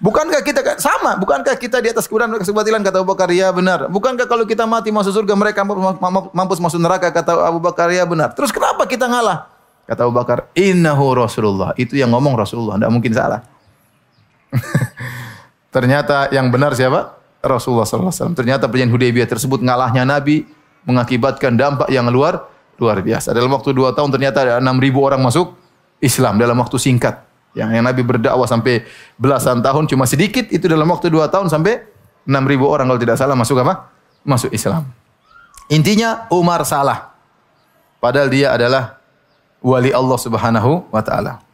Bukankah 0.00 0.40
kita 0.40 0.64
sama? 0.80 1.12
Bukankah 1.20 1.60
kita 1.60 1.76
di 1.84 1.92
atas 1.92 2.08
kebenaran 2.08 2.32
mereka 2.32 2.48
kebatilan 2.48 2.80
kata 2.80 3.04
Abu 3.04 3.12
Bakar 3.12 3.28
ya 3.36 3.52
benar. 3.52 3.84
Bukankah 3.92 4.24
kalau 4.24 4.48
kita 4.48 4.64
mati 4.64 4.88
masuk 4.88 5.12
surga 5.12 5.36
mereka 5.36 5.60
mampus 6.32 6.56
masuk 6.56 6.80
neraka 6.80 7.12
kata 7.12 7.36
Abu 7.36 7.60
Bakar 7.60 7.92
ya 7.92 8.08
benar. 8.08 8.32
Terus 8.32 8.48
kenapa 8.48 8.88
kita 8.88 9.04
ngalah? 9.04 9.52
Kata 9.84 10.08
Abu 10.08 10.16
Bakar, 10.16 10.48
"Innahu 10.56 11.12
Rasulullah." 11.12 11.76
Itu 11.76 12.00
yang 12.00 12.16
ngomong 12.16 12.32
Rasulullah, 12.32 12.80
tidak 12.80 12.92
mungkin 12.96 13.12
salah. 13.12 13.44
Ternyata 15.74 16.32
yang 16.32 16.48
benar 16.48 16.72
siapa? 16.72 17.20
Rasulullah 17.44 17.84
wasallam. 17.84 18.36
Ternyata 18.36 18.72
perjanjian 18.72 18.92
Hudaybiyah 18.96 19.28
tersebut 19.28 19.60
ngalahnya 19.60 20.08
Nabi 20.08 20.48
mengakibatkan 20.88 21.60
dampak 21.60 21.92
yang 21.92 22.08
luar 22.08 22.48
luar 22.80 23.04
biasa. 23.04 23.36
Dalam 23.36 23.52
waktu 23.52 23.76
dua 23.76 23.92
tahun 23.92 24.08
ternyata 24.08 24.40
ada 24.40 24.52
enam 24.58 24.80
ribu 24.80 25.04
orang 25.04 25.20
masuk 25.20 25.52
Islam 26.00 26.40
dalam 26.40 26.56
waktu 26.56 26.80
singkat. 26.80 27.20
Yang, 27.52 27.70
yang 27.76 27.84
Nabi 27.84 28.02
berdakwah 28.02 28.48
sampai 28.48 28.88
belasan 29.20 29.60
tahun 29.60 29.84
cuma 29.90 30.08
sedikit 30.08 30.48
itu 30.48 30.64
dalam 30.64 30.88
waktu 30.88 31.12
dua 31.12 31.28
tahun 31.28 31.52
sampai 31.52 31.84
enam 32.24 32.44
ribu 32.48 32.64
orang 32.64 32.88
kalau 32.88 33.00
tidak 33.00 33.20
salah 33.20 33.36
masuk 33.36 33.60
apa? 33.60 33.92
Masuk 34.24 34.48
Islam. 34.50 34.88
Intinya 35.68 36.26
Umar 36.32 36.64
salah. 36.64 37.12
Padahal 38.00 38.32
dia 38.32 38.56
adalah 38.56 38.96
wali 39.60 39.92
Allah 39.92 40.18
Subhanahu 40.18 40.88
wa 40.88 41.02
taala. 41.04 41.44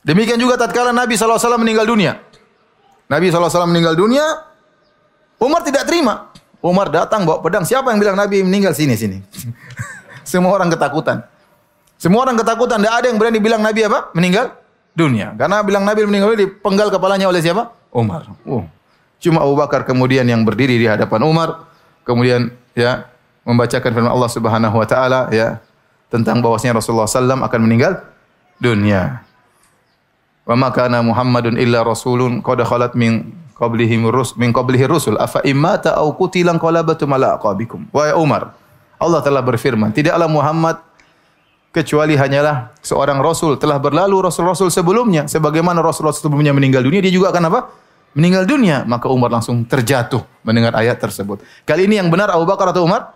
Demikian 0.00 0.40
juga 0.40 0.56
tatkala 0.56 0.92
Nabi 0.92 1.16
SAW 1.16 1.60
meninggal 1.60 1.84
dunia. 1.84 2.20
Nabi 3.08 3.28
SAW 3.28 3.68
meninggal 3.68 3.96
dunia, 3.96 4.24
Umar 5.40 5.60
tidak 5.60 5.84
terima. 5.84 6.32
Umar 6.64 6.88
datang 6.88 7.28
bawa 7.28 7.44
pedang. 7.44 7.68
Siapa 7.68 7.92
yang 7.92 8.00
bilang 8.00 8.16
Nabi 8.16 8.40
meninggal 8.40 8.72
sini 8.72 8.96
sini? 8.96 9.20
Semua 10.24 10.56
orang 10.56 10.72
ketakutan. 10.72 11.24
Semua 12.00 12.26
orang 12.26 12.36
ketakutan, 12.36 12.82
tidak 12.82 12.94
ada 13.00 13.06
yang 13.06 13.18
berani 13.20 13.38
bilang 13.38 13.62
Nabi 13.62 13.86
apa? 13.86 14.10
Meninggal 14.12 14.56
dunia. 14.92 15.32
Karena 15.38 15.62
bilang 15.62 15.86
Nabi 15.86 16.04
meninggal 16.04 16.34
dunia 16.34 16.50
dipenggal 16.50 16.88
kepalanya 16.90 17.30
oleh 17.30 17.40
siapa? 17.40 17.70
Umar. 17.94 18.26
Oh. 18.44 18.66
Cuma 19.22 19.40
Abu 19.40 19.54
Bakar 19.56 19.86
kemudian 19.86 20.26
yang 20.26 20.42
berdiri 20.42 20.76
di 20.76 20.84
hadapan 20.84 21.22
Umar, 21.24 21.64
kemudian 22.02 22.52
ya 22.74 23.08
membacakan 23.46 23.90
firman 23.94 24.12
Allah 24.12 24.30
Subhanahu 24.32 24.76
wa 24.76 24.86
taala 24.88 25.30
ya 25.30 25.62
tentang 26.12 26.44
bahwasanya 26.44 26.76
Rasulullah 26.76 27.08
SAW 27.08 27.40
akan 27.46 27.60
meninggal 27.64 28.04
dunia. 28.60 29.24
Wa 30.44 30.52
ma 30.58 30.68
Muhammadun 31.00 31.56
illa 31.56 31.80
rasulun 31.80 32.44
qad 32.44 32.60
khalat 32.68 32.92
min 32.92 33.32
qablihi 33.56 33.96
rus 34.12 34.36
min 34.36 34.52
qablihi 34.52 34.84
rusul 34.84 35.16
afa 35.16 35.40
immata 35.46 35.96
au 35.96 36.12
qutilan 36.12 36.60
qalabatum 36.60 37.08
ala 37.16 37.40
wa 37.40 38.02
ya 38.04 38.14
Umar 38.18 38.52
Allah 39.04 39.20
telah 39.20 39.44
berfirman 39.44 39.92
tidaklah 39.92 40.26
Muhammad 40.26 40.80
kecuali 41.74 42.14
hanyalah 42.14 42.70
seorang 42.78 43.18
rasul 43.18 43.58
telah 43.58 43.82
berlalu 43.82 44.22
rasul-rasul 44.22 44.70
sebelumnya. 44.70 45.26
Sebagaimana 45.26 45.82
rasul-rasul 45.82 46.30
sebelumnya 46.30 46.54
meninggal 46.54 46.86
dunia 46.86 47.02
dia 47.02 47.10
juga 47.10 47.34
akan 47.34 47.50
apa? 47.50 47.60
Meninggal 48.14 48.46
dunia. 48.46 48.86
Maka 48.86 49.10
Umar 49.10 49.34
langsung 49.34 49.66
terjatuh 49.66 50.22
mendengar 50.46 50.70
ayat 50.78 51.02
tersebut. 51.02 51.42
Kali 51.66 51.90
ini 51.90 51.98
yang 51.98 52.14
benar 52.14 52.30
Abu 52.30 52.46
Bakar 52.46 52.70
atau 52.70 52.86
Umar? 52.86 53.10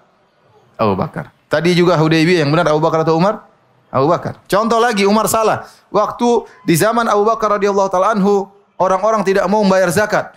Abu 0.74 0.98
Bakar. 0.98 1.30
Tadi 1.46 1.70
juga 1.78 1.94
Hudaybiyah 1.94 2.42
yang 2.42 2.50
benar 2.50 2.66
Abu 2.74 2.82
Bakar 2.82 3.06
atau 3.06 3.14
Umar? 3.14 3.46
Abu 3.94 4.10
Bakar. 4.10 4.42
Contoh 4.50 4.82
lagi 4.82 5.06
Umar 5.06 5.30
salah. 5.30 5.64
Waktu 5.94 6.50
di 6.66 6.74
zaman 6.74 7.06
Abu 7.06 7.22
Bakar 7.22 7.56
radhiyallahu 7.56 7.88
taala 7.88 8.12
anhu 8.12 8.50
orang-orang 8.76 9.22
tidak 9.22 9.46
mau 9.46 9.62
membayar 9.62 9.88
zakat. 9.88 10.34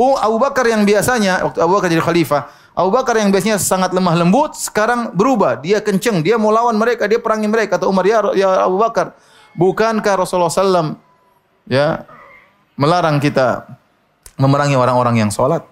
Oh, 0.00 0.16
Abu 0.16 0.40
Bakar 0.40 0.64
yang 0.66 0.82
biasanya 0.88 1.44
waktu 1.46 1.60
Abu 1.60 1.78
Bakar 1.78 1.92
jadi 1.92 2.02
khalifah, 2.02 2.48
Abu 2.72 2.88
Bakar 2.88 3.20
yang 3.20 3.28
biasanya 3.28 3.60
sangat 3.60 3.92
lemah 3.92 4.16
lembut 4.16 4.56
sekarang 4.56 5.12
berubah, 5.12 5.60
dia 5.60 5.84
kenceng, 5.84 6.24
dia 6.24 6.40
mau 6.40 6.48
lawan 6.48 6.72
mereka, 6.80 7.04
dia 7.04 7.20
perangi 7.20 7.44
mereka. 7.44 7.76
Kata 7.76 7.84
Umar, 7.84 8.08
"Ya, 8.08 8.24
ya 8.32 8.64
Abu 8.64 8.80
Bakar, 8.80 9.12
bukankah 9.52 10.24
Rasulullah 10.24 10.48
SAW 10.48 10.96
ya 11.68 12.08
melarang 12.80 13.20
kita 13.20 13.68
memerangi 14.40 14.76
orang-orang 14.80 15.20
yang 15.20 15.30
sholat?" 15.30 15.68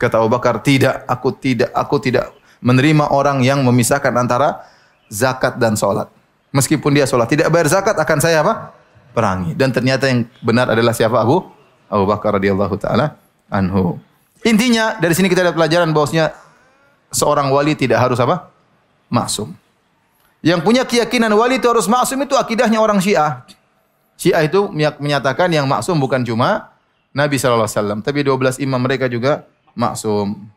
Kata 0.00 0.24
Abu 0.24 0.32
Bakar, 0.32 0.64
"Tidak, 0.64 1.04
aku 1.04 1.36
tidak, 1.36 1.68
aku 1.76 2.00
tidak 2.00 2.32
menerima 2.64 3.12
orang 3.12 3.44
yang 3.44 3.60
memisahkan 3.60 4.12
antara 4.16 4.64
zakat 5.12 5.60
dan 5.60 5.76
sholat. 5.76 6.08
Meskipun 6.56 6.96
dia 6.96 7.04
sholat, 7.04 7.28
tidak 7.28 7.52
bayar 7.52 7.68
zakat 7.68 7.92
akan 7.92 8.18
saya 8.24 8.40
apa? 8.40 8.72
perangi. 9.16 9.56
Dan 9.56 9.72
ternyata 9.72 10.12
yang 10.12 10.28
benar 10.44 10.68
adalah 10.68 10.92
siapa 10.92 11.16
Abu? 11.24 11.40
Abu 11.88 12.04
Bakar 12.04 12.36
radhiyallahu 12.36 12.76
taala 12.76 13.16
anhu. 13.48 13.96
Intinya 14.44 14.98
dari 15.00 15.14
sini 15.16 15.30
kita 15.30 15.46
dapat 15.46 15.56
pelajaran 15.56 15.90
bahwasanya 15.94 16.34
seorang 17.14 17.48
wali 17.48 17.72
tidak 17.72 18.02
harus 18.02 18.18
apa? 18.20 18.52
Maksum. 19.08 19.54
Yang 20.44 20.60
punya 20.62 20.82
keyakinan 20.84 21.32
wali 21.32 21.56
itu 21.56 21.66
harus 21.66 21.88
maksum 21.88 22.20
itu 22.22 22.36
akidahnya 22.36 22.78
orang 22.78 23.00
Syiah. 23.00 23.42
Syiah 24.16 24.44
itu 24.44 24.68
menyatakan 25.00 25.48
yang 25.52 25.64
maksum 25.66 25.96
bukan 25.96 26.22
cuma 26.22 26.72
Nabi 27.16 27.40
sallallahu 27.40 27.64
alaihi 27.64 27.80
wasallam, 27.80 27.98
tapi 28.04 28.20
12 28.20 28.60
imam 28.60 28.80
mereka 28.80 29.08
juga 29.08 29.48
maksum 29.72 30.52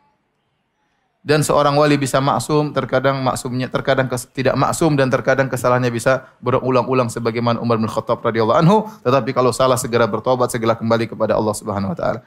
dan 1.20 1.44
seorang 1.44 1.76
wali 1.76 2.00
bisa 2.00 2.24
maksum, 2.24 2.72
terkadang 2.72 3.20
maksumnya 3.20 3.68
terkadang 3.68 4.08
tidak 4.32 4.56
maksum 4.56 4.96
dan 4.96 5.12
terkadang 5.12 5.52
kesalahannya 5.52 5.92
bisa 5.92 6.24
berulang-ulang 6.40 7.12
sebagaimana 7.12 7.60
Umar 7.60 7.76
bin 7.76 7.92
Khattab 7.92 8.24
radhiyallahu 8.24 8.60
anhu, 8.64 8.88
tetapi 9.04 9.36
kalau 9.36 9.52
salah 9.52 9.76
segera 9.76 10.08
bertobat, 10.08 10.48
segera 10.48 10.80
kembali 10.80 11.12
kepada 11.12 11.36
Allah 11.36 11.52
Subhanahu 11.52 11.92
wa 11.92 11.98
taala. 11.98 12.24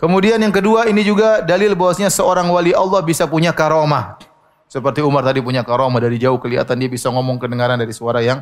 Kemudian 0.00 0.40
yang 0.40 0.48
kedua 0.48 0.88
ini 0.88 1.04
juga 1.04 1.44
dalil 1.44 1.76
bahwasanya 1.76 2.08
seorang 2.08 2.48
wali 2.48 2.72
Allah 2.72 3.04
bisa 3.04 3.28
punya 3.28 3.52
karomah. 3.52 4.16
Seperti 4.64 5.04
Umar 5.04 5.20
tadi 5.28 5.44
punya 5.44 5.60
karomah 5.60 6.00
dari 6.00 6.16
jauh 6.16 6.40
kelihatan 6.40 6.80
dia 6.80 6.88
bisa 6.88 7.12
ngomong 7.12 7.36
kedengaran 7.36 7.76
dari 7.76 7.92
suara 7.92 8.24
yang 8.24 8.40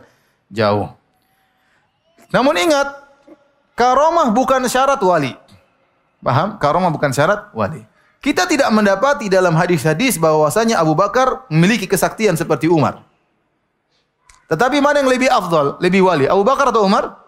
jauh. 0.55 0.87
Namun 2.31 2.55
ingat, 2.63 3.03
karomah 3.75 4.31
bukan 4.31 4.63
syarat 4.71 5.03
wali. 5.03 5.35
Paham? 6.23 6.63
Karomah 6.63 6.95
bukan 6.95 7.11
syarat 7.11 7.51
wali. 7.51 7.83
Kita 8.23 8.47
tidak 8.47 8.71
mendapati 8.71 9.27
dalam 9.27 9.59
hadis-hadis 9.59 10.15
bahwasanya 10.15 10.79
Abu 10.79 10.95
Bakar 10.95 11.43
memiliki 11.51 11.91
kesaktian 11.91 12.39
seperti 12.39 12.71
Umar. 12.71 13.03
Tetapi 14.47 14.79
mana 14.79 15.03
yang 15.03 15.11
lebih 15.11 15.27
afdal, 15.27 15.75
lebih 15.83 16.07
wali, 16.07 16.31
Abu 16.31 16.47
Bakar 16.47 16.71
atau 16.71 16.87
Umar? 16.87 17.19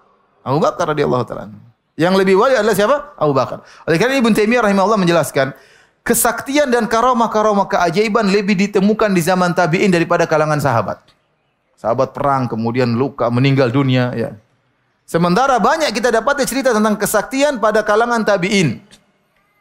Abu 0.46 0.62
Bakar 0.62 0.94
radhiyallahu 0.94 1.24
taala. 1.26 1.69
Yang 2.00 2.24
lebih 2.24 2.40
wali 2.40 2.56
adalah 2.56 2.72
siapa? 2.72 3.12
Abu 3.20 3.36
Bakar. 3.36 3.60
Oleh 3.84 4.00
karena 4.00 4.16
Ibnu 4.16 4.32
Taimiyah 4.32 4.64
rahimahullah 4.64 4.96
menjelaskan, 4.96 5.52
kesaktian 6.00 6.72
dan 6.72 6.88
karomah-karomah 6.88 7.68
keajaiban 7.68 8.24
lebih 8.24 8.56
ditemukan 8.56 9.12
di 9.12 9.20
zaman 9.20 9.52
tabi'in 9.52 9.92
daripada 9.92 10.24
kalangan 10.24 10.56
sahabat. 10.56 10.96
Sahabat 11.76 12.16
perang 12.16 12.48
kemudian 12.48 12.96
luka 12.96 13.28
meninggal 13.28 13.68
dunia 13.68 14.16
ya. 14.16 14.32
Sementara 15.04 15.60
banyak 15.60 15.92
kita 15.92 16.08
dapat 16.08 16.40
cerita 16.48 16.72
tentang 16.72 16.96
kesaktian 16.96 17.60
pada 17.60 17.84
kalangan 17.84 18.24
tabi'in. 18.24 18.80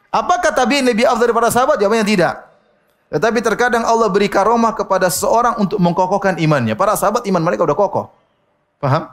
Apakah 0.08 0.56
tabi'in 0.56 0.88
lebih 0.88 1.04
afdal 1.04 1.28
daripada 1.28 1.52
sahabat? 1.52 1.76
Jawabannya 1.76 2.08
tidak. 2.08 2.40
Tetapi 3.12 3.38
terkadang 3.44 3.84
Allah 3.84 4.08
beri 4.08 4.32
karomah 4.32 4.72
kepada 4.72 5.12
seseorang 5.12 5.60
untuk 5.60 5.76
mengkokohkan 5.76 6.40
imannya. 6.40 6.72
Para 6.72 6.96
sahabat 6.96 7.28
iman 7.28 7.42
mereka 7.44 7.68
sudah 7.68 7.76
kokoh. 7.76 8.06
Paham? 8.80 9.12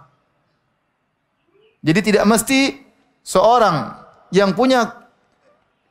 Jadi 1.84 2.00
tidak 2.08 2.24
mesti 2.24 2.87
seorang 3.28 3.92
yang 4.32 4.56
punya 4.56 5.04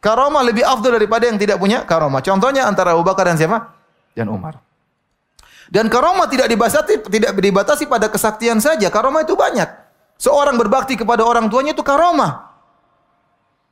karomah 0.01 0.41
lebih 0.41 0.65
afdal 0.65 0.97
daripada 0.97 1.29
yang 1.29 1.37
tidak 1.37 1.61
punya 1.61 1.85
karomah. 1.85 2.25
Contohnya 2.25 2.65
antara 2.65 2.97
Abu 2.97 3.05
Bakar 3.05 3.29
dan 3.29 3.37
siapa? 3.37 3.77
Dan 4.17 4.33
Umar. 4.33 4.57
Dan 5.69 5.93
karomah 5.93 6.25
tidak 6.31 6.49
dibatasi 6.49 7.05
tidak 7.13 7.37
dibatasi 7.37 7.85
pada 7.85 8.09
kesaktian 8.09 8.57
saja. 8.63 8.89
Karomah 8.89 9.27
itu 9.27 9.37
banyak. 9.37 9.69
Seorang 10.17 10.57
berbakti 10.57 10.97
kepada 10.97 11.21
orang 11.27 11.53
tuanya 11.53 11.77
itu 11.77 11.85
karomah. 11.85 12.57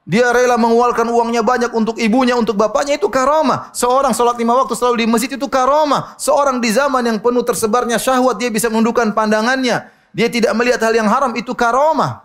Dia 0.05 0.37
rela 0.37 0.61
mengeluarkan 0.61 1.09
uangnya 1.09 1.41
banyak 1.41 1.73
untuk 1.73 1.97
ibunya, 1.97 2.37
untuk 2.37 2.61
bapaknya 2.61 3.01
itu 3.01 3.09
karomah. 3.09 3.73
Seorang 3.73 4.13
sholat 4.13 4.37
lima 4.37 4.53
waktu 4.53 4.77
selalu 4.77 5.01
di 5.01 5.07
masjid 5.09 5.33
itu 5.33 5.49
karomah. 5.49 6.13
Seorang 6.21 6.61
di 6.61 6.69
zaman 6.69 7.01
yang 7.09 7.17
penuh 7.25 7.41
tersebarnya 7.41 7.97
syahwat 7.97 8.37
dia 8.37 8.53
bisa 8.53 8.69
menundukkan 8.69 9.17
pandangannya. 9.17 9.89
Dia 10.13 10.29
tidak 10.29 10.53
melihat 10.53 10.85
hal 10.85 10.93
yang 10.93 11.09
haram 11.09 11.33
itu 11.33 11.57
karomah. 11.57 12.24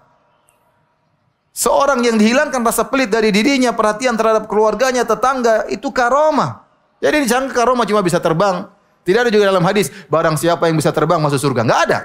Seorang 1.50 2.00
yang 2.06 2.16
dihilangkan 2.16 2.62
rasa 2.62 2.88
pelit 2.88 3.10
dari 3.10 3.34
dirinya, 3.34 3.74
perhatian 3.74 4.16
terhadap 4.16 4.46
keluarganya, 4.46 5.04
tetangga 5.04 5.66
itu 5.68 5.90
karomah. 5.90 6.64
Jadi 7.02 7.26
disangka 7.26 7.64
karomah 7.64 7.84
cuma 7.90 8.00
bisa 8.06 8.22
terbang. 8.22 8.70
Tidak 9.04 9.20
ada 9.26 9.32
juga 9.34 9.50
dalam 9.50 9.64
hadis 9.66 9.90
barang 9.90 10.38
siapa 10.38 10.70
yang 10.70 10.78
bisa 10.78 10.94
terbang 10.94 11.18
masuk 11.18 11.42
surga. 11.42 11.66
Enggak 11.66 11.82
ada. 11.90 12.00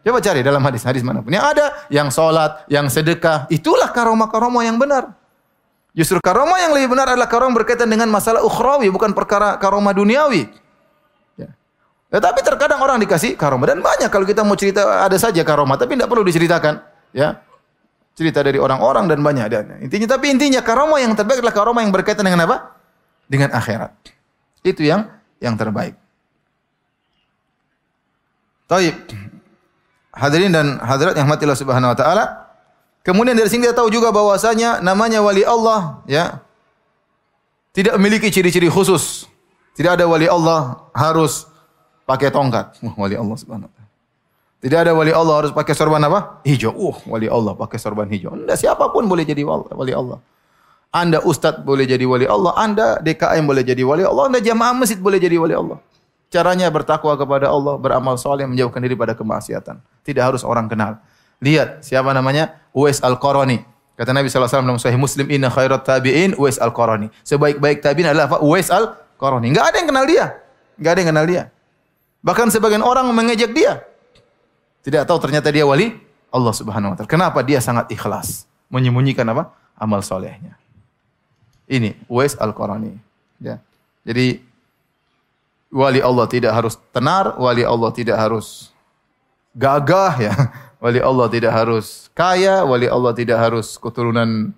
Coba 0.00 0.18
cari 0.24 0.40
dalam 0.40 0.64
hadis, 0.64 0.80
hadis 0.88 1.04
mana 1.04 1.20
pun. 1.20 1.28
Yang 1.28 1.46
ada, 1.52 1.66
yang 1.92 2.08
sholat, 2.08 2.64
yang 2.72 2.88
sedekah. 2.88 3.44
Itulah 3.52 3.92
karomah-karomah 3.92 4.64
yang 4.64 4.80
benar. 4.80 5.12
Justru 5.92 6.16
karomah 6.24 6.56
yang 6.56 6.72
lebih 6.72 6.96
benar 6.96 7.12
adalah 7.12 7.28
karomah 7.28 7.60
berkaitan 7.60 7.90
dengan 7.90 8.08
masalah 8.08 8.40
ukhrawi, 8.40 8.88
bukan 8.88 9.12
perkara 9.12 9.60
karomah 9.60 9.92
duniawi. 9.92 10.48
Ya. 11.36 11.52
Tetapi 12.08 12.40
terkadang 12.40 12.80
orang 12.80 12.96
dikasih 12.96 13.36
karomah. 13.36 13.76
Dan 13.76 13.84
banyak 13.84 14.08
kalau 14.08 14.24
kita 14.24 14.40
mau 14.40 14.56
cerita, 14.56 15.04
ada 15.04 15.18
saja 15.20 15.44
karomah. 15.44 15.76
Tapi 15.76 16.00
tidak 16.00 16.08
perlu 16.08 16.24
diceritakan. 16.24 16.80
Ya, 17.12 17.42
Cerita 18.20 18.44
dari 18.44 18.60
orang-orang 18.60 19.08
dan 19.08 19.24
banyak. 19.24 19.46
Dan 19.48 19.64
intinya, 19.80 20.12
tapi 20.12 20.28
intinya 20.28 20.60
karomah 20.60 21.00
yang 21.00 21.16
terbaik 21.16 21.40
adalah 21.40 21.56
karomah 21.56 21.80
yang 21.80 21.88
berkaitan 21.88 22.20
dengan 22.20 22.44
apa? 22.44 22.76
Dengan 23.24 23.48
akhirat. 23.56 23.96
Itu 24.60 24.84
yang 24.84 25.08
yang 25.40 25.56
terbaik. 25.56 25.96
Taib. 28.68 28.92
Hadirin 30.12 30.52
dan 30.52 30.76
hadirat 30.84 31.16
yang 31.16 31.24
mati 31.24 31.48
Subhanahu 31.48 31.96
wa 31.96 31.96
taala. 31.96 32.24
Kemudian 33.00 33.32
dari 33.32 33.48
sini 33.48 33.64
kita 33.64 33.80
tahu 33.80 33.88
juga 33.88 34.12
bahwasanya 34.12 34.84
namanya 34.84 35.24
wali 35.24 35.40
Allah 35.40 36.04
ya 36.04 36.44
tidak 37.72 37.96
memiliki 37.96 38.28
ciri-ciri 38.28 38.68
khusus. 38.68 39.24
Tidak 39.72 39.96
ada 39.96 40.04
wali 40.04 40.28
Allah 40.28 40.92
harus 40.92 41.48
pakai 42.04 42.28
tongkat. 42.28 42.76
Wali 43.00 43.16
Allah 43.16 43.36
Subhanahu. 43.40 43.79
Tidak 44.60 44.76
ada 44.76 44.92
wali 44.92 45.08
Allah 45.08 45.34
harus 45.40 45.52
pakai 45.56 45.72
sorban 45.72 46.04
apa? 46.04 46.44
Hijau. 46.44 46.76
Uh, 46.76 46.96
wali 47.08 47.32
Allah 47.32 47.56
pakai 47.56 47.80
sorban 47.80 48.04
hijau. 48.12 48.36
Anda 48.36 48.60
siapa 48.60 48.92
pun 48.92 49.08
boleh 49.08 49.24
jadi 49.24 49.40
wali 49.40 49.96
Allah. 49.96 50.20
Anda 50.92 51.24
ustadz 51.24 51.64
boleh 51.64 51.88
jadi 51.88 52.04
wali 52.04 52.28
Allah. 52.28 52.52
Anda 52.60 53.00
DKM 53.00 53.48
boleh 53.48 53.64
jadi 53.64 53.80
wali 53.80 54.04
Allah. 54.04 54.28
Anda 54.28 54.44
jamaah 54.44 54.76
masjid 54.76 55.00
boleh 55.00 55.16
jadi 55.16 55.40
wali 55.40 55.56
Allah. 55.56 55.80
Caranya 56.30 56.68
bertakwa 56.70 57.16
kepada 57.16 57.50
Allah, 57.50 57.74
beramal 57.80 58.14
soleh, 58.20 58.46
menjauhkan 58.46 58.78
diri 58.84 58.94
pada 58.94 59.16
kemaksiatan. 59.16 59.82
Tidak 60.06 60.22
harus 60.22 60.46
orang 60.46 60.70
kenal. 60.70 61.00
Lihat 61.40 61.82
siapa 61.82 62.12
namanya? 62.12 62.54
Uwais 62.76 63.00
Al-Qarani. 63.02 63.64
Kata 63.96 64.14
Nabi 64.14 64.30
SAW 64.30 64.46
dalam 64.46 64.78
Sahih 64.78 65.00
Muslim, 65.00 65.26
Inna 65.32 65.50
khairat 65.50 65.82
tabi'in 65.88 66.36
Uwais 66.36 66.60
Al-Qarani. 66.60 67.10
Sebaik-baik 67.24 67.80
tabi'in 67.80 68.12
adalah 68.12 68.30
apa? 68.30 68.38
Uwais 68.44 68.68
Al-Qarani. 68.68 69.50
Enggak 69.50 69.72
ada 69.72 69.76
yang 69.82 69.88
kenal 69.88 70.04
dia. 70.06 70.26
Enggak 70.78 70.90
ada 70.92 70.98
yang 71.00 71.10
kenal 71.10 71.26
dia. 71.26 71.42
Bahkan 72.20 72.46
sebagian 72.52 72.84
orang 72.84 73.08
mengejek 73.10 73.50
dia. 73.56 73.89
Tidak 74.80 75.02
tahu 75.04 75.18
ternyata 75.20 75.52
dia 75.52 75.68
wali 75.68 75.92
Allah 76.32 76.54
Subhanahu 76.54 76.92
wa 76.92 76.96
taala. 76.96 77.10
Kenapa 77.10 77.44
dia 77.44 77.60
sangat 77.60 77.90
ikhlas 77.92 78.48
menyembunyikan 78.72 79.26
apa? 79.28 79.52
amal 79.80 80.04
solehnya. 80.04 80.60
Ini 81.64 81.96
Uwais 82.04 82.36
Al-Qarani. 82.36 82.92
Ya. 83.40 83.64
Jadi 84.04 84.44
wali 85.72 86.04
Allah 86.04 86.28
tidak 86.28 86.52
harus 86.52 86.76
tenar, 86.92 87.40
wali 87.40 87.64
Allah 87.64 87.88
tidak 87.96 88.20
harus 88.20 88.68
gagah 89.56 90.14
ya. 90.20 90.34
Wali 90.80 90.96
Allah 90.96 91.28
tidak 91.28 91.52
harus 91.52 92.08
kaya, 92.16 92.64
wali 92.64 92.88
Allah 92.88 93.12
tidak 93.12 93.36
harus 93.36 93.76
keturunan 93.76 94.48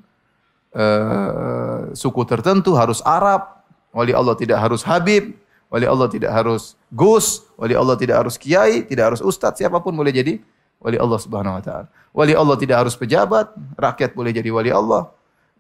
uh, 0.71 1.91
suku 1.99 2.23
tertentu, 2.23 2.79
harus 2.79 3.03
Arab. 3.03 3.59
Wali 3.91 4.15
Allah 4.15 4.39
tidak 4.39 4.63
harus 4.63 4.87
Habib, 4.87 5.35
wali 5.73 5.89
Allah 5.89 6.09
tidak 6.13 6.29
harus 6.37 6.77
Gus, 6.93 7.49
wali 7.57 7.73
Allah 7.73 7.97
tidak 7.97 8.21
harus 8.21 8.37
kiai, 8.37 8.85
tidak 8.85 9.17
harus 9.17 9.25
ustadz, 9.25 9.57
siapa 9.57 9.81
pun 9.81 9.97
boleh 9.97 10.13
jadi 10.13 10.37
wali 10.77 11.01
Allah 11.01 11.17
Subhanahu 11.17 11.57
wa 11.57 11.63
taala. 11.65 11.89
Wali 12.13 12.37
Allah 12.37 12.57
tidak 12.61 12.77
harus 12.85 12.93
pejabat, 12.93 13.57
rakyat 13.81 14.13
boleh 14.13 14.37
jadi 14.37 14.53
wali 14.53 14.69
Allah. 14.69 15.09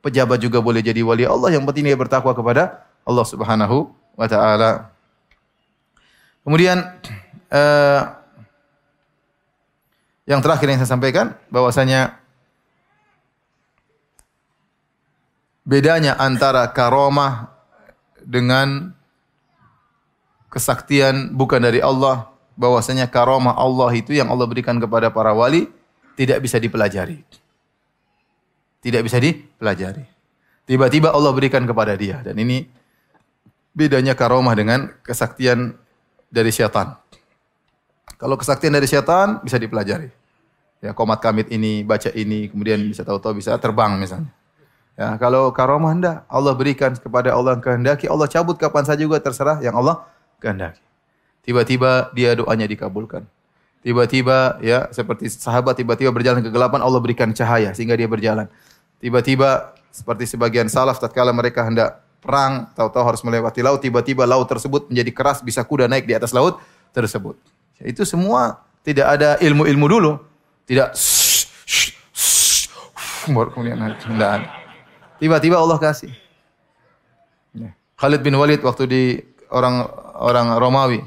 Pejabat 0.04 0.36
juga 0.36 0.60
boleh 0.60 0.84
jadi 0.84 1.00
wali 1.00 1.24
Allah, 1.24 1.56
yang 1.56 1.64
penting 1.64 1.88
dia 1.88 1.96
bertakwa 1.96 2.36
kepada 2.36 2.84
Allah 3.08 3.24
Subhanahu 3.24 3.88
wa 4.12 4.26
taala. 4.28 4.92
Kemudian 6.44 6.84
uh, 7.48 8.02
yang 10.30 10.44
terakhir 10.44 10.68
yang 10.68 10.78
saya 10.84 10.92
sampaikan 10.92 11.32
bahwasanya 11.48 12.20
bedanya 15.64 16.20
antara 16.20 16.68
karomah 16.68 17.48
dengan 18.20 18.92
kesaktian 20.52 21.32
bukan 21.32 21.64
dari 21.64 21.80
Allah 21.80 22.28
bahwasanya 22.60 23.08
karomah 23.08 23.56
Allah 23.56 23.88
itu 23.96 24.12
yang 24.12 24.28
Allah 24.28 24.44
berikan 24.44 24.76
kepada 24.76 25.08
para 25.08 25.32
wali 25.32 25.72
tidak 26.12 26.44
bisa 26.44 26.60
dipelajari. 26.60 27.24
Tidak 28.84 29.00
bisa 29.00 29.16
dipelajari. 29.16 30.04
Tiba-tiba 30.68 31.10
Allah 31.10 31.32
berikan 31.32 31.64
kepada 31.64 31.96
dia 31.96 32.20
dan 32.20 32.36
ini 32.36 32.68
bedanya 33.72 34.12
karomah 34.12 34.52
dengan 34.52 34.92
kesaktian 35.00 35.72
dari 36.28 36.52
syaitan. 36.52 37.00
Kalau 38.20 38.36
kesaktian 38.36 38.76
dari 38.76 38.86
setan 38.86 39.40
bisa 39.42 39.56
dipelajari. 39.56 40.12
Ya, 40.82 40.90
komat 40.94 41.22
kamit 41.22 41.46
ini, 41.50 41.86
baca 41.86 42.10
ini, 42.10 42.50
kemudian 42.50 42.78
bisa 42.90 43.06
tahu-tahu 43.06 43.38
bisa 43.38 43.54
terbang 43.58 43.94
misalnya. 43.98 44.30
Ya, 44.98 45.14
kalau 45.16 45.48
karomah 45.54 45.94
anda 45.94 46.12
Allah 46.26 46.52
berikan 46.52 46.92
kepada 46.92 47.32
Allah 47.32 47.56
yang 47.56 47.62
kehendaki, 47.64 48.10
Allah 48.10 48.26
cabut 48.28 48.58
kapan 48.58 48.84
saja 48.84 49.00
juga 49.00 49.22
terserah 49.22 49.62
yang 49.62 49.78
Allah 49.78 50.04
kehendaki. 50.42 50.82
Tiba-tiba 51.46 52.10
dia 52.10 52.34
doanya 52.34 52.66
dikabulkan. 52.66 53.22
Tiba-tiba 53.82 54.62
ya 54.62 54.86
seperti 54.94 55.26
sahabat 55.26 55.74
tiba-tiba 55.74 56.14
berjalan 56.14 56.38
ke 56.38 56.50
kegelapan 56.50 56.82
Allah 56.82 57.02
berikan 57.02 57.30
cahaya 57.34 57.74
sehingga 57.74 57.98
dia 57.98 58.06
berjalan. 58.06 58.46
Tiba-tiba 59.02 59.74
seperti 59.90 60.30
sebagian 60.30 60.70
salaf 60.70 61.02
tatkala 61.02 61.34
mereka 61.34 61.66
hendak 61.66 61.98
perang 62.22 62.70
tahu-tahu 62.78 63.02
harus 63.02 63.22
melewati 63.26 63.58
laut 63.58 63.82
tiba-tiba 63.82 64.22
laut 64.22 64.46
tersebut 64.46 64.86
menjadi 64.86 65.10
keras 65.10 65.42
bisa 65.42 65.66
kuda 65.66 65.90
naik 65.90 66.06
di 66.06 66.14
atas 66.14 66.30
laut 66.30 66.62
tersebut. 66.94 67.34
Itu 67.82 68.06
semua 68.06 68.62
tidak 68.86 69.18
ada 69.18 69.34
ilmu-ilmu 69.42 69.86
dulu. 69.90 70.12
Tidak 70.62 70.94
Tiba-tiba 75.18 75.58
Allah 75.58 75.78
kasih. 75.78 76.10
Ya. 77.54 77.74
Khalid 77.98 78.22
bin 78.22 78.34
Walid 78.38 78.62
waktu 78.62 78.84
di 78.86 79.02
orang 79.52 79.86
orang 80.16 80.46
Romawi, 80.56 81.00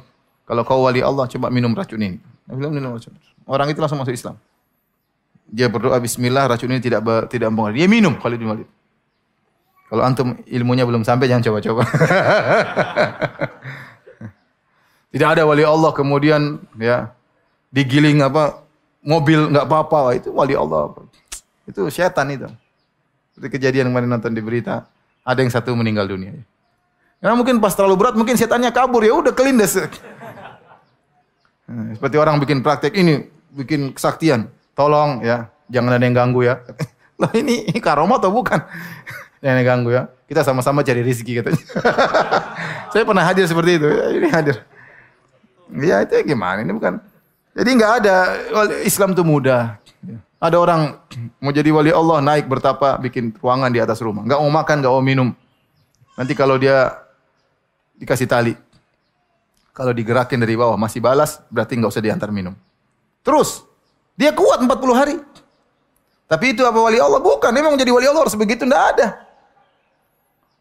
kalau 0.45 0.61
kau 0.61 0.85
wali 0.85 1.01
Allah 1.01 1.25
coba 1.25 1.49
minum 1.49 1.73
racun 1.73 1.99
ini. 1.99 2.17
minum 2.49 2.93
racun. 2.93 3.13
Orang 3.49 3.69
itu 3.69 3.81
langsung 3.81 3.97
masuk 3.97 4.13
Islam. 4.13 4.37
Dia 5.49 5.69
berdoa 5.69 5.97
bismillah 5.97 6.49
racun 6.49 6.69
ini 6.69 6.81
tidak 6.81 7.05
tidak 7.29 7.49
mempengaruhi. 7.49 7.81
Dia 7.81 7.89
minum 7.89 8.13
Khalid 8.17 8.37
bin 8.37 8.49
Walid. 8.53 8.69
Kalau 9.85 10.01
antum 10.01 10.33
ilmunya 10.49 10.81
belum 10.81 11.05
sampai 11.05 11.29
jangan 11.29 11.45
coba-coba. 11.45 11.85
Tidak 15.13 15.29
ada 15.31 15.47
wali 15.47 15.63
Allah 15.63 15.95
kemudian 15.95 16.59
ya 16.75 17.13
digiling 17.71 18.19
apa 18.19 18.65
mobil 18.99 19.47
nggak 19.53 19.63
apa-apa 19.63 20.17
itu 20.17 20.33
wali 20.33 20.57
Allah. 20.57 20.91
Itu 21.69 21.85
setan 21.93 22.33
itu. 22.33 22.49
Seperti 23.31 23.61
kejadian 23.61 23.93
kemarin 23.93 24.09
nonton 24.11 24.33
di 24.33 24.41
berita 24.41 24.89
ada 25.21 25.39
yang 25.39 25.53
satu 25.53 25.71
meninggal 25.77 26.09
dunia. 26.09 26.33
Karena 27.19 27.35
mungkin 27.35 27.57
pas 27.63 27.73
terlalu 27.73 27.95
berat 27.97 28.15
mungkin 28.15 28.35
setannya 28.37 28.69
kabur 28.69 29.01
ya 29.01 29.15
udah 29.15 29.33
kelindes. 29.33 29.79
Nah, 31.65 31.97
seperti 31.97 32.15
orang 32.21 32.37
bikin 32.37 32.61
praktek 32.61 32.93
ini 32.93 33.25
bikin 33.55 33.95
kesaktian. 33.95 34.51
Tolong 34.75 35.23
ya 35.23 35.49
jangan 35.71 35.97
ada 35.97 36.03
yang 36.05 36.13
ganggu 36.15 36.45
ya. 36.45 36.61
Lah 37.21 37.31
ini, 37.31 37.63
ini 37.71 37.79
karomah 37.79 38.19
atau 38.19 38.27
bukan? 38.27 38.59
Jangan 39.43 39.63
ganggu 39.63 39.95
ya. 39.95 40.11
Kita 40.27 40.43
sama-sama 40.43 40.83
cari 40.83 40.99
rezeki 40.99 41.39
katanya. 41.39 41.63
Saya 42.91 43.07
pernah 43.07 43.23
hadir 43.23 43.47
seperti 43.47 43.79
itu. 43.79 43.87
Ya, 43.87 44.05
ini 44.11 44.27
hadir. 44.27 44.55
Ya 45.79 46.03
itu 46.03 46.11
gimana? 46.27 46.59
Ini 46.59 46.75
bukan. 46.75 46.99
Jadi 47.55 47.69
nggak 47.71 47.93
ada 48.03 48.15
Islam 48.83 49.15
itu 49.15 49.23
mudah. 49.23 49.79
Ada 50.43 50.59
orang 50.59 50.99
mau 51.39 51.55
jadi 51.55 51.71
wali 51.71 51.95
Allah 51.95 52.19
naik 52.19 52.51
bertapa 52.51 52.99
bikin 52.99 53.31
ruangan 53.39 53.71
di 53.71 53.79
atas 53.79 54.03
rumah. 54.03 54.27
Nggak 54.27 54.39
mau 54.43 54.51
makan, 54.51 54.75
nggak 54.83 54.93
mau 54.93 55.03
minum. 55.05 55.29
Nanti 56.19 56.33
kalau 56.35 56.59
dia 56.59 57.04
dikasih 57.99 58.27
tali, 58.27 58.53
kalau 59.75 59.91
digerakin 59.91 60.39
dari 60.39 60.55
bawah 60.55 60.79
masih 60.79 61.03
balas, 61.03 61.43
berarti 61.51 61.75
nggak 61.75 61.91
usah 61.91 62.03
diantar 62.03 62.31
minum. 62.31 62.55
Terus 63.25 63.65
dia 64.15 64.31
kuat 64.31 64.63
40 64.63 64.71
hari. 64.95 65.15
Tapi 66.25 66.57
itu 66.57 66.63
apa 66.65 66.79
wali 66.79 66.97
Allah? 66.97 67.21
Bukan. 67.21 67.51
Memang 67.53 67.77
jadi 67.77 67.91
wali 67.91 68.07
Allah 68.07 68.23
harus 68.25 68.33
begitu. 68.33 68.65
Tidak 68.65 68.83
ada. 68.95 69.25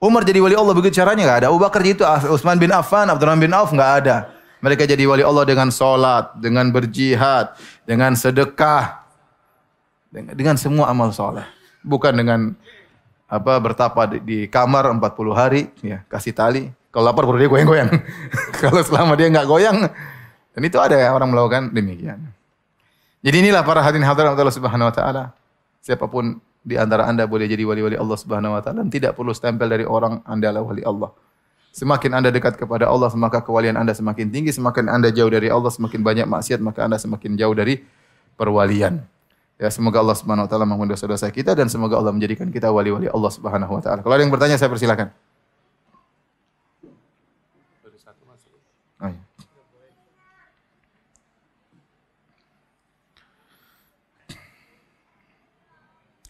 Umar 0.03 0.27
jadi 0.27 0.37
wali 0.43 0.53
Allah 0.53 0.75
begitu 0.77 1.01
caranya 1.01 1.25
nggak 1.25 1.39
ada. 1.45 1.47
Abu 1.49 1.57
Bakar 1.63 1.81
itu 1.81 2.05
Utsman 2.29 2.61
bin 2.61 2.69
Affan, 2.75 3.09
Abdurrahman 3.09 3.41
bin 3.41 3.53
Auf 3.57 3.73
nggak 3.73 3.93
ada. 4.05 4.29
Mereka 4.61 4.85
jadi 4.85 5.05
wali 5.09 5.25
Allah 5.25 5.45
dengan 5.49 5.69
solat, 5.73 6.37
dengan 6.41 6.69
berjihad, 6.69 7.57
dengan 7.89 8.17
sedekah, 8.17 9.05
dengan, 10.13 10.57
semua 10.57 10.89
amal 10.89 11.13
soleh. 11.13 11.45
Bukan 11.85 12.17
dengan 12.17 12.57
apa 13.29 13.61
bertapa 13.61 14.09
di, 14.09 14.19
di 14.25 14.39
kamar 14.49 14.89
40 14.89 15.33
hari, 15.37 15.69
ya 15.85 16.05
kasih 16.09 16.33
tali. 16.37 16.65
Kalau 16.95 17.11
lapar 17.11 17.27
dia 17.35 17.51
goyang-goyang. 17.51 17.91
Kalau 18.63 18.79
selama 18.87 19.19
dia 19.19 19.27
nggak 19.27 19.51
goyang, 19.51 19.83
dan 20.55 20.63
itu 20.63 20.79
ada 20.79 20.95
ya 20.95 21.11
orang 21.11 21.35
melakukan 21.35 21.75
demikian. 21.75 22.23
Jadi 23.27 23.37
inilah 23.43 23.67
para 23.67 23.83
hadirin 23.83 24.07
hadirat 24.07 24.39
Allah 24.39 24.55
Subhanahu 24.55 24.87
wa 24.87 24.95
taala. 24.95 25.25
Siapa 25.83 26.07
pun 26.07 26.39
di 26.63 26.79
antara 26.79 27.11
Anda 27.11 27.27
boleh 27.27 27.51
jadi 27.51 27.67
wali-wali 27.67 27.99
Allah 27.99 28.15
Subhanahu 28.15 28.55
wa 28.55 28.63
taala 28.63 28.87
dan 28.87 28.95
tidak 28.95 29.19
perlu 29.19 29.35
stempel 29.35 29.67
dari 29.67 29.83
orang 29.83 30.23
Anda 30.23 30.55
adalah 30.55 30.71
wali 30.71 30.87
Allah. 30.87 31.11
Semakin 31.75 32.15
Anda 32.15 32.31
dekat 32.31 32.55
kepada 32.55 32.87
Allah, 32.87 33.11
maka 33.19 33.43
kewalian 33.43 33.75
Anda 33.75 33.91
semakin 33.99 34.31
tinggi. 34.31 34.55
Semakin 34.55 34.87
Anda 34.87 35.11
jauh 35.11 35.27
dari 35.27 35.51
Allah, 35.51 35.75
semakin 35.75 36.07
banyak 36.07 36.31
maksiat, 36.31 36.63
maka 36.63 36.87
Anda 36.87 37.03
semakin 37.03 37.35
jauh 37.35 37.51
dari 37.51 37.83
perwalian. 38.39 39.03
Ya, 39.59 39.67
semoga 39.75 39.99
Allah 39.99 40.15
Subhanahu 40.15 40.47
wa 40.47 40.51
taala 40.51 40.63
mengampuni 40.63 40.95
dosa-dosa 40.95 41.27
kita 41.35 41.59
dan 41.59 41.67
semoga 41.67 41.99
Allah 41.99 42.15
menjadikan 42.15 42.47
kita 42.55 42.71
wali-wali 42.71 43.11
Allah 43.11 43.33
Subhanahu 43.35 43.75
wa 43.75 43.83
taala. 43.83 44.07
Kalau 44.07 44.15
ada 44.15 44.23
yang 44.23 44.31
bertanya 44.31 44.55
saya 44.55 44.71
persilakan. 44.71 45.11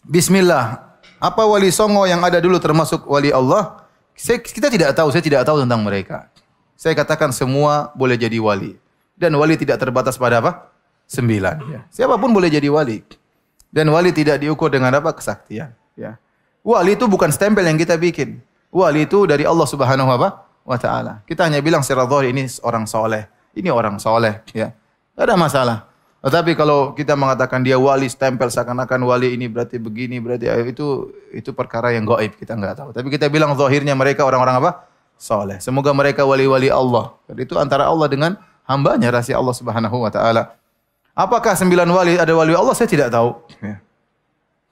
Bismillah. 0.05 0.93
Apa 1.17 1.41
wali 1.49 1.73
songo 1.73 2.05
yang 2.05 2.21
ada 2.21 2.37
dulu 2.37 2.61
termasuk 2.61 3.09
wali 3.09 3.33
Allah? 3.33 3.81
Saya, 4.13 4.37
kita 4.37 4.69
tidak 4.69 4.93
tahu, 4.93 5.09
saya 5.09 5.25
tidak 5.25 5.41
tahu 5.41 5.65
tentang 5.65 5.81
mereka. 5.81 6.29
Saya 6.77 6.93
katakan 6.93 7.33
semua 7.33 7.89
boleh 7.97 8.13
jadi 8.13 8.37
wali. 8.37 8.77
Dan 9.17 9.33
wali 9.33 9.57
tidak 9.57 9.81
terbatas 9.81 10.21
pada 10.21 10.45
apa? 10.45 10.69
Sembilan. 11.09 11.55
Ya. 11.73 11.81
Siapa 11.89 12.21
pun 12.21 12.29
boleh 12.29 12.53
jadi 12.53 12.69
wali. 12.69 13.01
Dan 13.73 13.89
wali 13.89 14.13
tidak 14.13 14.45
diukur 14.45 14.69
dengan 14.69 14.93
apa? 14.93 15.09
Kesaktian. 15.09 15.73
Ya. 15.97 16.21
Wali 16.61 16.93
itu 16.93 17.09
bukan 17.09 17.33
stempel 17.33 17.65
yang 17.65 17.79
kita 17.81 17.97
bikin. 17.97 18.45
Wali 18.69 19.09
itu 19.09 19.25
dari 19.25 19.47
Allah 19.47 19.65
Subhanahu 19.65 20.09
wa 20.13 20.77
taala. 20.77 21.25
Kita 21.25 21.49
hanya 21.49 21.65
bilang 21.65 21.81
zahir 21.81 22.05
ini 22.29 22.45
orang 22.61 22.85
soleh. 22.85 23.25
Ini 23.57 23.73
orang 23.73 23.97
soleh. 23.97 24.45
Ya. 24.53 24.69
Tidak 25.15 25.23
ada 25.25 25.33
masalah. 25.33 25.77
Tetapi 26.25 26.57
kalau 26.57 26.97
kita 26.97 27.13
mengatakan 27.13 27.61
dia 27.61 27.77
wali 27.77 28.09
stempel 28.09 28.49
seakan-akan 28.49 28.97
wali 29.05 29.37
ini 29.37 29.45
berarti 29.45 29.77
begini 29.77 30.17
berarti 30.17 30.49
itu 30.65 31.13
itu 31.29 31.53
perkara 31.53 31.93
yang 31.93 32.01
gaib 32.09 32.33
kita 32.33 32.57
nggak 32.57 32.81
tahu. 32.81 32.89
Tapi 32.97 33.13
kita 33.13 33.29
bilang 33.29 33.53
zahirnya 33.53 33.93
mereka 33.93 34.25
orang-orang 34.25 34.57
apa? 34.57 34.89
Soleh. 35.21 35.61
Semoga 35.61 35.93
mereka 35.93 36.25
wali-wali 36.25 36.73
Allah. 36.73 37.13
Jadi 37.29 37.45
itu 37.45 37.53
antara 37.61 37.85
Allah 37.85 38.09
dengan 38.09 38.41
hambanya 38.65 39.13
rahasia 39.13 39.37
Allah 39.37 39.53
Subhanahu 39.53 40.01
wa 40.01 40.09
taala. 40.09 40.57
Apakah 41.13 41.53
sembilan 41.53 41.85
wali 41.93 42.17
ada 42.17 42.33
wali 42.33 42.57
Allah? 42.57 42.73
Saya 42.73 42.89
tidak 42.89 43.13
tahu. 43.13 43.45
Ya. 43.61 43.85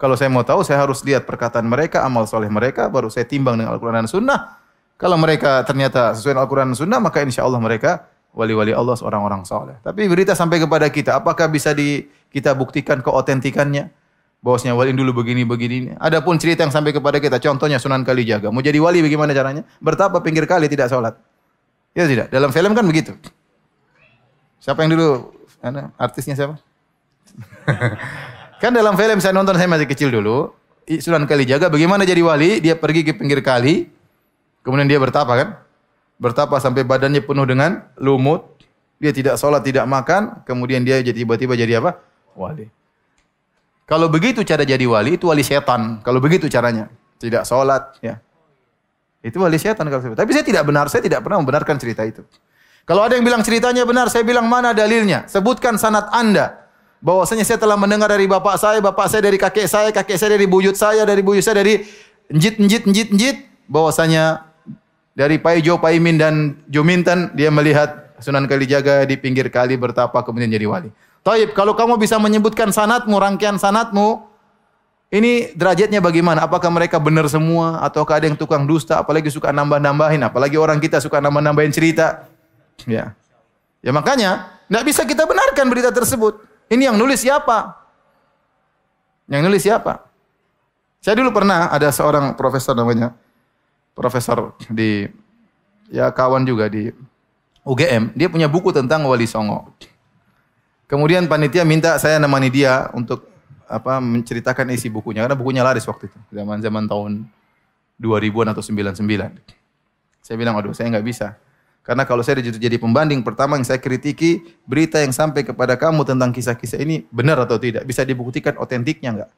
Kalau 0.01 0.17
saya 0.17 0.27
mau 0.27 0.43
tahu, 0.43 0.65
saya 0.67 0.83
harus 0.83 0.99
lihat 1.05 1.23
perkataan 1.23 1.63
mereka, 1.63 2.03
amal 2.03 2.27
soleh 2.27 2.51
mereka, 2.51 2.91
baru 2.91 3.07
saya 3.07 3.23
timbang 3.23 3.55
dengan 3.55 3.71
Al-Quran 3.77 4.03
dan 4.03 4.09
Sunnah. 4.09 4.59
Kalau 4.99 5.15
mereka 5.15 5.63
ternyata 5.63 6.11
sesuai 6.17 6.35
Al-Quran 6.35 6.73
dan 6.73 6.77
Sunnah, 6.81 6.99
maka 6.99 7.23
insya 7.23 7.47
Allah 7.47 7.61
mereka 7.63 8.09
wali-wali 8.33 8.73
Allah 8.73 8.97
orang-orang 8.99 9.45
soleh. 9.45 9.77
Tapi 9.85 10.09
berita 10.09 10.33
sampai 10.33 10.57
kepada 10.57 10.89
kita, 10.89 11.21
apakah 11.21 11.47
bisa 11.47 11.71
di 11.71 12.09
kita 12.33 12.57
buktikan 12.57 12.99
keotentikannya? 12.99 13.93
Bahwasanya 14.43 14.75
wali 14.75 14.91
dulu 14.91 15.23
begini 15.23 15.47
begini. 15.47 15.95
Adapun 15.95 16.35
cerita 16.35 16.67
yang 16.67 16.73
sampai 16.73 16.91
kepada 16.91 17.23
kita, 17.23 17.39
contohnya 17.39 17.79
Sunan 17.79 18.03
Kalijaga. 18.03 18.51
Mau 18.51 18.59
jadi 18.59 18.75
wali 18.75 18.99
bagaimana 18.99 19.31
caranya? 19.31 19.63
Bertapa 19.79 20.19
pinggir 20.19 20.43
kali 20.43 20.67
tidak 20.67 20.91
sholat. 20.91 21.15
Ya 21.95 22.03
tidak. 22.09 22.27
Dalam 22.27 22.51
film 22.51 22.75
kan 22.75 22.83
begitu. 22.83 23.15
Siapa 24.59 24.83
yang 24.83 24.99
dulu 24.99 25.31
Ana, 25.63 25.95
artisnya 25.95 26.35
siapa? 26.35 26.59
kan 28.61 28.75
dalam 28.75 28.99
film 28.99 29.23
saya 29.23 29.31
nonton 29.31 29.55
saya 29.55 29.71
masih 29.71 29.87
kecil 29.87 30.11
dulu, 30.11 30.51
Sunan 30.99 31.23
Kalijaga 31.23 31.71
bagaimana 31.71 32.03
jadi 32.03 32.19
wali? 32.19 32.59
Dia 32.59 32.75
pergi 32.75 33.07
ke 33.07 33.15
pinggir 33.15 33.39
kali, 33.39 33.87
kemudian 34.59 34.91
dia 34.91 34.99
bertapa 34.99 35.31
kan? 35.31 35.62
Bertapa 36.23 36.55
sampai 36.63 36.87
badannya 36.87 37.19
penuh 37.19 37.43
dengan 37.43 37.83
lumut. 37.99 38.47
Dia 39.03 39.11
tidak 39.11 39.35
sholat, 39.35 39.67
tidak 39.67 39.83
makan, 39.83 40.47
kemudian 40.47 40.79
dia 40.87 41.03
jadi 41.03 41.27
tiba-tiba 41.27 41.59
jadi 41.59 41.83
apa? 41.83 41.99
Wali. 42.39 42.71
Kalau 43.83 44.07
begitu 44.07 44.47
cara 44.47 44.63
jadi 44.63 44.87
wali 44.87 45.19
itu 45.19 45.27
wali 45.27 45.43
setan. 45.43 45.99
Kalau 45.99 46.23
begitu 46.23 46.47
caranya, 46.47 46.87
tidak 47.19 47.43
sholat, 47.43 47.99
ya. 47.99 48.23
Itu 49.19 49.43
wali 49.43 49.59
setan 49.59 49.83
kalau 49.91 50.15
Tapi 50.15 50.31
saya 50.31 50.47
tidak 50.47 50.63
benar, 50.63 50.87
saya 50.87 51.03
tidak 51.03 51.19
pernah 51.19 51.43
membenarkan 51.43 51.75
cerita 51.75 52.07
itu. 52.07 52.23
Kalau 52.87 53.03
ada 53.03 53.19
yang 53.19 53.27
bilang 53.27 53.43
ceritanya 53.43 53.83
benar, 53.83 54.07
saya 54.07 54.23
bilang 54.23 54.47
mana 54.47 54.71
dalilnya? 54.71 55.27
Sebutkan 55.27 55.75
sanat 55.75 56.07
Anda. 56.15 56.63
Bahwasanya 57.03 57.43
saya 57.43 57.59
telah 57.59 57.75
mendengar 57.75 58.07
dari 58.07 58.23
bapak 58.23 58.55
saya, 58.55 58.79
bapak 58.79 59.11
saya 59.11 59.27
dari 59.27 59.35
kakek 59.35 59.67
saya, 59.67 59.91
kakek 59.91 60.15
saya 60.15 60.39
dari 60.39 60.47
buyut 60.47 60.79
saya, 60.79 61.03
dari 61.03 61.19
buyut 61.19 61.43
saya 61.43 61.59
dari 61.59 61.83
njit 62.31 62.55
njit 62.63 62.87
njit 62.87 63.09
njit 63.11 63.37
bahwasanya 63.67 64.52
dari 65.13 65.37
Paijo, 65.37 65.77
Paimin 65.77 66.17
dan 66.17 66.57
Jumintan 66.69 67.29
dia 67.37 67.53
melihat 67.53 68.17
Sunan 68.17 68.49
Kalijaga 68.49 69.05
di 69.05 69.13
pinggir 69.17 69.49
kali 69.49 69.77
bertapa 69.77 70.15
kemudian 70.25 70.49
jadi 70.49 70.65
wali. 70.65 70.89
Taib, 71.23 71.55
kalau 71.55 71.71
kamu 71.77 71.95
bisa 72.01 72.19
menyebutkan 72.19 72.73
sanatmu, 72.73 73.15
rangkaian 73.15 73.55
sanatmu, 73.55 74.27
ini 75.13 75.55
derajatnya 75.55 76.03
bagaimana? 76.03 76.43
Apakah 76.43 76.67
mereka 76.67 76.99
benar 76.99 77.29
semua 77.31 77.79
ataukah 77.79 78.19
ada 78.19 78.27
yang 78.27 78.35
tukang 78.35 78.67
dusta, 78.67 78.99
apalagi 78.99 79.31
suka 79.31 79.53
nambah-nambahin, 79.55 80.19
apalagi 80.25 80.59
orang 80.59 80.83
kita 80.83 80.99
suka 80.99 81.23
nambah-nambahin 81.23 81.71
cerita. 81.71 82.27
Ya. 82.89 83.15
Ya 83.79 83.91
makanya 83.93 84.59
tidak 84.67 84.83
bisa 84.83 85.01
kita 85.07 85.23
benarkan 85.23 85.69
berita 85.71 85.93
tersebut. 85.93 86.43
Ini 86.67 86.91
yang 86.91 86.97
nulis 86.97 87.23
siapa? 87.23 87.77
Yang 89.29 89.41
nulis 89.47 89.61
siapa? 89.63 90.09
Saya 91.03 91.19
dulu 91.19 91.35
pernah 91.35 91.71
ada 91.71 91.91
seorang 91.91 92.35
profesor 92.39 92.73
namanya 92.75 93.15
profesor 93.93 94.57
di 94.69 95.07
ya 95.89 96.09
kawan 96.09 96.45
juga 96.45 96.69
di 96.69 96.89
UGM, 97.63 98.11
dia 98.17 98.27
punya 98.27 98.51
buku 98.51 98.75
tentang 98.75 99.07
Wali 99.07 99.23
Songo. 99.23 99.71
Kemudian 100.89 101.25
panitia 101.31 101.63
minta 101.63 101.95
saya 101.95 102.19
nemani 102.19 102.51
dia 102.51 102.91
untuk 102.91 103.25
apa 103.65 104.03
menceritakan 104.03 104.69
isi 104.75 104.91
bukunya 104.91 105.23
karena 105.23 105.37
bukunya 105.39 105.63
laris 105.63 105.87
waktu 105.87 106.11
itu, 106.11 106.19
zaman-zaman 106.29 106.85
tahun 106.85 107.11
2000-an 107.97 108.51
atau 108.51 108.61
99. 108.61 109.39
Saya 110.19 110.35
bilang, 110.35 110.59
"Aduh, 110.59 110.75
saya 110.75 110.91
nggak 110.91 111.07
bisa." 111.07 111.39
Karena 111.83 112.07
kalau 112.07 112.23
saya 112.23 112.39
jadi 112.39 112.79
pembanding, 112.79 113.23
pertama 113.27 113.59
yang 113.59 113.67
saya 113.67 113.79
kritiki, 113.79 114.39
berita 114.63 115.03
yang 115.03 115.11
sampai 115.11 115.43
kepada 115.43 115.75
kamu 115.75 116.07
tentang 116.07 116.31
kisah-kisah 116.31 116.79
ini 116.79 117.03
benar 117.11 117.35
atau 117.43 117.59
tidak. 117.59 117.83
Bisa 117.83 118.07
dibuktikan 118.07 118.55
otentiknya 118.55 119.11
enggak. 119.11 119.31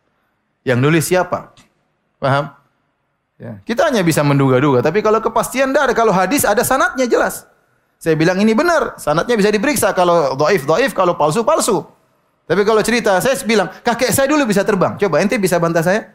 Yang 0.61 0.79
nulis 0.81 1.05
siapa? 1.09 1.57
Paham? 2.21 2.53
Ya. 3.35 3.59
Kita 3.67 3.91
hanya 3.91 3.99
bisa 3.99 4.23
menduga-duga. 4.23 4.79
Tapi 4.79 5.03
kalau 5.03 5.19
kepastian 5.19 5.75
tidak 5.75 5.91
ada. 5.91 5.93
Kalau 5.93 6.13
hadis 6.15 6.47
ada 6.47 6.63
sanatnya 6.63 7.03
jelas. 7.03 7.43
Saya 7.99 8.15
bilang 8.15 8.39
ini 8.39 8.55
benar. 8.55 8.95
Sanatnya 8.95 9.35
bisa 9.35 9.51
diperiksa. 9.51 9.91
Kalau 9.91 10.39
doif, 10.39 10.63
doif. 10.63 10.95
Kalau 10.95 11.19
palsu, 11.19 11.43
palsu. 11.43 11.83
Tapi 12.45 12.61
kalau 12.61 12.79
cerita, 12.85 13.17
saya 13.19 13.33
bilang, 13.41 13.73
kakek 13.81 14.13
saya 14.13 14.29
dulu 14.29 14.45
bisa 14.45 14.61
terbang. 14.61 14.95
Coba 15.01 15.17
ente 15.17 15.35
bisa 15.41 15.57
bantah 15.57 15.81
saya? 15.81 16.13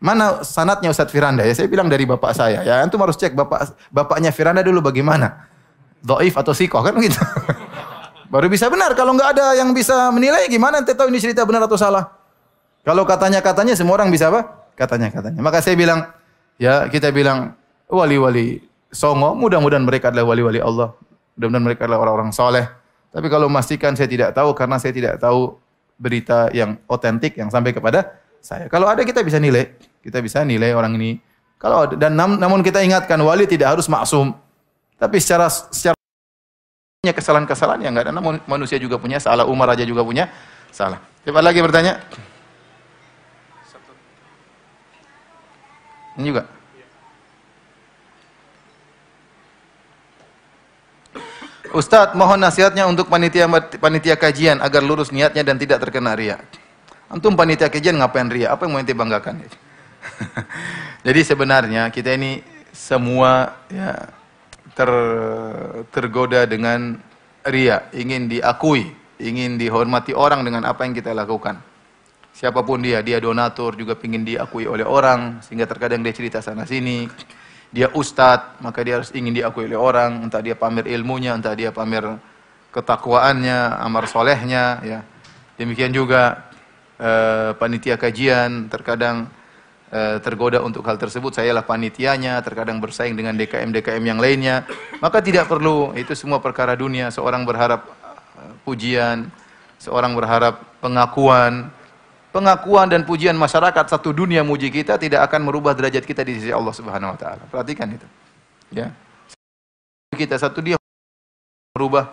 Mana 0.00 0.42
sanatnya 0.42 0.90
Ustadz 0.90 1.12
Firanda? 1.12 1.46
Ya 1.46 1.54
saya 1.54 1.68
bilang 1.70 1.86
dari 1.86 2.08
bapak 2.08 2.32
saya. 2.34 2.64
Ya 2.64 2.82
antum 2.82 2.98
harus 3.00 3.14
cek 3.14 3.36
bapak 3.36 3.76
bapaknya 3.92 4.34
Firanda 4.34 4.64
dulu 4.64 4.82
bagaimana. 4.82 5.48
Doif 6.04 6.34
atau 6.34 6.52
sikoh 6.52 6.82
kan 6.84 6.92
begitu. 6.96 7.16
Baru 8.32 8.50
bisa 8.50 8.66
benar. 8.68 8.92
Kalau 8.98 9.14
nggak 9.14 9.38
ada 9.38 9.54
yang 9.54 9.70
bisa 9.72 10.10
menilai 10.10 10.48
gimana 10.50 10.82
ente 10.82 10.96
tahu 10.96 11.12
ini 11.12 11.20
cerita 11.22 11.46
benar 11.46 11.64
atau 11.68 11.78
salah? 11.78 12.10
Kalau 12.84 13.06
katanya-katanya 13.08 13.72
semua 13.78 13.96
orang 14.00 14.12
bisa 14.12 14.28
apa? 14.28 14.68
Katanya-katanya. 14.76 15.40
Maka 15.40 15.64
saya 15.64 15.78
bilang, 15.78 16.04
ya 16.60 16.86
kita 16.88 17.10
bilang 17.10 17.54
wali-wali 17.90 18.62
songo, 18.94 19.34
mudah-mudahan 19.34 19.82
mereka 19.82 20.14
adalah 20.14 20.32
wali-wali 20.32 20.62
Allah. 20.62 20.94
Mudah-mudahan 21.34 21.66
mereka 21.66 21.80
adalah 21.86 22.00
orang-orang 22.06 22.30
soleh. 22.30 22.66
Tapi 23.10 23.26
kalau 23.30 23.46
memastikan 23.50 23.94
saya 23.94 24.10
tidak 24.10 24.34
tahu 24.34 24.54
karena 24.54 24.76
saya 24.78 24.94
tidak 24.94 25.18
tahu 25.22 25.58
berita 25.98 26.50
yang 26.50 26.78
otentik 26.90 27.38
yang 27.38 27.50
sampai 27.50 27.70
kepada 27.70 28.18
saya. 28.42 28.66
Kalau 28.66 28.90
ada 28.90 29.06
kita 29.06 29.22
bisa 29.22 29.38
nilai, 29.38 29.74
kita 30.02 30.18
bisa 30.18 30.42
nilai 30.42 30.74
orang 30.74 30.94
ini. 30.98 31.18
Kalau 31.58 31.86
ada, 31.86 31.94
dan 31.94 32.18
nam, 32.18 32.36
namun 32.36 32.60
kita 32.66 32.82
ingatkan 32.82 33.16
wali 33.22 33.46
tidak 33.46 33.78
harus 33.78 33.86
maksum. 33.86 34.34
Tapi 34.98 35.16
secara 35.22 35.46
secara 35.48 35.94
kesalahan-kesalahan 37.02 37.80
yang 37.86 37.92
enggak 37.94 38.10
ada. 38.10 38.14
Namun 38.14 38.42
manusia 38.50 38.76
juga 38.82 38.98
punya 38.98 39.22
salah, 39.22 39.46
Umar 39.46 39.70
aja 39.72 39.86
juga 39.86 40.02
punya 40.02 40.30
salah. 40.74 40.98
Siapa 41.22 41.40
lagi 41.40 41.62
bertanya? 41.62 42.02
Ini 46.18 46.24
juga. 46.30 46.44
Ustadz, 51.74 52.14
mohon 52.14 52.38
nasihatnya 52.38 52.86
untuk 52.86 53.10
panitia 53.10 53.50
panitia 53.82 54.14
kajian 54.14 54.62
agar 54.62 54.78
lurus 54.78 55.10
niatnya 55.10 55.42
dan 55.42 55.58
tidak 55.58 55.82
terkena 55.82 56.14
riak. 56.14 56.46
Antum 57.10 57.34
panitia 57.34 57.66
kajian 57.66 57.98
ngapain 57.98 58.30
ria? 58.30 58.54
Apa 58.54 58.66
yang 58.66 58.78
mau 58.78 58.80
ente 58.80 58.94
banggakan? 58.94 59.42
Jadi 61.06 61.20
sebenarnya 61.26 61.90
kita 61.90 62.14
ini 62.14 62.46
semua 62.70 63.58
ya 63.66 64.06
ter, 64.78 64.90
tergoda 65.90 66.46
dengan 66.46 66.98
ria, 67.46 67.90
ingin 67.90 68.30
diakui, 68.30 68.94
ingin 69.18 69.58
dihormati 69.58 70.14
orang 70.14 70.46
dengan 70.46 70.62
apa 70.66 70.86
yang 70.86 70.94
kita 70.94 71.10
lakukan. 71.10 71.58
Siapa 72.34 72.66
pun 72.66 72.82
dia, 72.82 72.98
dia 73.00 73.22
donatur 73.22 73.78
juga 73.78 73.94
ingin 74.02 74.26
diakui 74.26 74.66
oleh 74.66 74.82
orang 74.82 75.38
sehingga 75.40 75.70
terkadang 75.70 76.02
dia 76.02 76.10
cerita 76.10 76.42
sana 76.42 76.66
sini. 76.66 77.06
Dia 77.70 77.90
ustadz, 77.94 78.58
maka 78.58 78.82
dia 78.82 78.98
harus 78.98 79.14
ingin 79.14 79.34
diakui 79.34 79.70
oleh 79.70 79.78
orang, 79.78 80.26
entah 80.26 80.42
dia 80.42 80.58
pamer 80.58 80.90
ilmunya, 80.90 81.34
entah 81.34 81.54
dia 81.54 81.70
pamer 81.70 82.18
ketakwaannya, 82.70 83.82
amar 83.82 84.10
solehnya, 84.10 84.82
ya. 84.82 85.02
Demikian 85.58 85.94
juga 85.94 86.50
Eh, 86.94 87.50
panitia 87.58 87.98
kajian, 87.98 88.70
terkadang 88.70 89.26
uh, 89.90 90.22
tergoda 90.22 90.62
untuk 90.62 90.86
hal 90.86 90.94
tersebut. 90.94 91.34
Saya 91.34 91.50
lah 91.50 91.66
panitianya, 91.66 92.38
terkadang 92.38 92.78
bersaing 92.78 93.18
dengan 93.18 93.34
DKM-DKM 93.34 93.98
yang 93.98 94.22
lainnya. 94.22 94.62
Maka 95.02 95.18
tidak 95.18 95.50
perlu, 95.50 95.90
itu 95.98 96.14
semua 96.14 96.38
perkara 96.38 96.78
dunia. 96.78 97.10
Seorang 97.10 97.42
berharap 97.42 97.90
uh, 98.38 98.54
pujian, 98.62 99.26
seorang 99.82 100.14
berharap 100.14 100.62
pengakuan. 100.78 101.74
Pengakuan 102.34 102.90
dan 102.90 103.06
pujian 103.06 103.38
masyarakat 103.38 103.86
satu 103.86 104.10
dunia 104.10 104.42
muji 104.42 104.66
kita 104.66 104.98
tidak 104.98 105.22
akan 105.30 105.46
merubah 105.46 105.70
derajat 105.70 106.02
kita 106.02 106.26
di 106.26 106.42
sisi 106.42 106.50
Allah 106.50 106.74
Subhanahu 106.74 107.14
wa 107.14 107.18
taala. 107.18 107.46
Perhatikan 107.46 107.86
itu. 107.94 108.02
Ya. 108.74 108.90
Kita 110.10 110.34
satu 110.34 110.58
dia 110.58 110.74
merubah 111.78 112.10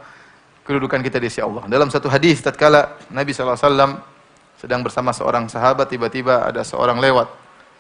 kedudukan 0.61 1.01
kita 1.01 1.17
di 1.17 1.26
sisi 1.26 1.41
Allah. 1.41 1.65
Dalam 1.65 1.89
satu 1.89 2.05
hadis 2.05 2.38
tatkala 2.38 3.01
Nabi 3.09 3.34
wasallam 3.34 3.97
sedang 4.61 4.86
bersama 4.86 5.09
seorang 5.09 5.49
sahabat 5.49 5.89
tiba-tiba 5.89 6.45
ada 6.45 6.61
seorang 6.61 7.01
lewat. 7.01 7.26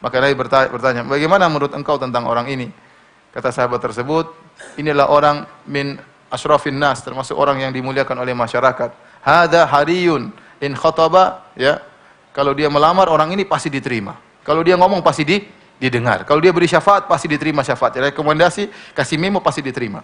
Maka 0.01 0.17
Nabi 0.17 0.33
bertanya, 0.33 1.05
"Bagaimana 1.05 1.45
menurut 1.45 1.77
engkau 1.77 2.01
tentang 2.01 2.25
orang 2.25 2.49
ini?" 2.49 2.73
Kata 3.37 3.53
sahabat 3.53 3.85
tersebut, 3.85 4.33
"Inilah 4.81 5.13
orang 5.13 5.45
min 5.69 6.01
asyrafin 6.33 6.73
nas, 6.73 7.05
termasuk 7.05 7.37
orang 7.37 7.61
yang 7.61 7.69
dimuliakan 7.69 8.17
oleh 8.17 8.33
masyarakat. 8.33 8.89
Hada 9.21 9.69
hariyun 9.69 10.33
in 10.57 10.73
khataba, 10.73 11.45
ya. 11.53 11.90
Kalau 12.31 12.55
dia 12.55 12.71
melamar 12.71 13.11
orang 13.11 13.35
ini 13.35 13.43
pasti 13.43 13.67
diterima. 13.67 14.15
Kalau 14.41 14.63
dia 14.63 14.79
ngomong 14.79 15.03
pasti 15.03 15.27
di, 15.27 15.37
didengar. 15.77 16.23
Kalau 16.23 16.39
dia 16.39 16.55
beri 16.55 16.65
syafaat 16.65 17.05
pasti 17.05 17.27
diterima 17.27 17.61
syafaat. 17.61 18.11
Rekomendasi 18.11 18.95
kasih 18.95 19.19
memo 19.19 19.43
pasti 19.43 19.59
diterima. 19.59 20.01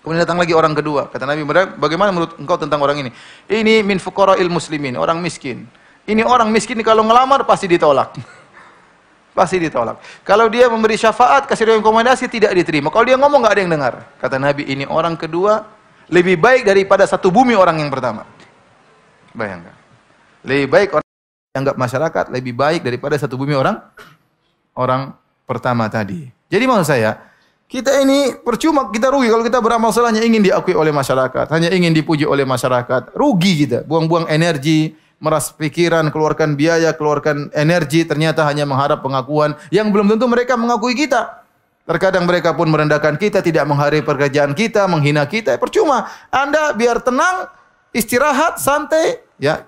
Kemudian 0.00 0.24
datang 0.24 0.40
lagi 0.40 0.56
orang 0.56 0.72
kedua. 0.72 1.12
Kata 1.12 1.28
Nabi, 1.28 1.44
bagaimana 1.76 2.08
menurut 2.08 2.32
engkau 2.40 2.56
tentang 2.56 2.80
orang 2.80 3.04
ini? 3.04 3.10
Ini 3.48 3.84
min 3.84 4.00
fuqara'il 4.00 4.48
muslimin, 4.48 4.96
orang 4.96 5.20
miskin. 5.20 5.68
Ini 6.08 6.24
orang 6.24 6.48
miskin 6.48 6.80
kalau 6.80 7.04
ngelamar 7.04 7.44
pasti 7.44 7.68
ditolak. 7.68 8.16
pasti 9.36 9.60
ditolak. 9.60 10.00
Kalau 10.24 10.48
dia 10.48 10.72
memberi 10.72 10.96
syafaat, 10.96 11.44
kasih 11.44 11.76
rekomendasi 11.76 12.32
tidak 12.32 12.56
diterima. 12.56 12.88
Kalau 12.88 13.04
dia 13.04 13.20
ngomong 13.20 13.44
nggak 13.44 13.52
ada 13.52 13.60
yang 13.60 13.72
dengar. 13.76 13.94
Kata 14.16 14.40
Nabi, 14.40 14.72
ini 14.72 14.88
orang 14.88 15.20
kedua 15.20 15.68
lebih 16.08 16.40
baik 16.40 16.64
daripada 16.64 17.04
satu 17.04 17.28
bumi 17.28 17.52
orang 17.52 17.84
yang 17.84 17.92
pertama. 17.92 18.24
Bayangkan. 19.36 19.76
Lebih 20.48 20.66
baik 20.72 20.88
orang 20.96 21.09
yang 21.50 21.66
anggap 21.66 21.82
masyarakat 21.82 22.24
lebih 22.30 22.54
baik 22.54 22.86
daripada 22.86 23.18
satu 23.18 23.34
bumi 23.34 23.58
orang 23.58 23.82
orang 24.78 25.10
pertama 25.50 25.90
tadi. 25.90 26.30
Jadi 26.46 26.62
maksud 26.62 26.86
saya, 26.86 27.18
kita 27.66 27.90
ini 28.06 28.38
percuma 28.38 28.86
kita 28.86 29.10
rugi 29.10 29.26
kalau 29.26 29.42
kita 29.42 29.58
beramal 29.58 29.90
salahnya 29.90 30.22
ingin 30.22 30.46
diakui 30.46 30.78
oleh 30.78 30.94
masyarakat, 30.94 31.50
hanya 31.50 31.74
ingin 31.74 31.90
dipuji 31.90 32.22
oleh 32.22 32.46
masyarakat. 32.46 33.18
Rugi 33.18 33.66
kita, 33.66 33.82
buang-buang 33.82 34.30
energi, 34.30 34.94
meras 35.18 35.50
pikiran, 35.50 36.14
keluarkan 36.14 36.54
biaya, 36.54 36.94
keluarkan 36.94 37.50
energi, 37.50 38.06
ternyata 38.06 38.46
hanya 38.46 38.62
mengharap 38.62 39.02
pengakuan 39.02 39.58
yang 39.74 39.90
belum 39.90 40.06
tentu 40.06 40.30
mereka 40.30 40.54
mengakui 40.54 40.94
kita. 40.94 41.42
Terkadang 41.82 42.30
mereka 42.30 42.54
pun 42.54 42.70
merendahkan 42.70 43.18
kita, 43.18 43.42
tidak 43.42 43.66
menghargai 43.66 44.06
pekerjaan 44.06 44.54
kita, 44.54 44.86
menghina 44.86 45.26
kita. 45.26 45.58
Percuma. 45.58 46.06
Anda 46.30 46.70
biar 46.78 47.02
tenang, 47.02 47.50
istirahat, 47.90 48.62
santai, 48.62 49.18
ya 49.42 49.66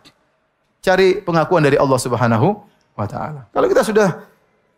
cari 0.83 1.23
pengakuan 1.23 1.63
dari 1.63 1.79
Allah 1.79 1.97
Subhanahu 1.97 2.59
wa 2.99 3.07
taala. 3.07 3.47
Kalau 3.55 3.67
kita 3.71 3.87
sudah 3.87 4.27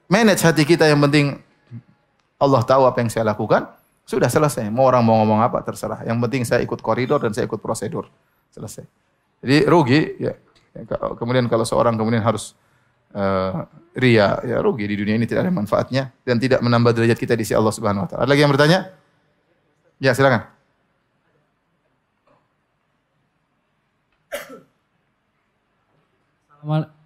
manage 0.07 0.45
hati 0.45 0.63
kita 0.69 0.85
yang 0.85 1.01
penting 1.01 1.41
Allah 2.37 2.61
tahu 2.61 2.85
apa 2.85 3.01
yang 3.01 3.09
saya 3.09 3.25
lakukan, 3.25 3.65
sudah 4.05 4.29
selesai. 4.29 4.69
Mau 4.69 4.85
orang 4.85 5.01
mau 5.01 5.17
ngomong 5.25 5.41
apa 5.41 5.65
terserah. 5.65 6.05
Yang 6.05 6.19
penting 6.29 6.43
saya 6.45 6.61
ikut 6.61 6.79
koridor 6.85 7.25
dan 7.25 7.33
saya 7.33 7.49
ikut 7.49 7.59
prosedur. 7.59 8.13
Selesai. 8.53 8.85
Jadi 9.41 9.65
rugi 9.65 10.01
ya. 10.21 10.37
Kemudian 11.17 11.47
kalau 11.49 11.65
seorang 11.65 11.95
kemudian 11.95 12.21
harus 12.21 12.53
uh, 13.15 13.65
ria, 13.95 14.43
ya 14.43 14.59
rugi 14.59 14.91
di 14.91 14.99
dunia 14.99 15.15
ini 15.15 15.25
tidak 15.25 15.47
ada 15.47 15.55
manfaatnya 15.55 16.11
dan 16.27 16.37
tidak 16.37 16.59
menambah 16.61 16.93
derajat 16.99 17.17
kita 17.17 17.35
di 17.39 17.47
sisi 17.47 17.55
Allah 17.55 17.73
Subhanahu 17.73 18.05
wa 18.05 18.09
taala. 18.11 18.21
Ada 18.27 18.31
lagi 18.35 18.43
yang 18.43 18.53
bertanya? 18.53 18.79
Ya, 20.03 20.13
silakan. 20.13 20.54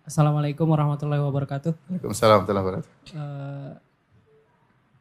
Assalamualaikum 0.07 0.71
warahmatullahi 0.71 1.19
wabarakatuh. 1.19 1.75
Waalaikumsalam 1.75 2.47
warahmatullahi 2.47 2.65
wabarakatuh. 2.65 2.91
Uh, 3.11 3.75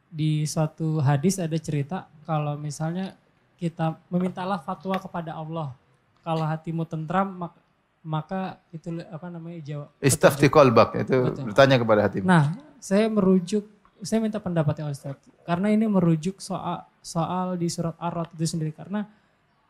di 0.10 0.50
suatu 0.50 0.98
hadis 0.98 1.38
ada 1.38 1.54
cerita 1.62 2.10
kalau 2.26 2.58
misalnya 2.58 3.14
kita 3.62 4.02
memintalah 4.10 4.58
fatwa 4.58 4.98
kepada 4.98 5.38
Allah. 5.38 5.78
Kalau 6.26 6.42
hatimu 6.42 6.90
tentram 6.90 7.38
maka, 7.38 7.60
maka 8.02 8.42
itu 8.74 8.98
apa 9.14 9.30
namanya 9.30 9.62
jawab. 9.62 9.90
Istafti 10.02 10.50
qalbak 10.50 11.06
itu 11.06 11.18
Betul. 11.22 11.54
bertanya 11.54 11.78
kepada 11.78 12.02
hatimu. 12.10 12.26
Nah, 12.26 12.58
saya 12.82 13.06
merujuk 13.14 13.64
saya 14.02 14.20
minta 14.26 14.42
pendapatnya 14.42 14.90
Ustaz. 14.90 15.22
Karena 15.46 15.70
ini 15.70 15.86
merujuk 15.86 16.42
soal 16.42 16.82
soal 17.06 17.62
di 17.62 17.70
surat 17.70 17.94
Ar-Rad 18.02 18.34
itu 18.34 18.44
sendiri 18.44 18.74
karena 18.74 19.06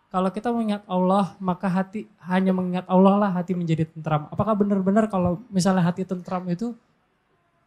kalau 0.08 0.32
kita 0.32 0.47
mengingat 0.55 0.88
Allah, 0.88 1.36
maka 1.43 1.68
hati 1.68 2.08
hanya 2.24 2.55
mengingat 2.55 2.88
Allah 2.88 3.28
lah 3.28 3.30
hati 3.36 3.51
menjadi 3.51 3.84
tentram. 3.84 4.32
Apakah 4.32 4.55
benar-benar 4.55 5.12
kalau 5.12 5.43
misalnya 5.51 5.84
hati 5.84 6.08
tentram 6.08 6.47
itu 6.47 6.72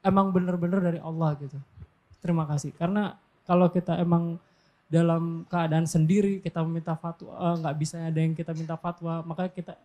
emang 0.01 0.33
benar-benar 0.33 0.81
dari 0.81 0.97
Allah 1.05 1.37
gitu? 1.37 1.61
Terima 2.25 2.49
kasih. 2.49 2.73
Karena 2.73 3.13
kalau 3.45 3.69
kita 3.69 4.01
emang 4.01 4.41
dalam 4.91 5.45
keadaan 5.47 5.87
sendiri 5.87 6.43
kita 6.43 6.65
meminta 6.67 6.99
fatwa 6.99 7.31
eh, 7.31 7.55
nggak 7.63 7.77
bisa 7.79 7.97
ada 8.03 8.19
yang 8.19 8.35
kita 8.35 8.51
minta 8.59 8.75
fatwa 8.75 9.23
maka 9.23 9.47
kita 9.47 9.79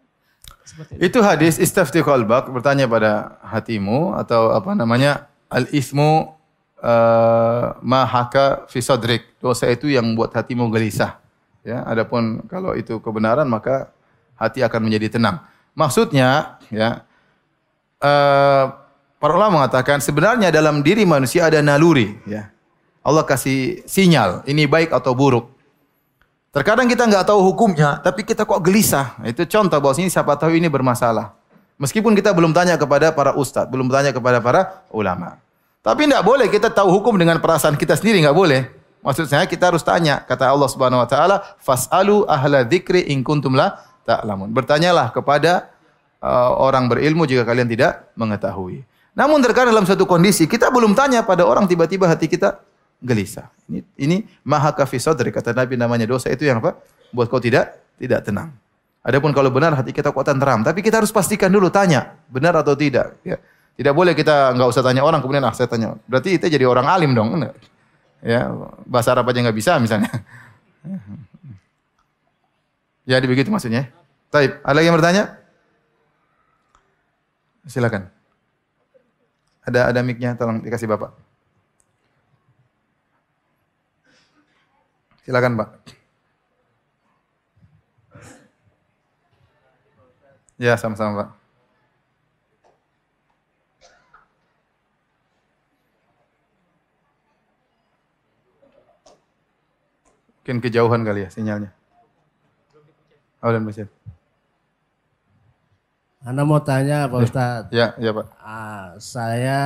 seperti 0.66 0.98
itu. 0.98 1.02
Itu 1.12 1.20
hadis 1.22 1.62
istafti 1.62 2.02
qalbak 2.02 2.50
bertanya 2.50 2.90
pada 2.90 3.38
hatimu 3.46 4.18
atau 4.18 4.56
apa 4.56 4.74
namanya 4.74 5.30
al 5.52 5.68
ismu 5.76 6.34
uh, 6.80 6.88
eh, 6.88 7.66
mahaka 7.84 8.64
fi 8.72 8.80
sadrik. 8.80 9.28
Dosa 9.44 9.68
itu 9.70 9.92
yang 9.92 10.16
buat 10.18 10.34
hatimu 10.34 10.72
gelisah. 10.72 11.25
Ya, 11.66 11.82
adapun 11.82 12.46
kalau 12.46 12.78
itu 12.78 13.02
kebenaran 13.02 13.50
maka 13.50 13.90
hati 14.38 14.62
akan 14.62 14.86
menjadi 14.86 15.18
tenang. 15.18 15.42
Maksudnya, 15.74 16.62
ya, 16.70 17.02
uh, 18.00 18.64
para 19.18 19.34
ulama 19.34 19.66
mengatakan 19.66 19.98
sebenarnya 19.98 20.54
dalam 20.54 20.86
diri 20.86 21.10
manusia 21.10 21.50
ada 21.50 21.66
naluri. 21.66 22.22
Ya, 22.30 22.54
Allah 23.02 23.26
kasih 23.26 23.82
sinyal 23.90 24.46
ini 24.46 24.70
baik 24.70 24.94
atau 24.94 25.18
buruk. 25.18 25.50
Terkadang 26.54 26.88
kita 26.88 27.04
nggak 27.10 27.28
tahu 27.28 27.42
hukumnya, 27.52 28.00
tapi 28.00 28.22
kita 28.24 28.46
kok 28.46 28.62
gelisah. 28.62 29.20
Itu 29.28 29.44
contoh 29.50 29.82
bahwa 29.82 29.98
ini 30.00 30.08
siapa 30.08 30.38
tahu 30.40 30.56
ini 30.56 30.70
bermasalah. 30.70 31.36
Meskipun 31.76 32.16
kita 32.16 32.32
belum 32.32 32.56
tanya 32.56 32.80
kepada 32.80 33.12
para 33.12 33.36
ustadz, 33.36 33.68
belum 33.68 33.92
tanya 33.92 34.16
kepada 34.16 34.40
para 34.40 34.86
ulama. 34.94 35.42
Tapi 35.84 36.08
tidak 36.08 36.24
boleh 36.24 36.48
kita 36.48 36.72
tahu 36.72 36.94
hukum 36.94 37.20
dengan 37.20 37.42
perasaan 37.44 37.76
kita 37.76 38.00
sendiri, 38.00 38.24
nggak 38.24 38.38
boleh. 38.38 38.85
Maksud 39.06 39.30
saya 39.30 39.46
kita 39.46 39.70
harus 39.70 39.86
tanya. 39.86 40.26
Kata 40.26 40.50
Allah 40.50 40.66
Subhanahu 40.66 40.98
wa 40.98 41.06
taala, 41.06 41.46
"Fas'alu 41.62 42.26
ahla 42.26 42.66
dzikri 42.66 43.06
in 43.14 43.22
kuntum 43.22 43.54
la 43.54 43.78
ta'lamun." 44.02 44.50
Bertanyalah 44.50 45.14
kepada 45.14 45.70
uh, 46.26 46.58
orang 46.58 46.90
berilmu 46.90 47.30
jika 47.30 47.46
kalian 47.46 47.70
tidak 47.70 48.10
mengetahui. 48.18 48.82
Namun 49.14 49.46
terkadang 49.46 49.78
dalam 49.78 49.86
satu 49.86 50.10
kondisi 50.10 50.50
kita 50.50 50.74
belum 50.74 50.98
tanya 50.98 51.22
pada 51.22 51.46
orang 51.46 51.70
tiba-tiba 51.70 52.10
hati 52.10 52.26
kita 52.26 52.58
gelisah. 52.98 53.54
Ini 53.70 53.86
ini 54.02 54.18
maha 54.42 54.74
kafi 54.74 54.98
sadri 54.98 55.30
kata 55.30 55.54
Nabi 55.54 55.78
namanya 55.78 56.10
dosa 56.10 56.34
itu 56.34 56.42
yang 56.42 56.58
apa? 56.58 56.74
Buat 57.14 57.30
kau 57.30 57.38
tidak 57.38 57.78
tidak 58.02 58.26
tenang. 58.26 58.58
Adapun 59.06 59.30
kalau 59.38 59.54
benar 59.54 59.78
hati 59.78 59.94
kita 59.94 60.10
kuat 60.10 60.26
tenteram, 60.26 60.66
tapi 60.66 60.82
kita 60.82 60.98
harus 60.98 61.14
pastikan 61.14 61.54
dulu 61.54 61.70
tanya 61.70 62.18
benar 62.26 62.58
atau 62.58 62.74
tidak. 62.74 63.22
Ya. 63.22 63.38
Tidak 63.78 63.94
boleh 63.94 64.18
kita 64.18 64.50
nggak 64.58 64.66
usah 64.72 64.82
tanya 64.82 65.06
orang 65.06 65.22
kemudian 65.22 65.46
ah 65.46 65.54
saya 65.54 65.70
tanya. 65.70 65.94
Berarti 66.10 66.42
kita 66.42 66.50
jadi 66.50 66.66
orang 66.66 66.90
alim 66.90 67.14
dong. 67.14 67.38
Enggak 67.38 67.54
ya 68.24 68.52
bahasa 68.88 69.12
Arab 69.12 69.28
aja 69.32 69.42
nggak 69.42 69.58
bisa 69.58 69.80
misalnya. 69.82 70.12
ya 73.10 73.20
begitu 73.24 73.50
maksudnya. 73.52 73.90
Taib, 74.30 74.60
ada 74.64 74.76
lagi 74.76 74.88
yang 74.88 74.98
bertanya? 74.98 75.24
Silakan. 77.66 78.12
Ada 79.66 79.90
ada 79.90 80.00
mic 80.06 80.22
tolong 80.38 80.62
dikasih 80.62 80.86
Bapak. 80.86 81.26
Silakan, 85.26 85.58
Pak. 85.58 85.70
Ya, 90.62 90.78
sama-sama, 90.78 91.26
Pak. 91.26 91.45
Mungkin 100.46 100.62
kejauhan 100.62 101.02
kali 101.02 101.26
ya 101.26 101.30
sinyalnya. 101.34 101.74
Oh, 103.42 103.50
dan 103.50 103.66
Masjid. 103.66 103.90
Anda 106.22 106.46
mau 106.46 106.62
tanya 106.62 107.10
Pak 107.10 107.18
Ustadz? 107.18 107.74
Ya, 107.74 107.98
ya 107.98 108.14
Pak. 108.14 108.30
Ah, 108.46 108.94
saya 109.02 109.62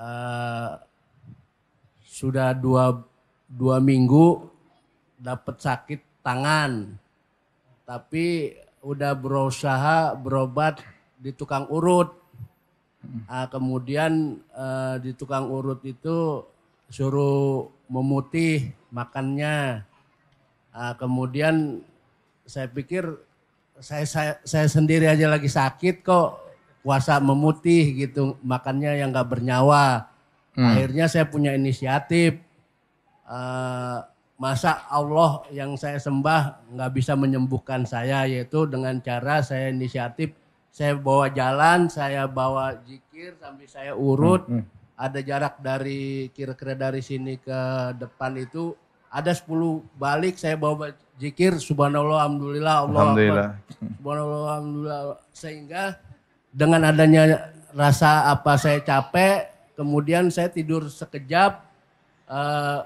uh, 0.00 0.80
sudah 2.08 2.56
dua, 2.56 3.04
dua 3.52 3.84
minggu 3.84 4.48
dapat 5.20 5.60
sakit 5.60 6.24
tangan. 6.24 6.96
Tapi 7.84 8.56
udah 8.80 9.12
berusaha 9.12 10.16
berobat 10.16 10.80
di 11.20 11.36
tukang 11.36 11.68
urut. 11.68 12.16
Uh, 13.28 13.44
kemudian 13.52 14.40
uh, 14.56 14.96
di 15.04 15.12
tukang 15.12 15.52
urut 15.52 15.84
itu 15.84 16.48
suruh 16.88 17.68
memutih 17.92 18.79
makannya. 18.90 19.86
Uh, 20.70 20.94
kemudian 20.94 21.82
saya 22.46 22.70
pikir 22.70 23.06
saya, 23.82 24.06
saya 24.06 24.32
saya 24.46 24.66
sendiri 24.70 25.10
aja 25.10 25.26
lagi 25.26 25.50
sakit 25.50 26.06
kok 26.06 26.38
puasa 26.84 27.18
memutih 27.18 28.06
gitu 28.06 28.38
makannya 28.44 29.00
yang 29.02 29.10
nggak 29.10 29.30
bernyawa. 29.30 30.10
Hmm. 30.54 30.66
Akhirnya 30.74 31.06
saya 31.10 31.26
punya 31.26 31.54
inisiatif. 31.54 32.38
Uh, 33.26 34.02
masa 34.40 34.82
Allah 34.88 35.44
yang 35.54 35.76
saya 35.78 36.00
sembah 36.00 36.66
nggak 36.74 36.90
bisa 36.96 37.12
menyembuhkan 37.14 37.84
saya 37.86 38.24
yaitu 38.24 38.64
dengan 38.66 38.98
cara 38.98 39.44
saya 39.44 39.68
inisiatif 39.68 40.32
saya 40.70 40.94
bawa 40.96 41.28
jalan, 41.34 41.90
saya 41.90 42.30
bawa 42.30 42.78
jikir 42.86 43.34
sambil 43.42 43.66
saya 43.66 43.92
urut. 43.94 44.46
Hmm, 44.46 44.62
hmm 44.62 44.79
ada 45.00 45.18
jarak 45.24 45.56
dari 45.64 46.28
kira-kira 46.36 46.76
dari 46.76 47.00
sini 47.00 47.40
ke 47.40 47.60
depan 47.96 48.36
itu 48.36 48.76
ada 49.08 49.32
10 49.32 49.48
balik 49.96 50.36
saya 50.36 50.60
bawa 50.60 50.92
zikir 51.16 51.56
subhanallah 51.56 52.20
alhamdulillah 52.20 52.74
Allah 52.84 53.00
alhamdulillah. 53.08 53.48
subhanallah 53.96 54.40
alhamdulillah. 54.44 55.00
Sehingga 55.32 55.96
dengan 56.52 56.84
adanya 56.84 57.48
rasa 57.72 58.28
apa 58.28 58.60
saya 58.60 58.84
capek 58.84 59.48
kemudian 59.72 60.28
saya 60.28 60.52
tidur 60.52 60.92
sekejap 60.92 61.64
uh, 62.28 62.84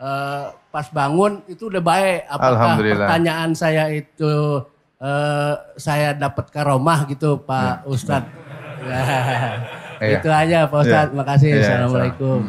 uh, 0.00 0.44
pas 0.72 0.88
bangun 0.88 1.44
itu 1.52 1.68
udah 1.68 1.84
baik. 1.84 2.32
Apakah 2.32 2.80
pertanyaan 2.80 3.52
saya 3.52 3.92
itu 3.92 4.64
uh, 5.04 5.54
saya 5.76 6.16
dapat 6.16 6.48
karomah 6.48 7.04
gitu 7.12 7.36
Pak 7.44 7.84
ya. 7.84 7.92
Ustadz 7.92 8.32
Iya. 10.02 10.18
Itu 10.18 10.28
aja 10.34 10.58
Pak 10.66 10.78
Ustaz. 10.82 11.06
Iya. 11.06 11.14
Makasih. 11.14 11.48
Iya, 11.48 11.60
Assalamualaikum. 11.62 12.40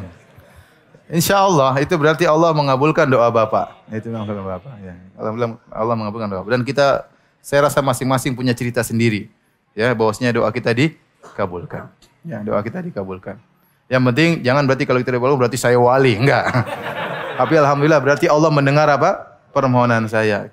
Insya 1.14 1.46
Allah 1.46 1.78
itu 1.78 1.94
berarti 1.94 2.26
Allah 2.26 2.50
mengabulkan 2.58 3.06
doa 3.06 3.30
Bapak. 3.30 3.78
Itu 3.94 4.10
mengabulkan 4.10 4.42
doa 4.42 4.50
Bapak. 4.58 4.74
Ya. 4.82 4.94
Allah, 5.14 5.32
Allah 5.70 5.96
mengabulkan 5.96 6.28
doa. 6.34 6.42
Dan 6.50 6.66
kita, 6.66 7.06
saya 7.38 7.70
rasa 7.70 7.86
masing-masing 7.86 8.34
punya 8.34 8.58
cerita 8.58 8.82
sendiri. 8.82 9.30
Ya, 9.78 9.94
bahwasanya 9.94 10.34
doa 10.34 10.50
kita 10.50 10.74
dikabulkan. 10.74 11.94
Ya, 12.26 12.42
doa 12.42 12.58
kita 12.66 12.82
dikabulkan. 12.82 13.38
Yang 13.86 14.04
penting 14.10 14.30
jangan 14.42 14.66
berarti 14.66 14.90
kalau 14.90 15.00
kita 15.06 15.14
dikabulkan 15.14 15.40
berarti 15.46 15.60
saya 15.62 15.78
wali, 15.78 16.18
enggak. 16.18 16.50
Tapi 17.40 17.54
alhamdulillah 17.62 18.02
berarti 18.02 18.26
Allah 18.26 18.50
mendengar 18.50 18.90
apa? 18.90 19.38
permohonan 19.54 20.10
saya. 20.10 20.50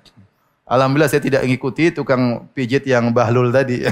Alhamdulillah 0.69 1.09
saya 1.09 1.25
tidak 1.25 1.41
mengikuti 1.41 1.89
tukang 1.89 2.45
pijit 2.53 2.85
yang 2.85 3.09
bahlul 3.09 3.49
tadi. 3.49 3.81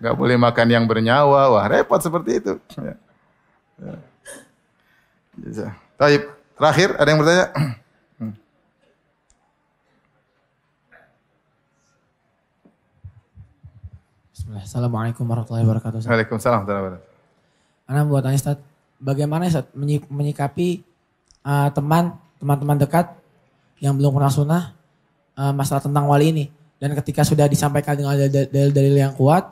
nggak 0.00 0.14
boleh 0.16 0.36
makan 0.36 0.66
yang 0.68 0.84
bernyawa, 0.84 1.52
wah 1.52 1.66
repot 1.68 2.00
seperti 2.00 2.42
itu. 2.42 2.54
Ya. 2.76 2.94
Ya. 5.36 5.68
Taib. 5.96 6.22
Terakhir 6.56 6.96
ada 6.96 7.08
yang 7.12 7.20
bertanya? 7.20 7.46
Bismillah. 14.32 14.64
Assalamualaikum 14.64 15.24
warahmatullahi 15.28 15.64
wabarakatuh. 15.68 16.00
Ustaz. 16.00 16.08
Waalaikumsalam 16.08 16.64
warahmatullahi 16.64 16.84
wabarakatuh. 16.96 17.90
Ana 17.92 18.08
buat 18.08 18.24
tanya 18.24 18.56
bagaimana 18.96 19.52
Ustaz 19.52 19.68
menyikapi 20.08 20.80
eh, 21.44 21.68
teman, 21.76 22.16
teman-teman 22.40 22.76
dekat 22.80 23.12
yang 23.84 23.92
belum 24.00 24.16
pernah 24.16 24.32
sunnah 24.32 24.62
uh, 25.36 25.52
masalah 25.52 25.84
tentang 25.84 26.08
wali 26.08 26.32
ini? 26.32 26.44
Dan 26.76 26.92
ketika 26.96 27.24
sudah 27.24 27.48
disampaikan 27.48 27.96
dengan 27.96 28.16
dalil-dalil 28.16 28.96
yang 28.96 29.12
kuat, 29.16 29.48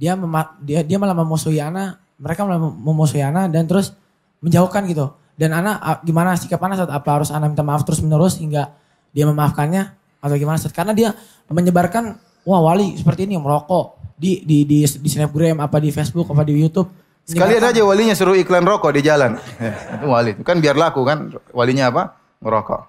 dia 0.00 0.16
mema- 0.16 0.56
dia 0.64 0.80
dia 0.80 0.96
malah 0.96 1.12
memusuhi 1.12 1.60
ana 1.60 2.00
mereka 2.16 2.48
malah 2.48 2.56
mem- 2.56 2.80
memusuhi 2.80 3.20
ana 3.20 3.52
dan 3.52 3.68
terus 3.68 3.92
menjauhkan 4.40 4.88
gitu 4.88 5.12
dan 5.36 5.52
ana 5.52 6.00
gimana 6.00 6.32
sikap 6.40 6.56
ana 6.64 6.80
saat 6.80 6.88
apa 6.88 7.08
harus 7.20 7.28
ana 7.28 7.44
minta 7.44 7.60
maaf 7.60 7.84
terus 7.84 8.00
menerus 8.00 8.40
hingga 8.40 8.72
dia 9.12 9.28
memaafkannya 9.28 9.92
atau 10.24 10.36
gimana 10.40 10.56
Ustaz? 10.56 10.72
karena 10.72 10.96
dia 10.96 11.12
menyebarkan 11.52 12.16
wah 12.48 12.64
wali 12.64 12.96
seperti 12.96 13.28
ini 13.28 13.36
merokok 13.36 14.00
di 14.16 14.40
di 14.40 14.64
di, 14.64 14.88
di 14.88 15.08
snapgram 15.08 15.60
apa 15.60 15.76
di 15.76 15.92
Facebook 15.92 16.24
apa 16.32 16.48
di 16.48 16.56
YouTube 16.56 16.88
Sekalian 17.30 17.62
aja 17.62 17.82
walinya 17.86 18.14
suruh 18.16 18.34
iklan 18.34 18.66
rokok 18.66 18.90
di 18.90 19.06
jalan. 19.06 19.38
Ya, 19.62 19.70
itu 20.00 20.06
wali. 20.10 20.34
Kan 20.42 20.58
biar 20.58 20.74
laku 20.74 21.06
kan. 21.06 21.30
Walinya 21.54 21.92
apa? 21.92 22.18
Ngerokok. 22.42 22.82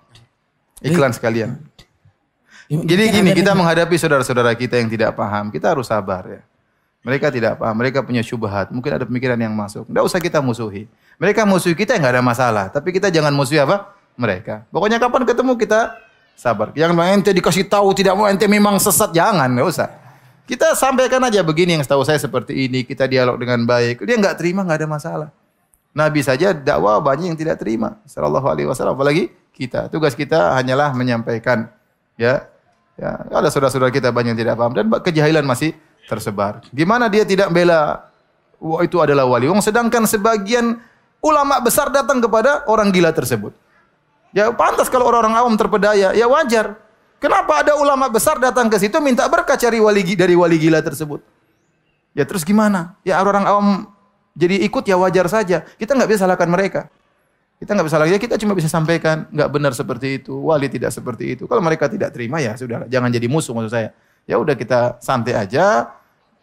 Iklan 0.82 1.14
sekalian. 1.14 1.62
Jadi 2.66 3.04
gini, 3.12 3.30
kita 3.38 3.54
menghadapi 3.54 3.94
saudara-saudara 4.00 4.56
kita 4.58 4.80
yang 4.82 4.90
tidak 4.90 5.14
paham, 5.14 5.54
kita 5.54 5.76
harus 5.76 5.92
sabar 5.92 6.24
ya. 6.26 6.42
Mereka 7.02 7.34
tidak 7.34 7.58
paham, 7.58 7.74
mereka 7.74 8.06
punya 8.06 8.22
syubhat, 8.22 8.70
mungkin 8.70 8.94
ada 8.94 9.06
pemikiran 9.10 9.34
yang 9.38 9.54
masuk. 9.58 9.90
Tidak 9.90 10.04
usah 10.06 10.22
kita 10.22 10.38
musuhi. 10.38 10.86
Mereka 11.18 11.50
musuhi 11.50 11.74
kita 11.74 11.98
nggak 11.98 12.14
ada 12.18 12.24
masalah, 12.24 12.66
tapi 12.70 12.94
kita 12.94 13.10
jangan 13.10 13.34
musuhi 13.34 13.58
apa? 13.58 13.90
Mereka. 14.14 14.70
Pokoknya 14.70 15.02
kapan 15.02 15.26
ketemu 15.26 15.58
kita 15.58 15.98
sabar. 16.38 16.70
Jangan 16.78 16.94
mau 16.94 17.06
ente 17.10 17.34
dikasih 17.34 17.66
tahu 17.66 17.90
tidak 17.98 18.14
mau 18.14 18.30
ente 18.30 18.46
memang 18.46 18.78
sesat, 18.78 19.10
jangan, 19.18 19.50
nggak 19.50 19.66
usah. 19.66 19.90
Kita 20.46 20.78
sampaikan 20.78 21.22
aja 21.26 21.42
begini 21.42 21.80
yang 21.80 21.84
setahu 21.86 22.06
saya 22.06 22.22
seperti 22.22 22.70
ini, 22.70 22.86
kita 22.86 23.10
dialog 23.10 23.40
dengan 23.42 23.66
baik. 23.66 24.06
Dia 24.06 24.16
nggak 24.22 24.36
terima 24.38 24.62
nggak 24.62 24.86
ada 24.86 24.90
masalah. 24.90 25.30
Nabi 25.92 26.24
saja 26.24 26.56
dakwah 26.56 27.04
banyak 27.04 27.36
yang 27.36 27.40
tidak 27.40 27.60
terima. 27.60 28.00
Sallallahu 28.08 28.48
alaihi 28.48 28.68
wasallam. 28.68 28.96
Apalagi 28.96 29.32
kita. 29.52 29.92
Tugas 29.92 30.16
kita 30.16 30.56
hanyalah 30.56 30.96
menyampaikan. 30.96 31.68
Ya. 32.16 32.48
Ya, 33.00 33.18
ada 33.32 33.48
saudara-saudara 33.48 33.90
kita 33.90 34.12
banyak 34.14 34.36
yang 34.36 34.42
tidak 34.46 34.56
paham 34.60 34.76
dan 34.78 34.86
kejahilan 35.02 35.42
masih 35.48 35.74
tersebar. 36.10 36.66
Gimana 36.72 37.10
dia 37.12 37.26
tidak 37.26 37.50
bela 37.54 38.12
wah 38.62 38.82
itu 38.86 39.02
adalah 39.02 39.26
wali. 39.26 39.50
Wong 39.50 39.60
sedangkan 39.60 40.06
sebagian 40.06 40.78
ulama 41.22 41.58
besar 41.62 41.90
datang 41.90 42.22
kepada 42.22 42.66
orang 42.70 42.94
gila 42.94 43.10
tersebut. 43.14 43.54
Ya 44.32 44.48
pantas 44.54 44.88
kalau 44.88 45.12
orang-orang 45.12 45.36
awam 45.36 45.54
terpedaya, 45.60 46.16
ya 46.16 46.26
wajar. 46.30 46.80
Kenapa 47.22 47.62
ada 47.62 47.78
ulama 47.78 48.10
besar 48.10 48.42
datang 48.42 48.66
ke 48.72 48.82
situ 48.82 48.98
minta 48.98 49.28
berkah 49.30 49.54
cari 49.54 49.78
wali 49.78 50.02
dari 50.18 50.34
wali 50.34 50.58
gila 50.58 50.82
tersebut? 50.82 51.22
Ya 52.18 52.26
terus 52.26 52.42
gimana? 52.42 52.98
Ya 53.06 53.22
orang-orang 53.22 53.46
awam 53.46 53.68
jadi 54.34 54.64
ikut 54.64 54.88
ya 54.88 54.96
wajar 54.98 55.28
saja. 55.28 55.62
Kita 55.78 55.94
nggak 55.94 56.10
bisa 56.10 56.26
salahkan 56.26 56.50
mereka. 56.50 56.82
Kita 57.62 57.78
nggak 57.78 57.86
bisa 57.86 57.96
salahkan. 58.00 58.18
Kita 58.18 58.36
cuma 58.42 58.54
bisa 58.58 58.72
sampaikan 58.72 59.28
nggak 59.30 59.50
benar 59.52 59.72
seperti 59.76 60.24
itu. 60.24 60.34
Wali 60.34 60.72
tidak 60.72 60.96
seperti 60.96 61.38
itu. 61.38 61.44
Kalau 61.46 61.62
mereka 61.62 61.92
tidak 61.92 62.16
terima 62.16 62.40
ya 62.42 62.56
sudah. 62.56 62.88
Jangan 62.88 63.12
jadi 63.12 63.28
musuh 63.28 63.54
maksud 63.54 63.70
saya. 63.70 63.94
Ya 64.30 64.38
udah 64.42 64.56
kita 64.58 65.02
santai 65.02 65.38
aja. 65.38 65.94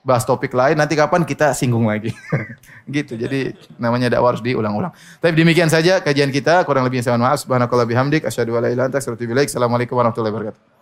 Bahas 0.02 0.24
topik 0.24 0.54
lain. 0.54 0.78
Nanti 0.78 0.96
kapan 0.96 1.26
kita 1.26 1.52
singgung 1.52 1.84
lagi. 1.86 2.14
gitu. 2.88 3.18
Jadi 3.18 3.52
namanya 3.76 4.14
dakwah 4.14 4.32
harus 4.32 4.42
diulang-ulang. 4.42 4.94
Tapi 5.20 5.34
demikian 5.36 5.68
saja 5.68 6.00
kajian 6.00 6.32
kita. 6.32 6.64
Kurang 6.64 6.86
lebihnya 6.86 7.10
saya 7.10 7.14
mohon 7.18 7.28
maaf. 7.28 7.44
Subhanakallah 7.44 7.84
bihamdik. 7.84 8.24
Asyhadu 8.24 8.56
an 8.56 8.66
la 8.66 8.68
ilaha 8.70 8.74
illa 8.74 8.84
anta 8.88 8.98
astaghfiruka 9.02 9.34
wa 9.34 9.36
atubu. 9.36 9.50
Assalamualaikum 9.52 9.94
warahmatullahi 9.98 10.34
wabarakatuh. 10.34 10.77